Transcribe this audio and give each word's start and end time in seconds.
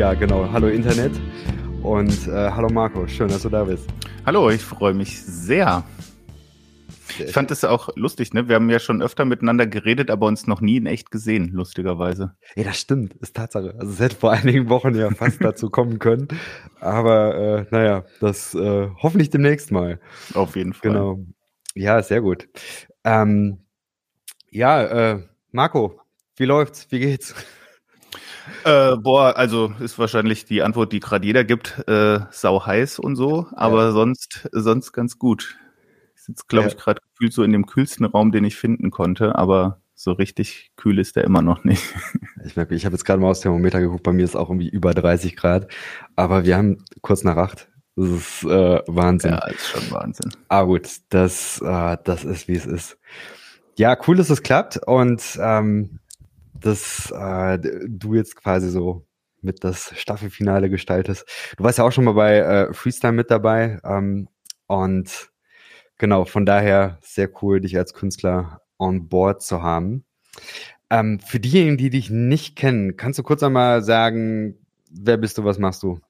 ja, 0.00 0.14
genau. 0.14 0.50
Hallo 0.50 0.68
Internet 0.68 1.12
und 1.82 2.26
äh, 2.26 2.50
hallo 2.50 2.70
Marco. 2.70 3.06
Schön, 3.06 3.28
dass 3.28 3.42
du 3.42 3.50
da 3.50 3.64
bist. 3.64 3.86
Hallo, 4.24 4.48
ich 4.48 4.62
freue 4.62 4.94
mich 4.94 5.22
sehr. 5.22 5.84
Ich 7.18 7.32
fand 7.32 7.50
es 7.50 7.64
auch 7.64 7.90
lustig, 7.96 8.32
ne? 8.32 8.48
Wir 8.48 8.54
haben 8.54 8.70
ja 8.70 8.78
schon 8.78 9.02
öfter 9.02 9.26
miteinander 9.26 9.66
geredet, 9.66 10.10
aber 10.10 10.26
uns 10.26 10.46
noch 10.46 10.62
nie 10.62 10.78
in 10.78 10.86
echt 10.86 11.10
gesehen, 11.10 11.50
lustigerweise. 11.52 12.34
Ja, 12.56 12.64
das 12.64 12.78
stimmt, 12.78 13.12
ist 13.16 13.36
Tatsache. 13.36 13.74
Also 13.78 13.92
es 13.92 14.00
hätte 14.00 14.16
vor 14.16 14.32
einigen 14.32 14.70
Wochen 14.70 14.94
ja 14.94 15.10
fast 15.10 15.36
dazu 15.44 15.68
kommen 15.68 15.98
können. 15.98 16.28
Aber 16.80 17.34
äh, 17.34 17.66
naja, 17.70 18.06
das 18.20 18.54
äh, 18.54 18.88
hoffentlich 19.02 19.28
demnächst 19.28 19.70
mal. 19.70 20.00
Auf 20.32 20.56
jeden 20.56 20.72
Fall. 20.72 20.92
Genau. 20.92 21.26
Ja, 21.74 22.02
sehr 22.02 22.22
gut. 22.22 22.48
Ähm, 23.04 23.66
ja, 24.50 24.82
äh, 24.82 25.22
Marco, 25.52 26.00
wie 26.36 26.46
läuft's? 26.46 26.90
Wie 26.90 27.00
geht's? 27.00 27.34
Äh, 28.64 28.96
boah, 28.96 29.36
also 29.36 29.72
ist 29.80 29.98
wahrscheinlich 29.98 30.44
die 30.44 30.62
Antwort, 30.62 30.92
die 30.92 31.00
gerade 31.00 31.26
jeder 31.26 31.44
gibt, 31.44 31.82
äh, 31.88 32.20
sau 32.30 32.66
heiß 32.66 32.98
und 32.98 33.16
so, 33.16 33.46
aber 33.52 33.84
ja. 33.84 33.92
sonst, 33.92 34.48
sonst 34.52 34.92
ganz 34.92 35.18
gut. 35.18 35.56
Ich 36.14 36.22
sitze, 36.22 36.44
glaube 36.48 36.66
ja. 36.66 36.72
ich, 36.72 36.76
gerade 36.76 37.00
gefühlt 37.12 37.32
so 37.32 37.42
in 37.42 37.52
dem 37.52 37.66
kühlsten 37.66 38.04
Raum, 38.06 38.32
den 38.32 38.44
ich 38.44 38.56
finden 38.56 38.90
konnte, 38.90 39.36
aber 39.36 39.80
so 39.94 40.12
richtig 40.12 40.72
kühl 40.76 40.98
ist 40.98 41.16
der 41.16 41.24
immer 41.24 41.42
noch 41.42 41.64
nicht. 41.64 41.82
Ich 42.42 42.56
merke, 42.56 42.74
ich 42.74 42.86
habe 42.86 42.94
jetzt 42.94 43.04
gerade 43.04 43.20
mal 43.20 43.28
aufs 43.28 43.40
Thermometer 43.40 43.80
geguckt, 43.80 44.02
bei 44.02 44.14
mir 44.14 44.24
ist 44.24 44.34
auch 44.34 44.48
irgendwie 44.48 44.70
über 44.70 44.94
30 44.94 45.36
Grad, 45.36 45.70
aber 46.16 46.46
wir 46.46 46.56
haben 46.56 46.82
kurz 47.02 47.22
nach 47.22 47.36
acht. 47.36 47.68
Das 47.96 48.08
ist 48.08 48.44
äh, 48.44 48.80
Wahnsinn. 48.86 49.32
Ja, 49.32 49.46
ist 49.48 49.68
schon 49.68 49.90
Wahnsinn. 49.90 50.32
Ah 50.48 50.62
gut, 50.62 50.88
das, 51.10 51.60
äh, 51.60 51.98
das 52.02 52.24
ist, 52.24 52.48
wie 52.48 52.54
es 52.54 52.64
ist. 52.64 52.98
Ja, 53.76 53.94
cool, 54.06 54.16
dass 54.16 54.30
es 54.30 54.42
klappt 54.42 54.80
und 54.86 55.38
ähm, 55.38 56.00
dass 56.60 57.10
äh, 57.10 57.58
du 57.88 58.14
jetzt 58.14 58.36
quasi 58.36 58.70
so 58.70 59.06
mit 59.42 59.64
das 59.64 59.92
Staffelfinale 59.96 60.70
gestaltest. 60.70 61.26
Du 61.56 61.64
warst 61.64 61.78
ja 61.78 61.84
auch 61.84 61.92
schon 61.92 62.04
mal 62.04 62.12
bei 62.12 62.38
äh, 62.38 62.74
Freestyle 62.74 63.12
mit 63.12 63.30
dabei 63.30 63.78
ähm, 63.84 64.28
und 64.66 65.30
genau, 65.98 66.24
von 66.24 66.44
daher 66.46 66.98
sehr 67.02 67.30
cool, 67.42 67.60
dich 67.60 67.76
als 67.76 67.94
Künstler 67.94 68.60
on 68.78 69.08
board 69.08 69.42
zu 69.42 69.62
haben. 69.62 70.04
Ähm, 70.90 71.20
für 71.20 71.40
diejenigen, 71.40 71.76
die 71.76 71.90
dich 71.90 72.10
nicht 72.10 72.56
kennen, 72.56 72.96
kannst 72.96 73.18
du 73.18 73.22
kurz 73.22 73.42
einmal 73.42 73.82
sagen, 73.82 74.56
wer 74.90 75.16
bist 75.16 75.38
du, 75.38 75.44
was 75.44 75.58
machst 75.58 75.82
du? 75.82 76.00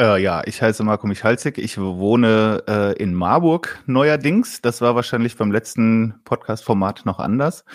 Äh, 0.00 0.22
ja, 0.22 0.42
ich 0.46 0.62
heiße 0.62 0.82
Marco 0.82 1.06
Michalzig. 1.06 1.58
Ich 1.58 1.76
wohne 1.76 2.64
äh, 2.66 2.92
in 2.94 3.12
Marburg 3.12 3.82
neuerdings. 3.84 4.62
Das 4.62 4.80
war 4.80 4.94
wahrscheinlich 4.94 5.36
beim 5.36 5.52
letzten 5.52 6.14
Podcast-Format 6.24 7.04
noch 7.04 7.18
anders. 7.18 7.66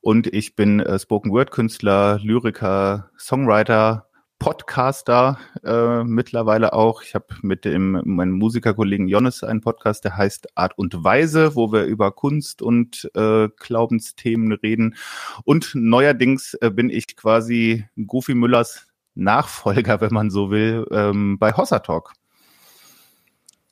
Und 0.00 0.26
ich 0.26 0.56
bin 0.56 0.80
äh, 0.80 0.98
Spoken-Word-Künstler, 0.98 2.18
Lyriker, 2.20 3.10
Songwriter, 3.16 4.08
Podcaster 4.40 5.38
äh, 5.64 6.02
mittlerweile 6.02 6.72
auch. 6.72 7.02
Ich 7.02 7.14
habe 7.14 7.26
mit 7.42 7.64
dem 7.64 8.02
meinem 8.04 8.32
Musikerkollegen 8.32 9.06
Jonas 9.06 9.44
einen 9.44 9.60
Podcast, 9.60 10.04
der 10.04 10.16
heißt 10.16 10.56
Art 10.56 10.76
und 10.78 11.04
Weise, 11.04 11.54
wo 11.54 11.70
wir 11.70 11.84
über 11.84 12.10
Kunst 12.10 12.60
und 12.60 13.08
äh, 13.14 13.48
Glaubensthemen 13.56 14.50
reden. 14.50 14.96
Und 15.44 15.76
neuerdings 15.76 16.54
äh, 16.54 16.70
bin 16.70 16.90
ich 16.90 17.16
quasi 17.16 17.86
Goofy 18.04 18.34
Müllers 18.34 18.87
Nachfolger, 19.18 20.00
wenn 20.00 20.12
man 20.12 20.30
so 20.30 20.50
will, 20.50 20.86
ähm, 20.90 21.38
bei 21.38 21.52
Hossa 21.52 21.80
Talk. 21.80 22.12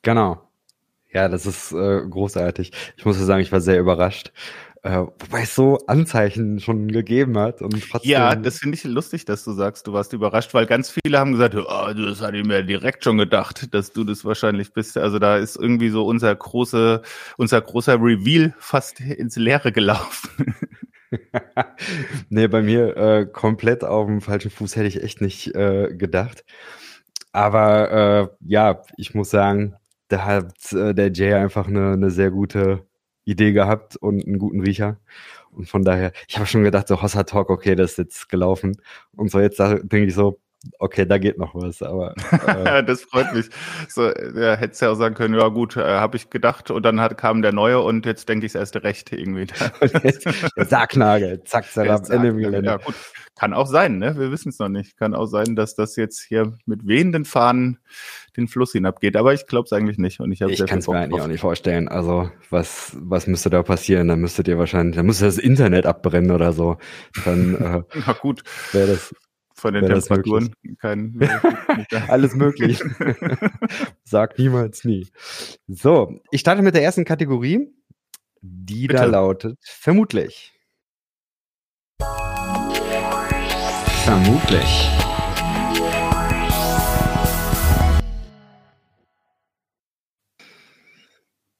Genau. 0.01 0.41
Ja, 1.11 1.29
das 1.29 1.45
ist 1.45 1.71
äh, 1.71 2.01
großartig. 2.07 2.71
Ich 2.97 3.05
muss 3.05 3.17
sagen, 3.17 3.41
ich 3.41 3.51
war 3.51 3.61
sehr 3.61 3.79
überrascht. 3.79 4.31
Äh, 4.83 5.05
wobei 5.19 5.41
es 5.41 5.55
so 5.55 5.79
Anzeichen 5.87 6.59
schon 6.59 6.89
gegeben 6.89 7.37
hat. 7.37 7.61
Und 7.61 7.83
trotzdem 7.89 8.11
ja, 8.11 8.35
das 8.35 8.59
finde 8.59 8.77
ich 8.77 8.83
lustig, 8.83 9.25
dass 9.25 9.43
du 9.43 9.51
sagst, 9.53 9.87
du 9.87 9.93
warst 9.93 10.13
überrascht, 10.13 10.53
weil 10.53 10.65
ganz 10.65 10.91
viele 10.91 11.17
haben 11.17 11.31
gesagt, 11.31 11.55
oh, 11.55 11.93
das 11.93 12.21
hatte 12.21 12.37
ich 12.37 12.45
mir 12.45 12.63
direkt 12.63 13.03
schon 13.03 13.17
gedacht, 13.17 13.73
dass 13.73 13.91
du 13.91 14.03
das 14.03 14.23
wahrscheinlich 14.23 14.73
bist. 14.73 14.97
Also 14.97 15.17
da 15.19 15.37
ist 15.37 15.55
irgendwie 15.55 15.89
so 15.89 16.05
unser 16.05 16.33
große, 16.35 17.01
unser 17.37 17.61
großer 17.61 17.95
Reveal 17.95 18.53
fast 18.59 18.99
ins 18.99 19.35
Leere 19.35 19.71
gelaufen. 19.71 20.55
nee, 22.29 22.47
bei 22.47 22.61
mir 22.61 22.97
äh, 22.97 23.25
komplett 23.25 23.83
auf 23.83 24.07
dem 24.07 24.21
falschen 24.21 24.51
Fuß 24.51 24.75
hätte 24.75 24.87
ich 24.87 25.03
echt 25.03 25.21
nicht 25.21 25.55
äh, 25.55 25.93
gedacht. 25.93 26.43
Aber 27.31 27.91
äh, 27.91 28.27
ja, 28.47 28.81
ich 28.97 29.13
muss 29.13 29.29
sagen, 29.29 29.75
da 30.07 30.25
hat 30.25 30.73
äh, 30.73 30.93
der 30.93 31.11
Jay 31.11 31.33
einfach 31.33 31.67
eine, 31.67 31.93
eine 31.93 32.09
sehr 32.09 32.31
gute 32.31 32.85
Idee 33.25 33.51
gehabt 33.51 33.97
und 33.97 34.25
einen 34.25 34.39
guten 34.39 34.61
Riecher. 34.61 34.99
Und 35.51 35.69
von 35.69 35.83
daher, 35.83 36.13
ich 36.27 36.37
habe 36.37 36.47
schon 36.47 36.63
gedacht, 36.63 36.87
so 36.87 37.01
Hossa 37.01 37.23
Talk, 37.23 37.49
okay, 37.49 37.75
das 37.75 37.91
ist 37.91 37.97
jetzt 37.97 38.29
gelaufen. 38.29 38.77
Und 39.15 39.31
so 39.31 39.39
jetzt 39.39 39.59
denke 39.59 40.05
ich 40.05 40.15
so, 40.15 40.39
okay, 40.79 41.05
da 41.05 41.17
geht 41.17 41.37
noch 41.37 41.55
was, 41.55 41.81
aber. 41.81 42.15
Äh. 42.31 42.83
das 42.85 43.03
freut 43.03 43.33
mich. 43.33 43.49
So, 43.89 44.09
ja, 44.09 44.55
hättest 44.55 44.81
ja 44.81 44.91
auch 44.91 44.95
sagen 44.95 45.15
können, 45.15 45.35
ja 45.35 45.47
gut, 45.49 45.77
äh, 45.77 45.81
habe 45.81 46.17
ich 46.17 46.29
gedacht 46.29 46.71
und 46.71 46.83
dann 46.83 46.99
hat, 46.99 47.17
kam 47.17 47.41
der 47.41 47.53
neue 47.53 47.79
und 47.81 48.05
jetzt 48.05 48.27
denke 48.29 48.45
ich 48.45 48.51
es 48.51 48.55
erst 48.55 48.75
recht 48.83 49.11
irgendwie. 49.11 49.47
der 50.57 50.65
Sargnagel, 50.65 51.43
zack, 51.43 51.65
zack, 51.71 52.09
Ende. 52.09 52.61
Ja, 52.65 52.77
gut. 52.77 52.95
Kann 53.35 53.53
auch 53.53 53.67
sein, 53.67 53.99
ne? 53.99 54.17
Wir 54.17 54.31
wissen 54.31 54.49
es 54.49 54.57
noch 54.57 54.69
nicht. 54.69 54.97
Kann 54.97 55.13
auch 55.13 55.27
sein, 55.27 55.55
dass 55.55 55.75
das 55.75 55.95
jetzt 55.95 56.21
hier 56.21 56.57
mit 56.65 56.87
wehenden 56.87 57.23
Fahnen 57.23 57.77
den 58.35 58.47
Fluss 58.47 58.71
hinabgeht. 58.71 59.15
Aber 59.15 59.33
ich 59.33 59.45
glaube 59.45 59.65
es 59.65 59.73
eigentlich 59.73 59.99
nicht. 59.99 60.19
Und 60.19 60.31
ich 60.31 60.41
ich 60.41 60.65
kann 60.65 60.79
es 60.79 60.87
mir 60.87 60.97
eigentlich 60.97 61.21
auch 61.21 61.27
nicht 61.27 61.41
vorstellen. 61.41 61.87
Also 61.87 62.31
was 62.49 62.97
was 62.99 63.27
müsste 63.27 63.51
da 63.51 63.61
passieren? 63.61 64.07
Dann 64.07 64.21
müsstet 64.21 64.47
ihr 64.47 64.57
wahrscheinlich, 64.57 64.95
dann 64.95 65.05
müsste 65.05 65.25
das 65.25 65.37
Internet 65.37 65.85
abbrennen 65.85 66.31
oder 66.31 66.51
so. 66.51 66.77
Dann 67.25 67.55
äh, 67.55 67.83
Na 68.07 68.13
gut. 68.13 68.43
Wäre 68.71 68.87
das 68.87 69.13
von 69.57 69.73
den 69.73 69.85
Temperaturen. 69.85 70.53
Kein, 70.79 71.19
Alles 72.07 72.35
möglich. 72.35 72.81
Sag 74.03 74.37
niemals 74.37 74.85
nie. 74.85 75.07
So, 75.67 76.21
ich 76.31 76.41
starte 76.41 76.61
mit 76.61 76.75
der 76.75 76.83
ersten 76.83 77.05
Kategorie, 77.05 77.73
die 78.41 78.87
Bitte. 78.87 79.01
da 79.01 79.05
lautet 79.05 79.57
vermutlich. 79.61 80.53
Vermutlich. 84.03 84.89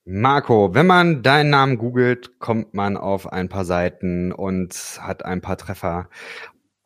Marco, 0.10 0.74
wenn 0.74 0.88
man 0.88 1.22
deinen 1.22 1.50
Namen 1.50 1.78
googelt, 1.78 2.40
kommt 2.40 2.74
man 2.74 2.96
auf 2.96 3.30
ein 3.30 3.50
paar 3.50 3.66
Seiten 3.66 4.32
und 4.32 4.74
hat 5.02 5.26
ein 5.26 5.42
paar 5.42 5.58
Treffer. 5.58 6.08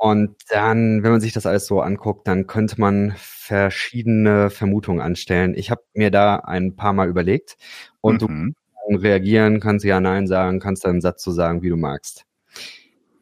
Und 0.01 0.35
dann, 0.49 1.03
wenn 1.03 1.11
man 1.11 1.21
sich 1.21 1.31
das 1.31 1.45
alles 1.45 1.67
so 1.67 1.79
anguckt, 1.79 2.27
dann 2.27 2.47
könnte 2.47 2.81
man 2.81 3.13
verschiedene 3.17 4.49
Vermutungen 4.49 4.99
anstellen. 4.99 5.53
Ich 5.55 5.69
habe 5.69 5.83
mir 5.93 6.09
da 6.09 6.37
ein 6.37 6.75
paar 6.75 6.91
Mal 6.91 7.07
überlegt 7.07 7.55
und 8.01 8.27
mhm. 8.27 8.55
du 8.89 8.95
reagieren, 8.95 9.59
kannst 9.59 9.85
ja 9.85 9.99
Nein 9.99 10.25
sagen, 10.25 10.59
kannst 10.59 10.87
einen 10.87 11.01
Satz 11.01 11.21
so 11.23 11.29
sagen, 11.31 11.61
wie 11.61 11.69
du 11.69 11.77
magst. 11.77 12.25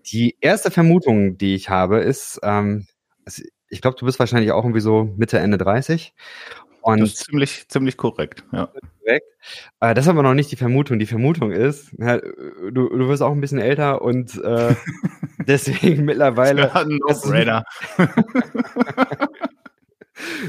Die 0.05 0.37
erste 0.39 0.71
Vermutung, 0.71 1.37
die 1.37 1.53
ich 1.53 1.67
habe, 1.67 1.99
ist, 1.99 2.39
ähm, 2.43 2.87
ich 3.67 3.81
glaube, 3.81 3.97
du 3.99 4.05
bist 4.05 4.17
wahrscheinlich 4.17 4.53
auch 4.53 4.63
irgendwie 4.63 4.79
so 4.79 5.13
Mitte, 5.17 5.37
Ende 5.37 5.57
30. 5.57 6.13
Und 6.93 7.01
das 7.01 7.09
ist 7.09 7.25
ziemlich, 7.25 7.67
ziemlich 7.67 7.97
korrekt, 7.97 8.43
ja. 8.51 8.71
Korrekt. 8.99 9.25
Äh, 9.79 9.93
das 9.93 10.05
ist 10.05 10.09
aber 10.09 10.23
noch 10.23 10.33
nicht 10.33 10.51
die 10.51 10.55
Vermutung. 10.55 10.99
Die 10.99 11.05
Vermutung 11.05 11.51
ist, 11.51 11.93
ja, 11.97 12.17
du, 12.17 12.89
du 12.89 13.07
wirst 13.07 13.21
auch 13.21 13.31
ein 13.31 13.41
bisschen 13.41 13.59
älter 13.59 14.01
und 14.01 14.41
äh, 14.43 14.75
deswegen 15.47 16.05
mittlerweile. 16.05 16.71
No 16.87 17.07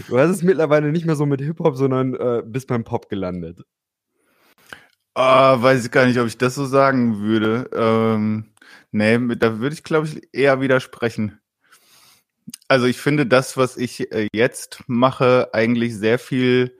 du 0.08 0.18
hast 0.18 0.30
es 0.30 0.42
mittlerweile 0.42 0.92
nicht 0.92 1.06
mehr 1.06 1.16
so 1.16 1.26
mit 1.26 1.40
Hip-Hop, 1.40 1.76
sondern 1.76 2.14
äh, 2.14 2.42
bist 2.44 2.68
beim 2.68 2.84
Pop 2.84 3.08
gelandet. 3.08 3.64
Ah, 5.14 5.60
weiß 5.60 5.84
ich 5.84 5.90
gar 5.90 6.06
nicht, 6.06 6.18
ob 6.18 6.26
ich 6.26 6.38
das 6.38 6.54
so 6.54 6.66
sagen 6.66 7.20
würde. 7.20 7.68
Ähm, 7.74 8.52
nee, 8.92 9.18
da 9.36 9.58
würde 9.58 9.74
ich, 9.74 9.82
glaube 9.82 10.06
ich, 10.06 10.28
eher 10.32 10.60
widersprechen. 10.60 11.39
Also 12.70 12.86
ich 12.86 12.98
finde 12.98 13.26
das, 13.26 13.56
was 13.56 13.76
ich 13.76 14.12
äh, 14.12 14.28
jetzt 14.32 14.84
mache, 14.86 15.48
eigentlich 15.52 15.96
sehr 15.96 16.20
viel 16.20 16.78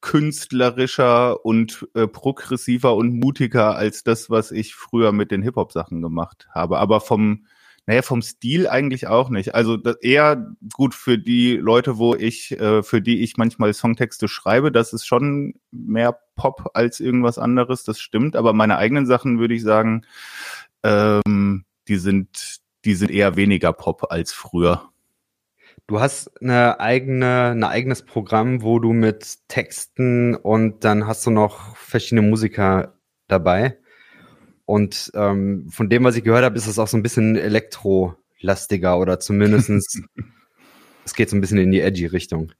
künstlerischer 0.00 1.44
und 1.44 1.86
äh, 1.94 2.06
progressiver 2.06 2.94
und 2.96 3.20
mutiger 3.20 3.76
als 3.76 4.02
das, 4.02 4.30
was 4.30 4.50
ich 4.50 4.74
früher 4.74 5.12
mit 5.12 5.30
den 5.30 5.42
Hip-Hop-Sachen 5.42 6.00
gemacht 6.00 6.48
habe. 6.54 6.78
Aber 6.78 7.02
vom, 7.02 7.44
naja, 7.84 8.00
vom 8.00 8.22
Stil 8.22 8.66
eigentlich 8.66 9.06
auch 9.06 9.28
nicht. 9.28 9.54
Also 9.54 9.76
eher 10.00 10.54
gut 10.72 10.94
für 10.94 11.18
die 11.18 11.56
Leute, 11.58 11.98
wo 11.98 12.14
ich, 12.14 12.58
äh, 12.58 12.82
für 12.82 13.02
die 13.02 13.22
ich 13.22 13.36
manchmal 13.36 13.74
Songtexte 13.74 14.26
schreibe, 14.26 14.72
das 14.72 14.94
ist 14.94 15.04
schon 15.04 15.52
mehr 15.70 16.18
Pop 16.34 16.70
als 16.72 17.00
irgendwas 17.00 17.38
anderes, 17.38 17.84
das 17.84 18.00
stimmt. 18.00 18.36
Aber 18.36 18.54
meine 18.54 18.78
eigenen 18.78 19.04
Sachen 19.04 19.38
würde 19.38 19.52
ich 19.52 19.62
sagen, 19.62 20.06
ähm, 20.82 21.66
die 21.88 21.96
sind, 21.96 22.62
die 22.86 22.94
sind 22.94 23.10
eher 23.10 23.36
weniger 23.36 23.74
Pop 23.74 24.10
als 24.10 24.32
früher. 24.32 24.90
Du 25.86 26.00
hast 26.00 26.40
eine 26.40 26.80
eigene, 26.80 27.50
ein 27.50 27.62
eigenes 27.62 28.02
Programm, 28.02 28.62
wo 28.62 28.78
du 28.78 28.94
mit 28.94 29.48
Texten 29.48 30.34
und 30.34 30.82
dann 30.82 31.06
hast 31.06 31.26
du 31.26 31.30
noch 31.30 31.76
verschiedene 31.76 32.22
Musiker 32.22 32.94
dabei. 33.28 33.78
Und 34.64 35.10
ähm, 35.14 35.68
von 35.70 35.90
dem, 35.90 36.04
was 36.04 36.16
ich 36.16 36.24
gehört 36.24 36.44
habe, 36.44 36.56
ist 36.56 36.66
es 36.66 36.78
auch 36.78 36.88
so 36.88 36.96
ein 36.96 37.02
bisschen 37.02 37.36
elektrolastiger 37.36 38.98
oder 38.98 39.20
zumindestens 39.20 40.02
es 41.04 41.14
geht 41.14 41.28
so 41.28 41.36
ein 41.36 41.42
bisschen 41.42 41.58
in 41.58 41.70
die 41.70 41.80
edgy 41.80 42.06
Richtung. 42.06 42.52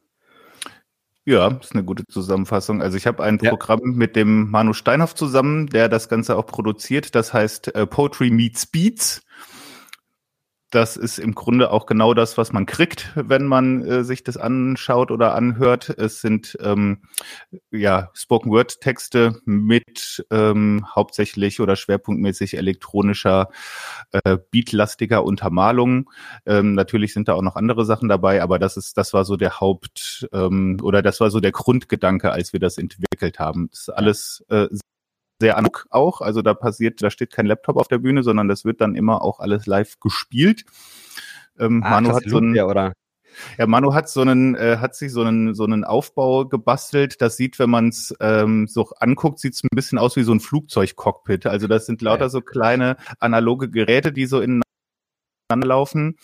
Ja, 1.24 1.48
ist 1.48 1.72
eine 1.72 1.84
gute 1.84 2.06
Zusammenfassung. 2.06 2.82
Also 2.82 2.98
ich 2.98 3.06
habe 3.06 3.24
ein 3.24 3.38
ja. 3.40 3.48
Programm 3.48 3.80
mit 3.94 4.14
dem 4.14 4.50
Manu 4.50 4.74
Steinhoff 4.74 5.14
zusammen, 5.14 5.68
der 5.68 5.88
das 5.88 6.10
Ganze 6.10 6.36
auch 6.36 6.44
produziert. 6.44 7.14
Das 7.14 7.32
heißt 7.32 7.74
äh, 7.74 7.86
Poetry 7.86 8.30
Meets 8.30 8.66
Beats 8.66 9.22
das 10.74 10.96
ist 10.96 11.18
im 11.18 11.34
Grunde 11.34 11.70
auch 11.70 11.86
genau 11.86 12.14
das, 12.14 12.36
was 12.36 12.52
man 12.52 12.66
kriegt, 12.66 13.12
wenn 13.14 13.46
man 13.46 13.84
äh, 13.84 14.04
sich 14.04 14.24
das 14.24 14.36
anschaut 14.36 15.10
oder 15.10 15.34
anhört. 15.34 15.88
Es 15.88 16.20
sind 16.20 16.58
ähm, 16.60 17.02
ja 17.70 18.10
Spoken 18.14 18.50
Word 18.50 18.80
Texte 18.80 19.40
mit 19.44 20.26
ähm, 20.30 20.84
hauptsächlich 20.94 21.60
oder 21.60 21.76
schwerpunktmäßig 21.76 22.56
elektronischer 22.56 23.50
äh, 24.12 24.38
beatlastiger 24.50 25.24
Untermalung. 25.24 26.10
Ähm, 26.44 26.74
natürlich 26.74 27.12
sind 27.12 27.28
da 27.28 27.34
auch 27.34 27.42
noch 27.42 27.56
andere 27.56 27.84
Sachen 27.84 28.08
dabei, 28.08 28.42
aber 28.42 28.58
das 28.58 28.76
ist 28.76 28.98
das 28.98 29.12
war 29.12 29.24
so 29.24 29.36
der 29.36 29.60
Haupt 29.60 30.28
ähm, 30.32 30.78
oder 30.82 31.02
das 31.02 31.20
war 31.20 31.30
so 31.30 31.38
der 31.38 31.52
Grundgedanke, 31.52 32.32
als 32.32 32.52
wir 32.52 32.60
das 32.60 32.78
entwickelt 32.78 33.38
haben. 33.38 33.68
Das 33.70 33.80
ist 33.82 33.88
alles 33.90 34.44
äh, 34.48 34.66
sehr 35.40 35.56
analog 35.56 35.86
auch. 35.90 36.20
Also 36.20 36.42
da 36.42 36.54
passiert, 36.54 37.02
da 37.02 37.10
steht 37.10 37.32
kein 37.32 37.46
Laptop 37.46 37.76
auf 37.76 37.88
der 37.88 37.98
Bühne, 37.98 38.22
sondern 38.22 38.48
das 38.48 38.64
wird 38.64 38.80
dann 38.80 38.94
immer 38.94 39.22
auch 39.22 39.40
alles 39.40 39.66
live 39.66 39.98
gespielt. 40.00 40.64
Ähm, 41.58 41.82
ah, 41.84 41.90
Manu 41.90 42.14
hat 42.14 42.24
so 42.26 42.38
ein, 42.38 42.58
oder? 42.58 42.94
Ja, 43.58 43.66
Manu 43.66 43.94
hat 43.94 44.08
so 44.08 44.20
einen, 44.20 44.54
äh, 44.54 44.78
hat 44.78 44.94
sich 44.94 45.12
so 45.12 45.22
einen, 45.22 45.54
so 45.54 45.64
einen 45.64 45.84
Aufbau 45.84 46.46
gebastelt. 46.46 47.20
Das 47.20 47.36
sieht, 47.36 47.58
wenn 47.58 47.70
man 47.70 47.88
es 47.88 48.14
ähm, 48.20 48.66
so 48.68 48.90
anguckt, 49.00 49.40
sieht 49.40 49.54
es 49.54 49.64
ein 49.64 49.74
bisschen 49.74 49.98
aus 49.98 50.16
wie 50.16 50.22
so 50.22 50.32
ein 50.32 50.40
Flugzeugcockpit. 50.40 51.46
Also 51.46 51.66
das 51.66 51.86
sind 51.86 52.00
lauter 52.02 52.30
so 52.30 52.40
kleine 52.40 52.96
analoge 53.18 53.70
Geräte, 53.70 54.12
die 54.12 54.26
so 54.26 54.40
ineinander 54.40 54.64
laufen 55.66 56.16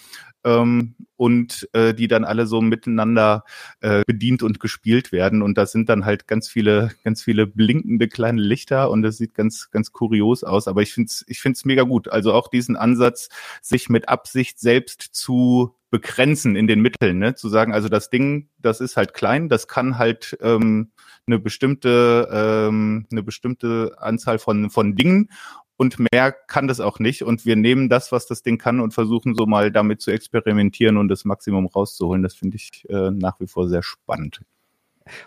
ähm, 0.44 0.94
und 1.16 1.68
äh, 1.72 1.92
die 1.94 2.08
dann 2.08 2.24
alle 2.24 2.46
so 2.46 2.60
miteinander 2.60 3.44
äh, 3.80 4.02
bedient 4.06 4.42
und 4.42 4.60
gespielt 4.60 5.12
werden. 5.12 5.42
Und 5.42 5.58
da 5.58 5.66
sind 5.66 5.88
dann 5.88 6.04
halt 6.04 6.26
ganz 6.26 6.48
viele, 6.48 6.92
ganz 7.04 7.22
viele 7.22 7.46
blinkende 7.46 8.08
kleine 8.08 8.40
Lichter 8.40 8.90
und 8.90 9.02
das 9.02 9.18
sieht 9.18 9.34
ganz, 9.34 9.70
ganz 9.70 9.92
kurios 9.92 10.44
aus. 10.44 10.66
Aber 10.68 10.82
ich 10.82 10.92
finde 10.92 11.08
es 11.08 11.24
ich 11.28 11.40
find's 11.40 11.64
mega 11.64 11.82
gut. 11.82 12.08
Also 12.08 12.32
auch 12.32 12.48
diesen 12.48 12.76
Ansatz, 12.76 13.28
sich 13.60 13.88
mit 13.88 14.08
Absicht 14.08 14.60
selbst 14.60 15.02
zu 15.12 15.74
begrenzen 15.90 16.56
in 16.56 16.66
den 16.66 16.80
Mitteln, 16.80 17.18
ne? 17.18 17.34
zu 17.34 17.48
sagen, 17.48 17.72
also 17.72 17.88
das 17.88 18.10
Ding, 18.10 18.48
das 18.58 18.80
ist 18.80 18.96
halt 18.96 19.14
klein, 19.14 19.48
das 19.48 19.68
kann 19.68 19.98
halt 19.98 20.38
ähm, 20.40 20.92
eine 21.26 21.38
bestimmte 21.38 22.28
ähm, 22.32 23.06
eine 23.10 23.22
bestimmte 23.22 23.96
Anzahl 23.98 24.38
von 24.38 24.70
von 24.70 24.94
Dingen 24.94 25.28
und 25.80 25.98
mehr 26.12 26.32
kann 26.32 26.68
das 26.68 26.78
auch 26.78 26.98
nicht. 26.98 27.22
Und 27.22 27.46
wir 27.46 27.56
nehmen 27.56 27.88
das, 27.88 28.12
was 28.12 28.26
das 28.26 28.42
Ding 28.42 28.58
kann 28.58 28.80
und 28.80 28.92
versuchen 28.92 29.34
so 29.34 29.46
mal 29.46 29.72
damit 29.72 30.02
zu 30.02 30.10
experimentieren 30.10 30.98
und 30.98 31.08
das 31.08 31.24
Maximum 31.24 31.66
rauszuholen. 31.66 32.22
Das 32.22 32.34
finde 32.34 32.56
ich 32.56 32.86
äh, 32.90 33.10
nach 33.10 33.40
wie 33.40 33.46
vor 33.46 33.66
sehr 33.66 33.82
spannend. 33.82 34.42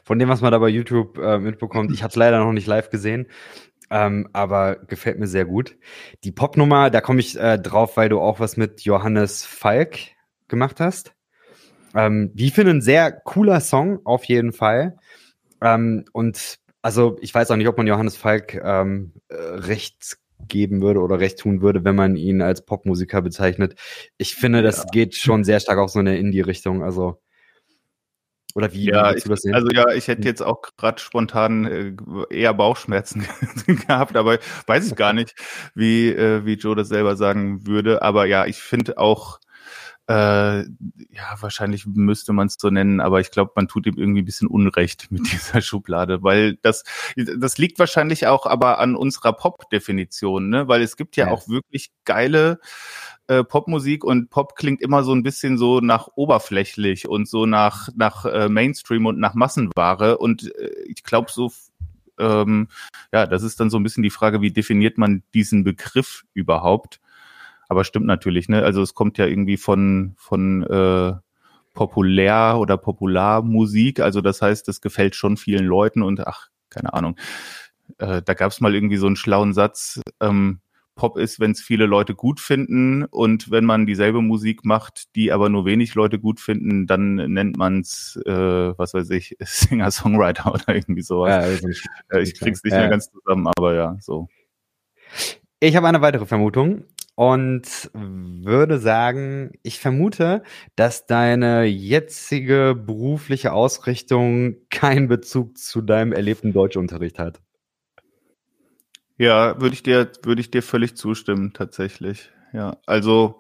Von 0.04 0.20
dem, 0.20 0.30
was 0.30 0.42
man 0.42 0.52
da 0.52 0.60
bei 0.60 0.70
YouTube 0.70 1.18
äh, 1.18 1.40
mitbekommt, 1.40 1.92
ich 1.92 2.04
habe 2.04 2.12
es 2.12 2.16
leider 2.16 2.38
noch 2.38 2.54
nicht 2.54 2.68
live 2.68 2.92
gesehen, 2.92 3.26
ähm, 3.90 4.30
aber 4.32 4.76
gefällt 4.76 5.18
mir 5.18 5.26
sehr 5.26 5.46
gut. 5.46 5.76
Die 6.24 6.32
Popnummer, 6.32 6.92
da 6.92 7.02
komme 7.02 7.20
ich 7.20 7.36
äh, 7.36 7.58
drauf, 7.58 7.98
weil 7.98 8.10
du 8.10 8.20
auch 8.20 8.40
was 8.40 8.56
mit 8.56 8.82
Johannes 8.82 9.44
Falk 9.44 10.13
gemacht 10.54 10.80
hast. 10.80 11.16
Ähm, 11.96 12.32
wie 12.36 12.52
finde 12.52 12.72
ein 12.72 12.82
sehr 12.82 13.12
cooler 13.12 13.60
Song, 13.60 14.00
auf 14.04 14.24
jeden 14.26 14.54
Fall. 14.54 14.98
Ähm, 15.62 16.06
und 16.14 16.60
also 16.84 17.18
ich 17.22 17.34
weiß 17.34 17.50
auch 17.50 17.56
nicht, 17.56 17.68
ob 17.68 17.78
man 17.78 17.88
Johannes 17.88 18.16
Falk 18.16 18.54
ähm, 18.64 19.14
äh, 19.30 19.36
recht 19.36 20.18
geben 20.48 20.82
würde 20.82 21.00
oder 21.00 21.20
recht 21.20 21.40
tun 21.40 21.62
würde, 21.62 21.84
wenn 21.84 21.96
man 21.96 22.16
ihn 22.16 22.42
als 22.42 22.66
Popmusiker 22.66 23.22
bezeichnet. 23.22 23.76
Ich 24.18 24.36
finde, 24.36 24.62
das 24.62 24.78
ja. 24.78 24.84
geht 24.92 25.16
schon 25.16 25.44
sehr 25.44 25.60
stark 25.60 25.80
auf 25.80 25.90
so 25.90 26.00
eine 26.00 26.18
Indie-Richtung. 26.18 26.84
Also 26.84 27.20
oder 28.56 28.72
wie, 28.72 28.86
ja, 28.86 29.16
ich, 29.16 29.28
Also 29.28 29.70
ja, 29.72 29.92
ich 29.94 30.08
hätte 30.08 30.28
jetzt 30.28 30.44
auch 30.44 30.62
gerade 30.78 31.02
spontan 31.02 31.66
äh, 31.66 31.96
eher 32.30 32.54
Bauchschmerzen 32.54 33.26
gehabt, 33.88 34.16
aber 34.16 34.38
weiß 34.68 34.88
ich 34.88 34.96
gar 34.96 35.14
nicht, 35.14 35.34
wie, 35.74 36.10
äh, 36.10 36.46
wie 36.46 36.54
Joe 36.54 36.76
das 36.76 36.90
selber 36.90 37.16
sagen 37.16 37.66
würde. 37.66 38.04
Aber 38.04 38.26
ja, 38.26 38.46
ich 38.46 38.58
finde 38.58 39.00
auch 39.00 39.40
äh, 40.08 40.64
ja, 40.64 41.36
wahrscheinlich 41.40 41.86
müsste 41.86 42.34
man 42.34 42.48
es 42.48 42.58
so 42.60 42.70
nennen, 42.70 43.00
aber 43.00 43.22
ich 43.22 43.32
glaube, 43.32 43.54
man 43.56 43.68
tut 43.68 43.86
ihm 43.86 43.98
irgendwie 43.98 44.22
ein 44.22 44.26
bisschen 44.26 44.48
Unrecht 44.48 45.08
mit 45.12 45.32
dieser 45.32 45.62
Schublade, 45.62 46.24
weil 46.24 46.58
das, 46.62 46.84
das 47.16 47.58
liegt 47.58 47.80
wahrscheinlich 47.80 48.28
auch 48.28 48.46
aber 48.46 48.80
an 48.80 48.96
unserer 48.96 49.34
Pop-Definition, 49.34 50.50
ne? 50.50 50.68
Weil 50.68 50.82
es 50.82 50.98
gibt 50.98 51.16
ja, 51.16 51.28
ja. 51.28 51.32
auch 51.32 51.48
wirklich 51.48 51.92
geile 52.04 52.60
äh, 53.28 53.44
Popmusik 53.44 54.04
und 54.04 54.30
Pop 54.30 54.56
klingt 54.56 54.82
immer 54.82 55.04
so 55.04 55.14
ein 55.14 55.24
bisschen 55.24 55.58
so 55.58 55.80
nach 55.80 56.10
oberflächlich 56.16 57.08
und 57.08 57.28
so 57.28 57.46
nach, 57.46 57.88
nach 57.96 58.26
äh, 58.26 58.50
Mainstream 58.50 59.06
und 59.06 59.20
nach 59.20 59.34
Massenware. 59.34 60.18
Und 60.18 60.54
äh, 60.56 60.72
ich 60.88 61.04
glaube, 61.04 61.32
so 61.32 61.52
ähm, 62.20 62.68
ja, 63.12 63.26
das 63.26 63.44
ist 63.44 63.60
dann 63.60 63.70
so 63.70 63.78
ein 63.78 63.84
bisschen 63.84 64.04
die 64.04 64.10
Frage, 64.10 64.42
wie 64.42 64.52
definiert 64.52 64.98
man 64.98 65.24
diesen 65.34 65.64
Begriff 65.64 66.26
überhaupt? 66.34 67.00
Aber 67.70 67.84
stimmt 67.84 68.06
natürlich, 68.06 68.50
ne? 68.50 68.64
Also 68.64 68.82
es 68.82 68.94
kommt 68.94 69.18
ja 69.18 69.26
irgendwie 69.26 69.58
von, 69.58 70.14
von 70.18 70.64
äh, 70.64 71.14
populär 71.74 72.58
oder 72.60 72.78
Popularmusik. 72.78 74.00
Also 74.00 74.22
das 74.22 74.42
heißt, 74.42 74.68
es 74.70 74.82
gefällt 74.82 75.16
schon 75.16 75.38
vielen 75.38 75.66
Leuten 75.66 76.04
und 76.04 76.26
ach, 76.26 76.50
keine 76.70 76.94
Ahnung. 76.94 77.18
Äh, 77.98 78.22
da 78.24 78.34
gab 78.34 78.52
es 78.52 78.62
mal 78.62 78.74
irgendwie 78.74 78.98
so 78.98 79.08
einen 79.08 79.16
schlauen 79.16 79.54
Satz. 79.54 80.02
Ähm, 80.20 80.60
Pop 80.96 81.18
ist, 81.18 81.40
wenn 81.40 81.52
es 81.52 81.62
viele 81.62 81.88
Leute 81.88 82.14
gut 82.14 82.40
finden 82.40 83.04
und 83.06 83.50
wenn 83.50 83.66
man 83.66 83.88
dieselbe 83.88 84.22
Musik 84.22 84.64
macht, 84.64 85.16
die 85.16 85.32
aber 85.32 85.50
nur 85.50 85.66
wenig 85.66 85.96
Leute 85.96 86.20
gut 86.20 86.40
finden, 86.40 86.86
dann 86.86 87.16
nennt 87.16 87.58
man 87.58 87.80
es, 87.80 88.20
äh, 88.28 88.32
was 88.32 88.94
weiß 88.94 89.10
ich, 89.10 89.36
Singer-Songwriter 89.42 90.54
oder 90.54 90.76
irgendwie 90.76 91.02
sowas. 91.02 91.30
Ja, 91.30 91.40
also 91.40 91.68
ich, 91.68 91.84
ich 92.22 92.40
krieg's 92.40 92.64
nicht 92.64 92.74
ja. 92.74 92.82
mehr 92.82 92.90
ganz 92.90 93.10
zusammen, 93.12 93.48
aber 93.58 93.74
ja, 93.74 93.98
so. 94.00 94.28
Ich 95.60 95.76
habe 95.76 95.88
eine 95.88 96.02
weitere 96.02 96.26
Vermutung 96.26 96.84
und 97.16 97.92
würde 97.94 98.80
sagen, 98.80 99.52
ich 99.62 99.80
vermute, 99.80 100.44
dass 100.76 101.06
deine 101.06 101.66
jetzige 101.66 102.76
berufliche 102.76 103.54
Ausrichtung 103.54 104.56
keinen 104.70 105.08
Bezug 105.08 105.58
zu 105.58 105.82
deinem 105.82 106.12
erlebten 106.12 106.54
Deutschunterricht 106.54 107.20
hat. 107.20 107.42
Ja, 109.18 109.62
würde 109.62 109.76
ich 109.76 109.84
dir, 109.84 110.12
würde 110.24 110.42
ich 110.42 110.50
dir 110.50 110.64
völlig 110.64 110.98
zustimmen, 110.98 111.54
tatsächlich. 111.54 112.32
Ja, 112.52 112.78
also, 112.88 113.40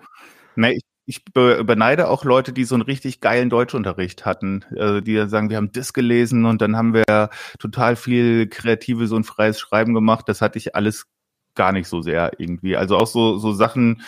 ne, 0.55 0.73
ich, 0.73 0.83
ich 1.05 1.25
beneide 1.33 2.09
auch 2.09 2.23
Leute, 2.23 2.53
die 2.53 2.63
so 2.63 2.75
einen 2.75 2.83
richtig 2.83 3.21
geilen 3.21 3.49
Deutschunterricht 3.49 4.23
hatten, 4.23 4.63
also 4.77 5.01
die 5.01 5.27
sagen, 5.27 5.49
wir 5.49 5.57
haben 5.57 5.71
das 5.71 5.93
gelesen 5.93 6.45
und 6.45 6.61
dann 6.61 6.77
haben 6.77 6.93
wir 6.93 7.29
total 7.59 7.95
viel 7.95 8.47
kreatives 8.47 9.11
und 9.11 9.25
freies 9.25 9.59
Schreiben 9.59 9.93
gemacht. 9.93 10.29
Das 10.29 10.41
hatte 10.41 10.59
ich 10.59 10.75
alles 10.75 11.07
gar 11.55 11.71
nicht 11.71 11.87
so 11.87 12.01
sehr 12.01 12.31
irgendwie. 12.37 12.75
Also 12.75 12.97
auch 12.97 13.07
so, 13.07 13.37
so 13.37 13.53
Sachen, 13.53 14.01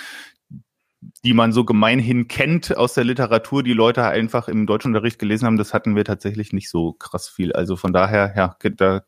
die 1.24 1.34
man 1.34 1.52
so 1.52 1.66
gemeinhin 1.66 2.28
kennt 2.28 2.76
aus 2.76 2.94
der 2.94 3.04
Literatur, 3.04 3.64
die 3.64 3.74
Leute 3.74 4.04
einfach 4.04 4.48
im 4.48 4.66
Deutschunterricht 4.66 5.20
gelesen 5.20 5.46
haben, 5.46 5.58
das 5.58 5.74
hatten 5.74 5.96
wir 5.96 6.06
tatsächlich 6.06 6.54
nicht 6.54 6.70
so 6.70 6.94
krass 6.94 7.30
viel. 7.30 7.54
Also 7.54 7.76
von 7.76 7.94
daher, 7.94 8.34
ja, 8.36 8.58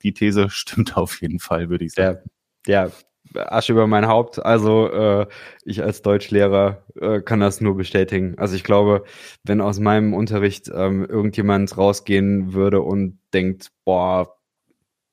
die 0.03 0.13
These 0.13 0.49
stimmt 0.49 0.97
auf 0.97 1.21
jeden 1.21 1.39
Fall, 1.39 1.69
würde 1.69 1.85
ich 1.85 1.93
sagen. 1.93 2.19
Ja, 2.67 2.85
ja, 2.85 2.91
Asche 3.35 3.73
über 3.73 3.87
mein 3.87 4.07
Haupt. 4.07 4.43
Also 4.43 4.89
äh, 4.91 5.27
ich 5.63 5.83
als 5.83 6.01
Deutschlehrer 6.01 6.83
äh, 6.99 7.21
kann 7.21 7.39
das 7.39 7.61
nur 7.61 7.75
bestätigen. 7.75 8.35
Also 8.37 8.55
ich 8.55 8.63
glaube, 8.63 9.03
wenn 9.43 9.61
aus 9.61 9.79
meinem 9.79 10.13
Unterricht 10.13 10.69
ähm, 10.73 11.05
irgendjemand 11.05 11.77
rausgehen 11.77 12.53
würde 12.53 12.81
und 12.81 13.19
denkt, 13.33 13.71
boah, 13.85 14.36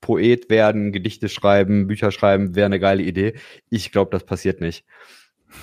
Poet 0.04 0.50
werden, 0.50 0.92
Gedichte 0.92 1.30
schreiben, 1.30 1.86
Bücher 1.86 2.10
schreiben, 2.10 2.54
wäre 2.54 2.66
eine 2.66 2.78
geile 2.78 3.02
Idee. 3.02 3.32
Ich 3.70 3.90
glaube, 3.90 4.10
das 4.10 4.24
passiert 4.26 4.60
nicht. 4.60 4.84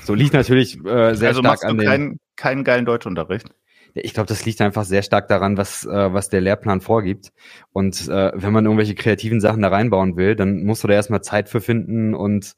So 0.03 0.15
liegt 0.15 0.33
natürlich 0.33 0.83
äh, 0.83 1.13
sehr 1.13 1.29
also 1.29 1.41
stark 1.41 1.63
an 1.63 1.77
den. 1.77 1.87
Keinen, 1.87 2.19
keinen 2.35 2.63
geilen 2.63 2.85
Deutschunterricht. 2.85 3.49
Ich 3.93 4.15
glaube, 4.15 4.27
das 4.27 4.43
liegt 4.43 4.59
einfach 4.61 4.83
sehr 4.83 5.03
stark 5.03 5.27
daran, 5.27 5.57
was, 5.57 5.85
äh, 5.85 6.11
was 6.11 6.29
der 6.29 6.41
Lehrplan 6.41 6.81
vorgibt. 6.81 7.31
Und 7.71 8.07
äh, 8.07 8.31
wenn 8.33 8.51
man 8.51 8.65
irgendwelche 8.65 8.95
kreativen 8.95 9.41
Sachen 9.41 9.61
da 9.61 9.67
reinbauen 9.67 10.17
will, 10.17 10.35
dann 10.35 10.63
musst 10.63 10.83
du 10.83 10.87
da 10.87 10.95
erstmal 10.95 11.21
Zeit 11.21 11.47
für 11.47 11.61
finden. 11.61 12.15
Und 12.15 12.53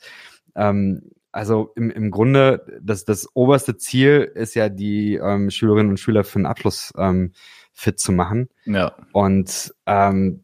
ähm, 0.56 1.02
also 1.34 1.74
im, 1.76 1.90
im 1.90 2.12
Grunde, 2.12 2.66
das, 2.82 3.04
das 3.04 3.28
oberste 3.34 3.76
Ziel 3.76 4.32
ist 4.36 4.54
ja, 4.54 4.70
die 4.70 5.16
ähm, 5.16 5.50
Schülerinnen 5.50 5.90
und 5.90 6.00
Schüler 6.00 6.24
für 6.24 6.40
den 6.40 6.46
Abschluss 6.46 6.94
ähm, 6.98 7.34
fit 7.74 8.00
zu 8.00 8.14
machen. 8.14 8.48
Ja. 8.64 8.96
Und 9.12 9.74
ähm, 9.86 10.44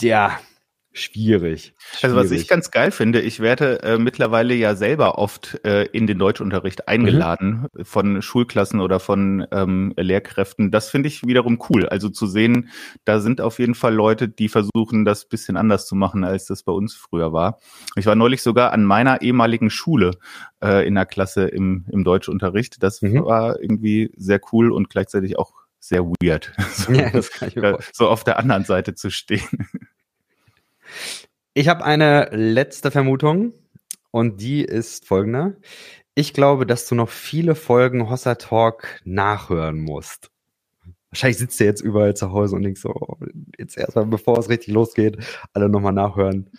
ja, 0.00 0.38
schwierig. 0.96 1.74
Also 2.02 2.16
was 2.16 2.30
ich 2.30 2.48
ganz 2.48 2.70
geil 2.70 2.90
finde, 2.90 3.20
ich 3.20 3.40
werde 3.40 3.82
äh, 3.82 3.98
mittlerweile 3.98 4.54
ja 4.54 4.74
selber 4.74 5.18
oft 5.18 5.60
äh, 5.64 5.84
in 5.86 6.06
den 6.06 6.18
Deutschunterricht 6.18 6.88
eingeladen 6.88 7.66
mhm. 7.72 7.84
von 7.84 8.22
Schulklassen 8.22 8.80
oder 8.80 8.98
von 8.98 9.46
ähm, 9.52 9.92
Lehrkräften. 9.96 10.70
Das 10.70 10.88
finde 10.88 11.08
ich 11.08 11.26
wiederum 11.26 11.58
cool. 11.68 11.86
Also 11.86 12.08
zu 12.08 12.26
sehen, 12.26 12.70
da 13.04 13.20
sind 13.20 13.40
auf 13.40 13.58
jeden 13.58 13.74
Fall 13.74 13.94
Leute, 13.94 14.28
die 14.28 14.48
versuchen, 14.48 15.04
das 15.04 15.28
bisschen 15.28 15.56
anders 15.56 15.86
zu 15.86 15.94
machen, 15.94 16.24
als 16.24 16.46
das 16.46 16.62
bei 16.62 16.72
uns 16.72 16.94
früher 16.94 17.32
war. 17.32 17.58
Ich 17.96 18.06
war 18.06 18.14
neulich 18.14 18.42
sogar 18.42 18.72
an 18.72 18.84
meiner 18.84 19.20
ehemaligen 19.20 19.68
Schule 19.68 20.12
äh, 20.62 20.86
in 20.86 20.94
der 20.94 21.06
Klasse 21.06 21.46
im, 21.46 21.84
im 21.90 22.04
Deutschunterricht. 22.04 22.82
Das 22.82 23.02
mhm. 23.02 23.24
war 23.24 23.60
irgendwie 23.60 24.10
sehr 24.16 24.40
cool 24.52 24.72
und 24.72 24.88
gleichzeitig 24.88 25.38
auch 25.38 25.65
sehr 25.80 26.04
weird. 26.04 26.52
So, 26.72 26.92
ja, 26.92 27.10
mir 27.54 27.78
so 27.92 28.08
auf 28.08 28.24
der 28.24 28.38
anderen 28.38 28.64
Seite 28.64 28.94
zu 28.94 29.10
stehen. 29.10 29.48
Ich 31.58 31.68
habe 31.68 31.84
eine 31.84 32.28
letzte 32.32 32.90
Vermutung 32.90 33.54
und 34.10 34.42
die 34.42 34.62
ist 34.62 35.06
folgende. 35.06 35.58
Ich 36.14 36.34
glaube, 36.34 36.66
dass 36.66 36.86
du 36.86 36.94
noch 36.94 37.08
viele 37.08 37.54
Folgen 37.54 38.10
Hossa 38.10 38.34
Talk 38.34 39.00
nachhören 39.04 39.78
musst. 39.80 40.30
Wahrscheinlich 41.10 41.38
sitzt 41.38 41.58
du 41.58 41.64
jetzt 41.64 41.80
überall 41.80 42.14
zu 42.14 42.30
Hause 42.30 42.56
und 42.56 42.62
denkst 42.62 42.82
so, 42.82 42.94
jetzt 43.58 43.78
erstmal, 43.78 44.04
bevor 44.04 44.38
es 44.38 44.50
richtig 44.50 44.74
losgeht, 44.74 45.16
alle 45.54 45.70
nochmal 45.70 45.94
nachhören. 45.94 46.50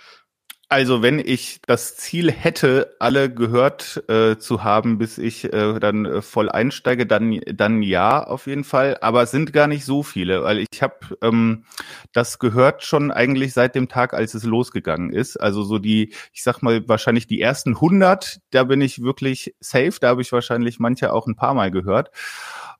Also 0.69 1.01
wenn 1.01 1.19
ich 1.19 1.61
das 1.65 1.95
Ziel 1.95 2.29
hätte, 2.29 2.93
alle 2.99 3.33
gehört 3.33 4.03
äh, 4.09 4.37
zu 4.37 4.65
haben, 4.65 4.97
bis 4.97 5.17
ich 5.17 5.45
äh, 5.53 5.79
dann 5.79 6.05
äh, 6.05 6.21
voll 6.21 6.49
einsteige, 6.49 7.05
dann 7.05 7.39
dann 7.53 7.81
ja 7.81 8.21
auf 8.21 8.47
jeden 8.47 8.65
Fall. 8.65 8.97
Aber 8.99 9.23
es 9.23 9.31
sind 9.31 9.53
gar 9.53 9.67
nicht 9.67 9.85
so 9.85 10.03
viele, 10.03 10.43
weil 10.43 10.65
ich 10.69 10.81
habe 10.81 10.95
ähm, 11.21 11.63
das 12.11 12.37
gehört 12.39 12.83
schon 12.83 13.11
eigentlich 13.11 13.53
seit 13.53 13.75
dem 13.75 13.87
Tag, 13.87 14.13
als 14.13 14.33
es 14.33 14.43
losgegangen 14.43 15.13
ist. 15.13 15.37
Also 15.37 15.63
so 15.63 15.79
die, 15.79 16.13
ich 16.33 16.43
sag 16.43 16.61
mal 16.61 16.85
wahrscheinlich 16.89 17.27
die 17.27 17.39
ersten 17.39 17.75
100, 17.75 18.41
da 18.49 18.65
bin 18.65 18.81
ich 18.81 19.01
wirklich 19.01 19.55
safe. 19.61 19.93
Da 20.01 20.09
habe 20.09 20.21
ich 20.21 20.33
wahrscheinlich 20.33 20.79
manche 20.79 21.13
auch 21.13 21.27
ein 21.27 21.37
paar 21.37 21.53
Mal 21.53 21.71
gehört. 21.71 22.11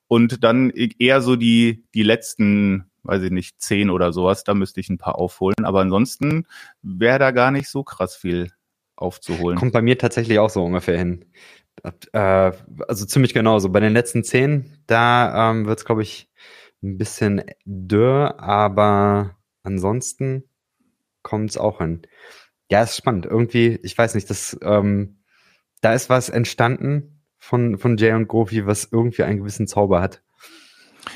Und 0.08 0.42
dann 0.42 0.70
eher 0.70 1.20
so 1.20 1.36
die 1.36 1.84
die 1.94 2.02
letzten 2.02 2.88
weiß 3.08 3.22
ich 3.22 3.30
nicht, 3.30 3.60
zehn 3.60 3.90
oder 3.90 4.12
sowas, 4.12 4.44
da 4.44 4.54
müsste 4.54 4.80
ich 4.80 4.90
ein 4.90 4.98
paar 4.98 5.18
aufholen. 5.18 5.64
Aber 5.64 5.80
ansonsten 5.80 6.46
wäre 6.82 7.18
da 7.18 7.30
gar 7.30 7.50
nicht 7.50 7.68
so 7.68 7.82
krass 7.82 8.14
viel 8.14 8.52
aufzuholen. 8.96 9.58
Kommt 9.58 9.72
bei 9.72 9.82
mir 9.82 9.98
tatsächlich 9.98 10.38
auch 10.38 10.50
so 10.50 10.64
ungefähr 10.64 10.98
hin. 10.98 11.24
Äh, 12.12 12.52
also 12.86 13.06
ziemlich 13.06 13.32
genauso. 13.32 13.70
Bei 13.70 13.80
den 13.80 13.92
letzten 13.92 14.24
zehn, 14.24 14.78
da 14.86 15.50
ähm, 15.50 15.66
wird 15.66 15.78
es, 15.78 15.84
glaube 15.84 16.02
ich, 16.02 16.28
ein 16.82 16.98
bisschen 16.98 17.42
dürr, 17.64 18.38
aber 18.40 19.36
ansonsten 19.62 20.44
kommt 21.22 21.50
es 21.50 21.56
auch 21.56 21.78
hin. 21.78 22.02
Ja, 22.70 22.82
ist 22.82 22.96
spannend. 22.96 23.26
Irgendwie, 23.26 23.78
ich 23.82 23.96
weiß 23.96 24.14
nicht, 24.14 24.28
das, 24.28 24.58
ähm, 24.62 25.22
da 25.80 25.94
ist 25.94 26.10
was 26.10 26.28
entstanden 26.28 27.17
von, 27.38 27.78
von 27.78 27.96
Jay 27.96 28.12
und 28.12 28.28
Gofi, 28.28 28.66
was 28.66 28.88
irgendwie 28.90 29.22
einen 29.22 29.38
gewissen 29.38 29.66
Zauber 29.66 30.00
hat. 30.00 30.22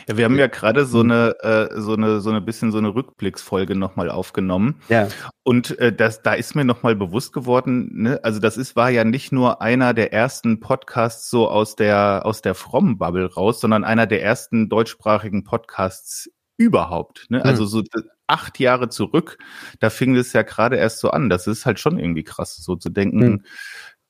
Ja, 0.09 0.17
wir 0.17 0.25
haben 0.25 0.39
ja 0.39 0.47
gerade 0.47 0.87
so 0.87 1.01
eine, 1.01 1.37
äh, 1.41 1.81
so 1.81 1.95
eine, 1.95 2.21
so 2.21 2.31
eine 2.31 2.41
bisschen 2.41 2.73
so 2.73 2.79
eine 2.79 2.95
Rückblicksfolge 2.95 3.77
nochmal 3.77 4.11
aufgenommen. 4.11 4.81
Ja. 4.89 5.09
Und 5.43 5.79
äh, 5.79 5.93
das, 5.93 6.23
da 6.23 6.35
ist 6.35 6.55
mir 6.55 6.65
nochmal 6.65 6.97
bewusst 6.97 7.33
geworden, 7.33 7.91
ne, 7.93 8.21
also 8.23 8.41
das 8.41 8.57
ist, 8.57 8.77
war 8.77 8.91
ja 8.91 9.05
nicht 9.05 9.33
nur 9.33 9.61
einer 9.61 9.95
der 9.95 10.13
ersten 10.13 10.61
Podcasts 10.61 11.31
so 11.31 11.49
aus 11.49 11.77
der, 11.77 12.23
aus 12.25 12.43
der 12.43 12.55
frommen 12.55 12.99
Bubble 12.99 13.33
raus, 13.33 13.61
sondern 13.61 13.85
einer 13.85 14.07
der 14.07 14.23
ersten 14.23 14.69
deutschsprachigen 14.69 15.45
Podcasts 15.45 16.31
überhaupt. 16.57 17.27
Ne? 17.29 17.39
Mhm. 17.39 17.45
Also 17.45 17.67
so 17.67 17.83
acht 18.27 18.59
Jahre 18.59 18.89
zurück, 18.89 19.39
da 19.81 19.91
fing 19.91 20.17
es 20.17 20.33
ja 20.33 20.43
gerade 20.43 20.77
erst 20.77 21.01
so 21.01 21.11
an. 21.11 21.29
Das 21.29 21.47
ist 21.47 21.67
halt 21.67 21.81
schon 21.81 21.99
irgendwie 21.99 22.25
krass, 22.25 22.57
so 22.57 22.77
zu 22.77 22.89
denken. 22.89 23.19
Mhm. 23.19 23.43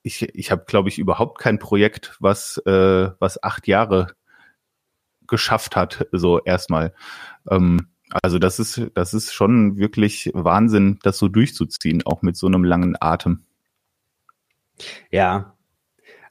Ich, 0.03 0.23
ich 0.23 0.51
habe, 0.51 0.65
glaube 0.67 0.89
ich, 0.89 0.99
überhaupt 0.99 1.39
kein 1.39 1.59
Projekt, 1.59 2.17
was, 2.21 2.59
äh, 2.67 3.11
was 3.19 3.43
acht 3.43 3.69
Jahre 3.69 4.09
geschafft 5.27 5.77
hat, 5.77 6.07
so 6.13 6.41
erstmal. 6.41 6.93
Ähm, 7.49 7.89
also 8.23 8.39
das 8.39 8.59
ist, 8.59 8.91
das 8.95 9.15
ist 9.15 9.33
schon 9.33 9.77
wirklich 9.77 10.31
Wahnsinn, 10.35 10.99
das 11.03 11.19
so 11.19 11.29
durchzuziehen, 11.29 12.03
auch 12.05 12.23
mit 12.23 12.37
so 12.37 12.47
einem 12.47 12.65
langen 12.65 12.97
Atem. 13.01 13.45
Ja, 15.11 15.57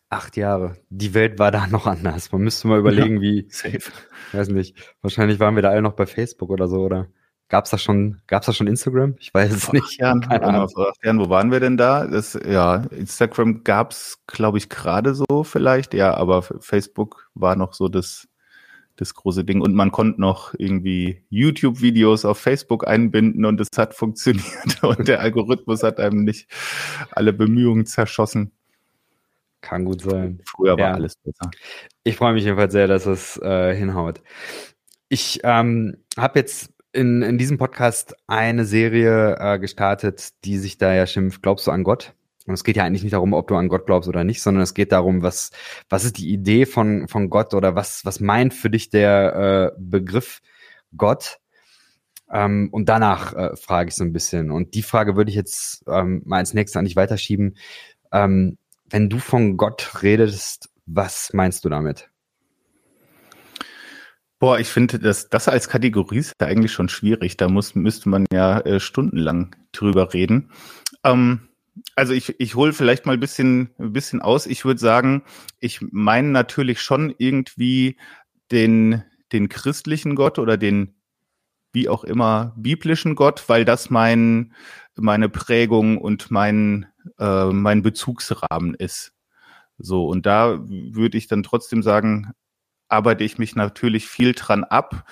acht 0.09 0.37
Jahre. 0.37 0.77
Die 0.89 1.13
Welt 1.13 1.39
war 1.39 1.51
da 1.51 1.67
noch 1.71 1.87
anders. 1.87 2.31
Man 2.31 2.41
müsste 2.41 2.67
mal 2.67 2.79
überlegen, 2.79 3.15
ja, 3.15 3.21
wie. 3.21 3.47
Safe. 3.49 3.91
Weiß 4.33 4.49
nicht. 4.49 4.75
Wahrscheinlich 5.01 5.39
waren 5.39 5.55
wir 5.55 5.63
da 5.63 5.69
alle 5.69 5.81
noch 5.81 5.93
bei 5.93 6.05
Facebook 6.05 6.49
oder 6.49 6.67
so, 6.67 6.81
oder? 6.81 7.07
Gab's 7.51 7.69
da 7.69 7.77
schon, 7.77 8.21
gab's 8.27 8.45
da 8.45 8.53
schon 8.53 8.67
Instagram? 8.67 9.15
Ich 9.19 9.33
weiß 9.33 9.51
es 9.51 9.73
nicht. 9.73 9.99
Jahren, 9.99 10.21
Keine 10.21 10.41
Ahnung. 10.45 10.69
Vor 10.69 10.87
acht 10.87 11.03
Jahren, 11.03 11.19
wo 11.19 11.29
waren 11.29 11.51
wir 11.51 11.59
denn 11.59 11.75
da? 11.75 12.07
Das, 12.07 12.39
ja, 12.47 12.77
Instagram 12.91 13.65
gab's, 13.65 14.23
glaube 14.25 14.57
ich, 14.57 14.69
gerade 14.69 15.13
so 15.13 15.43
vielleicht, 15.43 15.93
ja, 15.93 16.13
aber 16.13 16.43
Facebook 16.43 17.29
war 17.33 17.57
noch 17.57 17.73
so 17.73 17.89
das 17.89 18.29
das 18.95 19.15
große 19.15 19.43
Ding. 19.43 19.59
Und 19.59 19.75
man 19.75 19.91
konnte 19.91 20.21
noch 20.21 20.53
irgendwie 20.57 21.25
YouTube-Videos 21.29 22.23
auf 22.23 22.37
Facebook 22.37 22.87
einbinden 22.87 23.43
und 23.43 23.59
es 23.59 23.67
hat 23.75 23.95
funktioniert 23.95 24.81
und 24.81 25.09
der 25.09 25.19
Algorithmus 25.19 25.83
hat 25.83 25.99
einem 25.99 26.23
nicht 26.23 26.49
alle 27.11 27.33
Bemühungen 27.33 27.85
zerschossen. 27.85 28.53
Kann 29.59 29.83
gut 29.83 30.03
sein. 30.03 30.39
Früher 30.45 30.77
war 30.77 30.79
ja. 30.79 30.93
alles 30.93 31.15
besser. 31.17 31.51
Ich 32.05 32.15
freue 32.15 32.31
mich 32.31 32.45
jedenfalls 32.45 32.71
sehr, 32.71 32.87
dass 32.87 33.05
es 33.05 33.35
äh, 33.41 33.75
hinhaut. 33.75 34.21
Ich 35.09 35.41
ähm, 35.43 35.97
habe 36.17 36.39
jetzt 36.39 36.71
in, 36.93 37.21
in 37.21 37.37
diesem 37.37 37.57
Podcast 37.57 38.15
eine 38.27 38.65
Serie 38.65 39.37
äh, 39.39 39.59
gestartet, 39.59 40.29
die 40.43 40.57
sich 40.57 40.77
da 40.77 40.93
ja 40.93 41.07
schimpft, 41.07 41.41
glaubst 41.41 41.67
du 41.67 41.71
an 41.71 41.83
Gott? 41.83 42.13
Und 42.47 42.53
es 42.53 42.63
geht 42.63 42.75
ja 42.75 42.83
eigentlich 42.83 43.03
nicht 43.03 43.13
darum, 43.13 43.33
ob 43.33 43.47
du 43.47 43.55
an 43.55 43.69
Gott 43.69 43.85
glaubst 43.85 44.09
oder 44.09 44.23
nicht, 44.23 44.41
sondern 44.41 44.63
es 44.63 44.73
geht 44.73 44.91
darum, 44.91 45.21
was, 45.21 45.51
was 45.89 46.03
ist 46.03 46.17
die 46.17 46.31
Idee 46.31 46.65
von, 46.65 47.07
von 47.07 47.29
Gott 47.29 47.53
oder 47.53 47.75
was, 47.75 48.03
was 48.03 48.19
meint 48.19 48.53
für 48.53 48.69
dich 48.69 48.89
der 48.89 49.71
äh, 49.75 49.77
Begriff 49.79 50.41
Gott? 50.97 51.37
Ähm, 52.31 52.69
und 52.71 52.89
danach 52.89 53.33
äh, 53.33 53.55
frage 53.55 53.89
ich 53.89 53.95
so 53.95 54.03
ein 54.03 54.13
bisschen. 54.13 54.51
Und 54.51 54.73
die 54.73 54.83
Frage 54.83 55.15
würde 55.15 55.29
ich 55.29 55.35
jetzt 55.35 55.83
ähm, 55.87 56.23
mal 56.25 56.37
als 56.37 56.53
nächstes 56.53 56.77
an 56.77 56.85
dich 56.85 56.95
weiterschieben. 56.95 57.57
Ähm, 58.11 58.57
wenn 58.89 59.09
du 59.09 59.19
von 59.19 59.57
Gott 59.57 60.01
redest, 60.01 60.69
was 60.85 61.31
meinst 61.33 61.63
du 61.63 61.69
damit? 61.69 62.10
Boah, 64.41 64.57
ich 64.57 64.69
finde, 64.69 64.97
das, 64.97 65.29
das 65.29 65.47
als 65.47 65.69
Kategorie 65.69 66.17
ist 66.17 66.33
ja 66.41 66.47
eigentlich 66.47 66.71
schon 66.71 66.89
schwierig. 66.89 67.37
Da 67.37 67.47
muss, 67.47 67.75
müsste 67.75 68.09
man 68.09 68.25
ja 68.33 68.59
äh, 68.61 68.79
stundenlang 68.79 69.55
drüber 69.71 70.15
reden. 70.15 70.49
Ähm, 71.03 71.49
also 71.95 72.13
ich, 72.13 72.39
ich 72.39 72.55
hole 72.55 72.73
vielleicht 72.73 73.05
mal 73.05 73.13
ein 73.13 73.19
bisschen, 73.19 73.69
ein 73.77 73.93
bisschen 73.93 74.19
aus. 74.19 74.47
Ich 74.47 74.65
würde 74.65 74.79
sagen, 74.79 75.21
ich 75.59 75.79
meine 75.91 76.29
natürlich 76.29 76.81
schon 76.81 77.13
irgendwie 77.19 77.97
den, 78.51 79.03
den 79.31 79.47
christlichen 79.47 80.15
Gott 80.15 80.39
oder 80.39 80.57
den 80.57 80.95
wie 81.71 81.87
auch 81.87 82.03
immer 82.03 82.55
biblischen 82.57 83.13
Gott, 83.13 83.47
weil 83.47 83.63
das 83.63 83.91
mein, 83.91 84.55
meine 84.95 85.29
Prägung 85.29 85.99
und 85.99 86.31
mein, 86.31 86.87
äh, 87.19 87.45
mein 87.45 87.83
Bezugsrahmen 87.83 88.73
ist. 88.73 89.13
So, 89.77 90.07
und 90.07 90.25
da 90.25 90.57
würde 90.67 91.19
ich 91.19 91.27
dann 91.27 91.43
trotzdem 91.43 91.83
sagen, 91.83 92.33
arbeite 92.91 93.23
ich 93.23 93.37
mich 93.37 93.55
natürlich 93.55 94.07
viel 94.07 94.33
dran 94.33 94.63
ab. 94.63 95.09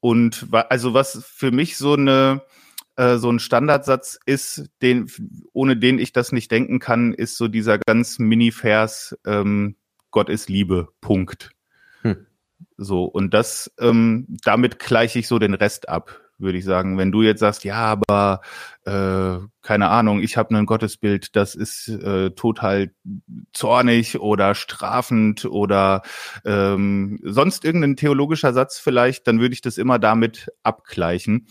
Und 0.00 0.48
also 0.50 0.94
was 0.94 1.24
für 1.24 1.52
mich 1.52 1.76
so 1.76 1.94
eine, 1.94 2.42
äh, 2.96 3.16
so 3.16 3.30
ein 3.30 3.38
Standardsatz 3.38 4.18
ist, 4.26 4.70
den, 4.82 5.06
ohne 5.52 5.76
den 5.76 5.98
ich 5.98 6.12
das 6.12 6.32
nicht 6.32 6.50
denken 6.50 6.78
kann, 6.78 7.12
ist 7.12 7.36
so 7.36 7.48
dieser 7.48 7.78
ganz 7.78 8.18
Mini-Vers, 8.18 9.16
ähm, 9.26 9.76
Gott 10.10 10.28
ist 10.28 10.48
Liebe, 10.48 10.88
Punkt. 11.00 11.52
Hm. 12.02 12.26
So, 12.76 13.04
und 13.04 13.32
das, 13.32 13.72
ähm, 13.78 14.26
damit 14.44 14.78
gleiche 14.78 15.18
ich 15.18 15.28
so 15.28 15.38
den 15.38 15.54
Rest 15.54 15.88
ab, 15.88 16.21
würde 16.42 16.58
ich 16.58 16.64
sagen. 16.64 16.98
Wenn 16.98 17.12
du 17.12 17.22
jetzt 17.22 17.40
sagst, 17.40 17.64
ja, 17.64 17.76
aber 17.76 18.40
äh, 18.84 19.38
keine 19.62 19.88
Ahnung, 19.88 20.20
ich 20.20 20.36
habe 20.36 20.56
ein 20.56 20.66
Gottesbild, 20.66 21.34
das 21.36 21.54
ist 21.54 21.88
äh, 21.88 22.30
total 22.30 22.92
zornig 23.52 24.20
oder 24.20 24.54
strafend 24.54 25.44
oder 25.44 26.02
ähm, 26.44 27.20
sonst 27.22 27.64
irgendein 27.64 27.96
theologischer 27.96 28.52
Satz 28.52 28.78
vielleicht, 28.78 29.26
dann 29.26 29.40
würde 29.40 29.54
ich 29.54 29.62
das 29.62 29.78
immer 29.78 29.98
damit 29.98 30.48
abgleichen. 30.62 31.46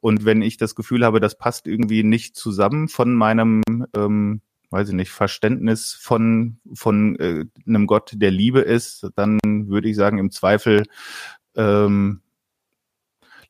Und 0.00 0.24
wenn 0.24 0.42
ich 0.42 0.56
das 0.56 0.74
Gefühl 0.74 1.04
habe, 1.04 1.20
das 1.20 1.38
passt 1.38 1.68
irgendwie 1.68 2.02
nicht 2.02 2.34
zusammen 2.34 2.88
von 2.88 3.14
meinem, 3.14 3.62
ähm, 3.94 4.40
weiß 4.70 4.88
ich 4.88 4.94
nicht, 4.94 5.12
Verständnis 5.12 5.96
von, 6.00 6.58
von 6.74 7.16
äh, 7.20 7.44
einem 7.66 7.86
Gott, 7.86 8.10
der 8.14 8.32
Liebe 8.32 8.60
ist, 8.60 9.08
dann 9.14 9.38
würde 9.44 9.88
ich 9.88 9.94
sagen, 9.94 10.18
im 10.18 10.32
Zweifel 10.32 10.84
ähm, 11.54 12.20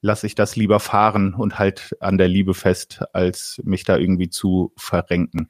lasse 0.02 0.26
ich 0.26 0.34
das 0.34 0.56
lieber 0.56 0.80
fahren 0.80 1.32
und 1.32 1.58
halt 1.58 1.96
an 2.00 2.18
der 2.18 2.28
Liebe 2.28 2.52
fest, 2.52 3.02
als 3.12 3.62
mich 3.64 3.84
da 3.84 3.96
irgendwie 3.96 4.28
zu 4.28 4.72
verrenken. 4.76 5.48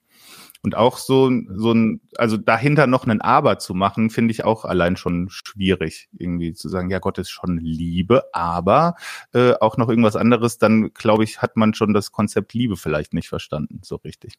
Und 0.65 0.77
auch 0.77 0.99
so, 0.99 1.29
so 1.57 1.73
ein, 1.73 2.01
also 2.17 2.37
dahinter 2.37 2.87
noch 2.87 3.05
einen 3.05 3.21
Aber 3.21 3.59
zu 3.59 3.75
machen, 3.75 4.11
finde 4.11 4.31
ich 4.31 4.45
auch 4.45 4.65
allein 4.65 4.97
schon 4.97 5.29
schwierig, 5.29 6.09
irgendwie 6.17 6.53
zu 6.53 6.69
sagen, 6.69 6.89
ja, 6.89 7.01
Gott 7.01 7.19
ist 7.19 7.31
schon 7.31 7.59
Liebe, 7.59 8.23
aber 8.33 8.95
äh, 9.35 9.55
auch 9.55 9.77
noch 9.77 9.89
irgendwas 9.89 10.15
anderes, 10.15 10.59
dann 10.59 10.93
glaube 10.95 11.25
ich, 11.25 11.43
hat 11.43 11.57
man 11.57 11.75
schon 11.75 11.95
das 11.95 12.13
Konzept 12.13 12.55
Liebe 12.55 12.77
vielleicht 12.77 13.13
nicht 13.13 13.29
verstanden, 13.29 13.81
so 13.83 13.97
richtig. 13.97 14.35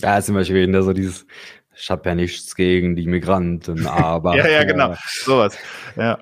Ja, 0.00 0.18
ist 0.18 0.28
immer 0.28 0.44
schön, 0.44 0.82
so 0.82 0.92
dieses, 0.92 1.24
ich 1.76 1.88
habe 1.88 2.08
ja 2.08 2.14
nichts 2.16 2.56
gegen 2.56 2.96
die 2.96 3.06
Migranten, 3.06 3.86
aber. 3.86 4.36
ja, 4.36 4.48
ja, 4.48 4.64
genau, 4.64 4.94
sowas, 5.22 5.56
ja. 5.94 6.18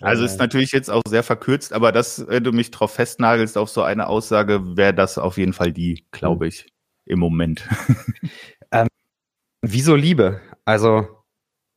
Also 0.00 0.24
ist 0.24 0.38
natürlich 0.38 0.72
jetzt 0.72 0.90
auch 0.90 1.02
sehr 1.06 1.22
verkürzt, 1.22 1.72
aber 1.72 1.92
das, 1.92 2.26
wenn 2.28 2.44
du 2.44 2.52
mich 2.52 2.70
drauf 2.70 2.94
festnagelst 2.94 3.58
auf 3.58 3.68
so 3.68 3.82
eine 3.82 4.06
Aussage, 4.06 4.76
wäre 4.76 4.94
das 4.94 5.18
auf 5.18 5.36
jeden 5.36 5.52
Fall 5.52 5.72
die, 5.72 6.06
glaube 6.10 6.48
ich 6.48 6.72
im 7.04 7.18
Moment. 7.18 7.68
ähm, 8.72 8.88
wieso 9.62 9.94
Liebe? 9.96 10.40
Also, 10.64 11.08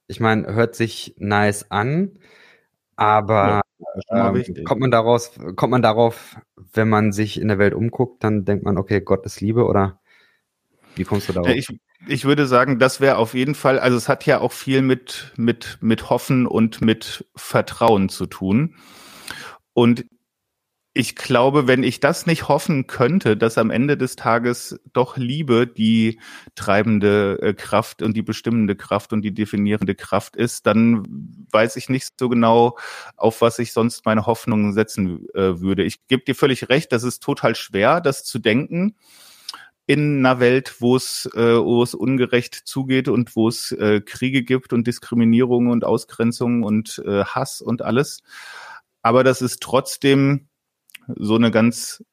ich 0.08 0.20
meine, 0.20 0.53
hört 0.53 0.75
sich 0.75 1.15
nice 1.18 1.70
an, 1.72 2.20
aber 2.96 3.62
ja, 4.10 4.30
ähm, 4.30 4.63
kommt 4.65 4.82
man 4.82 4.92
daraus, 4.92 5.32
kommt 5.56 5.72
man 5.72 5.82
darauf, 5.82 6.38
wenn 6.74 6.89
man 6.89 7.12
sich 7.12 7.39
in 7.42 7.48
der 7.48 7.58
Welt 7.58 7.74
umguckt, 7.74 8.24
dann 8.24 8.46
denkt 8.46 8.63
man, 8.63 8.77
okay, 8.77 9.01
Gott 9.01 9.25
ist 9.25 9.42
Liebe 9.42 9.65
oder 9.65 10.00
wie 10.95 11.03
kommst 11.03 11.29
du 11.29 11.33
darauf? 11.33 11.50
Ich, 11.50 11.67
ich 12.07 12.25
würde 12.25 12.47
sagen, 12.47 12.79
das 12.79 13.01
wäre 13.01 13.17
auf 13.17 13.33
jeden 13.33 13.55
Fall, 13.55 13.79
also 13.79 13.97
es 13.97 14.09
hat 14.09 14.25
ja 14.25 14.39
auch 14.39 14.51
viel 14.51 14.81
mit, 14.81 15.33
mit, 15.38 15.77
mit 15.81 16.09
Hoffen 16.09 16.47
und 16.47 16.81
mit 16.81 17.25
Vertrauen 17.35 18.09
zu 18.09 18.25
tun. 18.25 18.75
Und 19.73 20.05
ich 20.95 21.15
glaube, 21.15 21.67
wenn 21.67 21.81
ich 21.81 22.00
das 22.00 22.27
nicht 22.27 22.47
hoffen 22.47 22.85
könnte, 22.85 23.35
dass 23.35 23.57
am 23.57 23.71
Ende 23.71 23.97
des 23.97 24.15
Tages 24.15 24.79
doch 24.93 25.17
Liebe 25.17 25.65
die 25.65 26.19
treibende 26.53 27.39
äh, 27.41 27.53
Kraft 27.55 28.03
und 28.03 28.15
die 28.15 28.21
bestimmende 28.21 28.75
Kraft 28.75 29.12
und 29.12 29.23
die 29.23 29.33
definierende 29.33 29.95
Kraft 29.95 30.35
ist, 30.35 30.67
dann 30.67 31.03
weiß 31.51 31.77
ich 31.77 31.89
nicht 31.89 32.09
so 32.19 32.29
genau, 32.29 32.77
auf 33.17 33.41
was 33.41 33.57
ich 33.57 33.73
sonst 33.73 34.05
meine 34.05 34.27
Hoffnungen 34.27 34.73
setzen 34.73 35.27
äh, 35.33 35.59
würde. 35.59 35.83
Ich 35.83 36.05
gebe 36.05 36.23
dir 36.25 36.35
völlig 36.35 36.69
recht, 36.69 36.91
das 36.91 37.03
ist 37.03 37.23
total 37.23 37.55
schwer, 37.55 38.00
das 38.00 38.23
zu 38.23 38.38
denken 38.38 38.95
in 39.86 40.20
einer 40.20 40.40
Welt, 40.40 40.75
wo 40.80 40.96
es, 40.96 41.30
äh, 41.34 41.58
wo 41.58 41.84
es 41.84 41.94
ungerecht 41.94 42.56
zugeht 42.56 43.08
und 43.08 43.36
wo 43.36 43.50
es 43.50 43.72
äh, 43.74 44.02
Kriege 44.02 44.44
gibt 44.44 44.74
und 44.74 44.88
Diskriminierung 44.88 45.68
und 45.68 45.84
Ausgrenzung 45.84 46.63
und 46.63 47.02
äh, 47.06 47.25
Hass 47.25 47.62
und 47.62 47.82
alles. 47.82 48.24
Aber 49.02 49.24
das 49.24 49.42
ist 49.42 49.62
trotzdem 49.62 50.48
so 51.08 51.36
eine 51.36 51.52
ganz 51.52 52.04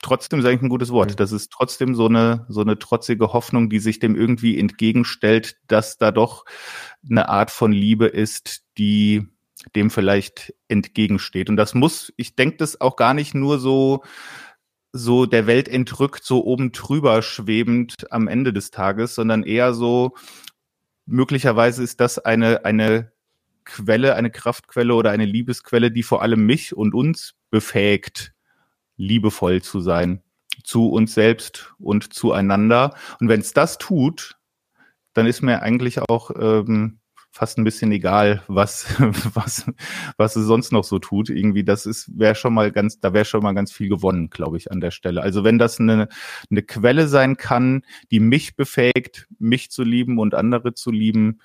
trotzdem 0.00 0.40
sage 0.40 0.54
ich 0.54 0.62
ein 0.62 0.68
gutes 0.68 0.90
Wort. 0.90 1.18
Das 1.18 1.32
ist 1.32 1.50
trotzdem 1.50 1.94
so 1.96 2.06
eine 2.06 2.46
so 2.48 2.60
eine 2.60 2.78
trotzige 2.78 3.32
Hoffnung, 3.32 3.68
die 3.70 3.80
sich 3.80 3.98
dem 3.98 4.14
irgendwie 4.14 4.58
entgegenstellt, 4.58 5.56
dass 5.66 5.98
da 5.98 6.12
doch 6.12 6.44
eine 7.08 7.28
Art 7.28 7.50
von 7.50 7.72
Liebe 7.72 8.06
ist, 8.06 8.62
die 8.78 9.26
dem 9.74 9.90
vielleicht 9.90 10.54
entgegensteht. 10.68 11.48
Und 11.48 11.56
das 11.56 11.74
muss, 11.74 12.12
ich 12.16 12.36
denke, 12.36 12.58
das 12.58 12.80
auch 12.80 12.96
gar 12.96 13.14
nicht 13.14 13.34
nur 13.34 13.58
so 13.58 14.02
so 14.96 15.26
der 15.26 15.46
Welt 15.46 15.68
entrückt, 15.68 16.24
so 16.24 16.44
oben 16.44 16.72
drüber 16.72 17.20
schwebend 17.20 17.94
am 18.10 18.28
Ende 18.28 18.52
des 18.52 18.70
Tages, 18.70 19.14
sondern 19.16 19.42
eher 19.42 19.74
so 19.74 20.14
möglicherweise 21.04 21.82
ist 21.82 22.00
das 22.00 22.18
eine 22.18 22.64
eine 22.64 23.12
Quelle, 23.64 24.14
eine 24.14 24.30
Kraftquelle 24.30 24.94
oder 24.94 25.10
eine 25.10 25.24
Liebesquelle, 25.24 25.90
die 25.90 26.02
vor 26.02 26.22
allem 26.22 26.46
mich 26.46 26.76
und 26.76 26.94
uns 26.94 27.34
befähigt, 27.50 28.32
liebevoll 28.96 29.62
zu 29.62 29.80
sein 29.80 30.22
zu 30.62 30.90
uns 30.90 31.14
selbst 31.14 31.74
und 31.78 32.12
zueinander. 32.12 32.94
Und 33.20 33.28
wenn 33.28 33.40
es 33.40 33.52
das 33.52 33.78
tut, 33.78 34.36
dann 35.12 35.26
ist 35.26 35.42
mir 35.42 35.62
eigentlich 35.62 36.00
auch 36.00 36.30
ähm, 36.38 36.98
fast 37.34 37.58
ein 37.58 37.64
bisschen 37.64 37.90
egal, 37.90 38.44
was 38.46 38.86
was 39.34 39.66
was 40.16 40.36
es 40.36 40.46
sonst 40.46 40.70
noch 40.70 40.84
so 40.84 41.00
tut. 41.00 41.30
Irgendwie, 41.30 41.64
das 41.64 41.84
ist 41.84 42.16
wäre 42.16 42.36
schon 42.36 42.54
mal 42.54 42.70
ganz, 42.70 43.00
da 43.00 43.12
wäre 43.12 43.24
schon 43.24 43.42
mal 43.42 43.54
ganz 43.54 43.72
viel 43.72 43.88
gewonnen, 43.88 44.30
glaube 44.30 44.56
ich, 44.56 44.70
an 44.70 44.80
der 44.80 44.92
Stelle. 44.92 45.20
Also 45.20 45.42
wenn 45.42 45.58
das 45.58 45.80
eine 45.80 46.08
eine 46.48 46.62
Quelle 46.62 47.08
sein 47.08 47.36
kann, 47.36 47.82
die 48.12 48.20
mich 48.20 48.54
befähigt, 48.54 49.26
mich 49.40 49.70
zu 49.72 49.82
lieben 49.82 50.18
und 50.20 50.34
andere 50.34 50.74
zu 50.74 50.92
lieben, 50.92 51.40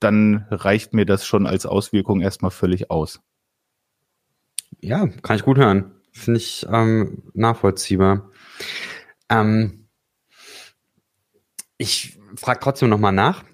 dann 0.00 0.46
reicht 0.50 0.94
mir 0.94 1.04
das 1.04 1.26
schon 1.26 1.46
als 1.46 1.66
Auswirkung 1.66 2.22
erstmal 2.22 2.50
völlig 2.50 2.90
aus. 2.90 3.20
Ja, 4.80 5.06
kann 5.06 5.36
ich 5.36 5.42
gut 5.42 5.58
hören. 5.58 5.92
Finde 6.12 6.40
ich 6.40 6.66
ähm, 6.70 7.22
nachvollziehbar. 7.34 8.30
Ähm, 9.28 9.88
ich 11.76 12.18
frage 12.36 12.60
trotzdem 12.60 12.88
nochmal 12.88 13.12
nach, 13.12 13.44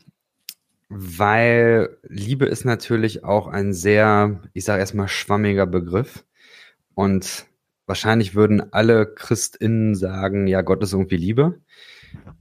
weil 0.94 1.96
Liebe 2.06 2.44
ist 2.44 2.64
natürlich 2.64 3.24
auch 3.24 3.46
ein 3.46 3.72
sehr, 3.72 4.40
ich 4.52 4.64
sage 4.64 4.80
erstmal, 4.80 5.08
schwammiger 5.08 5.66
Begriff. 5.66 6.24
Und 6.94 7.46
wahrscheinlich 7.86 8.34
würden 8.34 8.72
alle 8.72 9.06
ChristInnen 9.06 9.94
sagen, 9.94 10.46
ja, 10.46 10.60
Gott 10.60 10.82
ist 10.82 10.92
irgendwie 10.92 11.16
Liebe. 11.16 11.60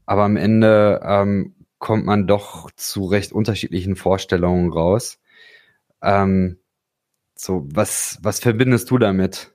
Aber 0.06 0.24
am 0.24 0.36
Ende 0.36 1.00
ähm, 1.04 1.56
kommt 1.80 2.06
man 2.06 2.28
doch 2.28 2.70
zu 2.76 3.06
recht 3.06 3.32
unterschiedlichen 3.32 3.96
Vorstellungen 3.96 4.72
raus. 4.72 5.20
Ähm, 6.02 6.58
so, 7.36 7.66
was, 7.72 8.20
was 8.22 8.42
verbindest 8.42 8.92
du 8.92 8.98
damit? 8.98 9.54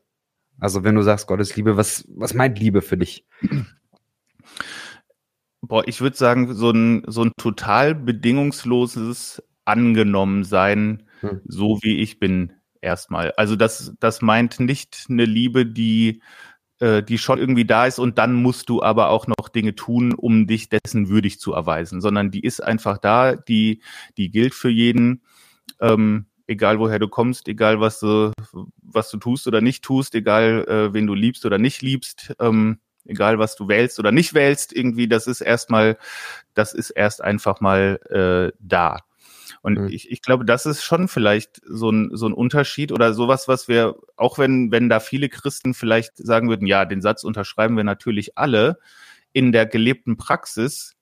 Also, 0.59 0.85
wenn 0.85 0.95
du 0.95 1.03
sagst, 1.03 1.27
Gottes 1.27 1.55
Liebe, 1.55 1.77
was, 1.77 2.07
was 2.09 2.33
meint 2.33 2.59
Liebe 2.59 2.81
für 2.81 2.97
dich? 2.97 3.27
Boah, 5.69 5.87
ich 5.87 6.01
würde 6.01 6.17
sagen, 6.17 6.55
so 6.55 6.71
ein, 6.71 7.03
so 7.07 7.23
ein 7.25 7.33
total 7.39 7.95
bedingungsloses 7.95 9.43
Angenommensein, 9.65 11.05
hm. 11.21 11.41
so 11.45 11.79
wie 11.83 11.99
ich 12.01 12.19
bin, 12.19 12.53
erstmal. 12.81 13.33
Also, 13.37 13.57
das, 13.57 13.95
das 14.01 14.23
meint 14.23 14.61
nicht 14.61 15.07
eine 15.09 15.25
Liebe, 15.25 15.67
die, 15.67 16.23
äh, 16.79 17.03
die 17.03 17.19
schon 17.19 17.39
irgendwie 17.39 17.65
da 17.65 17.87
ist 17.87 17.99
und 17.99 18.19
dann 18.19 18.35
musst 18.35 18.69
du 18.69 18.83
aber 18.83 19.11
auch 19.11 19.27
noch 19.27 19.49
Dinge 19.49 19.75
tun, 19.75 20.13
um 20.13 20.47
dich 20.47 20.69
dessen 20.69 21.09
würdig 21.09 21.41
zu 21.41 21.53
erweisen, 21.53 22.01
sondern 22.01 22.31
die 22.31 22.41
ist 22.41 22.63
einfach 22.63 22.99
da, 22.99 23.35
die, 23.35 23.83
die 24.17 24.31
gilt 24.31 24.55
für 24.55 24.71
jeden. 24.71 25.23
Ähm, 25.81 26.27
egal 26.47 26.79
woher 26.79 26.99
du 26.99 27.09
kommst, 27.09 27.49
egal 27.49 27.81
was 27.81 28.01
du, 28.01 28.33
was 28.83 29.11
du 29.11 29.19
tust 29.19 29.47
oder 29.47 29.61
nicht 29.61 29.85
tust, 29.85 30.15
egal 30.15 30.65
äh, 30.69 30.95
wen 30.95 31.07
du 31.07 31.15
liebst 31.15 31.45
oder 31.45 31.59
nicht 31.59 31.83
liebst, 31.83 32.35
ähm, 32.41 32.79
egal 33.09 33.39
was 33.39 33.57
du 33.57 33.69
wählst 33.69 33.99
oder 33.99 34.13
nicht 34.13 34.35
wählst, 34.35 34.75
irgendwie, 34.75 35.09
das 35.09 35.27
ist 35.27 35.41
erstmal, 35.41 35.99
das 36.55 36.73
ist 36.75 36.91
erst 36.91 37.23
einfach 37.23 37.61
mal 37.61 37.99
äh, 38.11 38.57
da. 38.61 38.99
Und 39.63 39.81
mhm. 39.81 39.89
ich, 39.89 40.11
ich 40.11 40.23
glaube, 40.23 40.45
das 40.45 40.67
ist 40.67 40.85
schon 40.85 41.09
vielleicht 41.09 41.61
so 41.67 41.91
ein, 41.91 42.11
so 42.13 42.27
ein 42.27 42.33
Unterschied 42.33 42.93
oder 42.93 43.15
sowas, 43.15 43.49
was 43.49 43.69
wir, 43.69 43.97
auch 44.17 44.39
wenn, 44.39 44.71
wenn 44.71 44.89
da 44.89 45.01
viele 45.01 45.29
Christen 45.29 45.75
vielleicht 45.75 46.17
sagen 46.17 46.49
würden, 46.49 46.67
ja, 46.67 46.85
den 46.85 47.03
Satz 47.03 47.25
unterschreiben 47.25 47.77
wir 47.77 47.85
natürlich 47.85 48.39
alle, 48.39 48.79
in 49.33 49.53
der 49.53 49.67
gelebten 49.67 50.17
Praxis, 50.17 50.97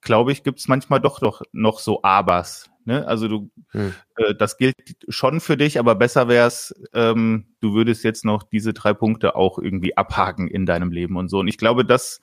glaube 0.00 0.32
ich, 0.32 0.42
gibt 0.42 0.58
es 0.58 0.68
manchmal 0.68 1.00
doch 1.00 1.20
doch 1.20 1.42
noch 1.52 1.78
so 1.78 2.02
Abers, 2.02 2.71
Ne? 2.84 3.06
Also 3.06 3.28
du, 3.28 3.50
hm. 3.70 3.94
äh, 4.16 4.34
das 4.34 4.56
gilt 4.56 4.76
schon 5.08 5.40
für 5.40 5.56
dich, 5.56 5.78
aber 5.78 5.94
besser 5.94 6.28
wäre 6.28 6.46
es, 6.46 6.74
ähm, 6.92 7.54
du 7.60 7.74
würdest 7.74 8.04
jetzt 8.04 8.24
noch 8.24 8.42
diese 8.42 8.72
drei 8.72 8.94
Punkte 8.94 9.36
auch 9.36 9.58
irgendwie 9.58 9.96
abhaken 9.96 10.48
in 10.48 10.66
deinem 10.66 10.92
Leben 10.92 11.16
und 11.16 11.28
so. 11.28 11.40
Und 11.40 11.48
ich 11.48 11.58
glaube, 11.58 11.84
das, 11.84 12.20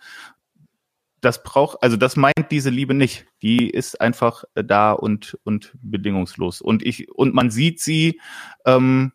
das 1.22 1.44
braucht, 1.44 1.82
also 1.82 1.98
das 1.98 2.16
meint 2.16 2.52
diese 2.52 2.70
Liebe 2.70 2.94
nicht. 2.94 3.26
Die 3.42 3.70
ist 3.70 4.00
einfach 4.02 4.44
äh, 4.56 4.64
da 4.64 4.92
und 4.92 5.38
und 5.44 5.74
bedingungslos. 5.82 6.62
Und 6.62 6.86
ich 6.86 7.10
und 7.12 7.34
man 7.34 7.52
sieht 7.52 7.80
sie, 7.80 8.20
ähm, 8.66 9.14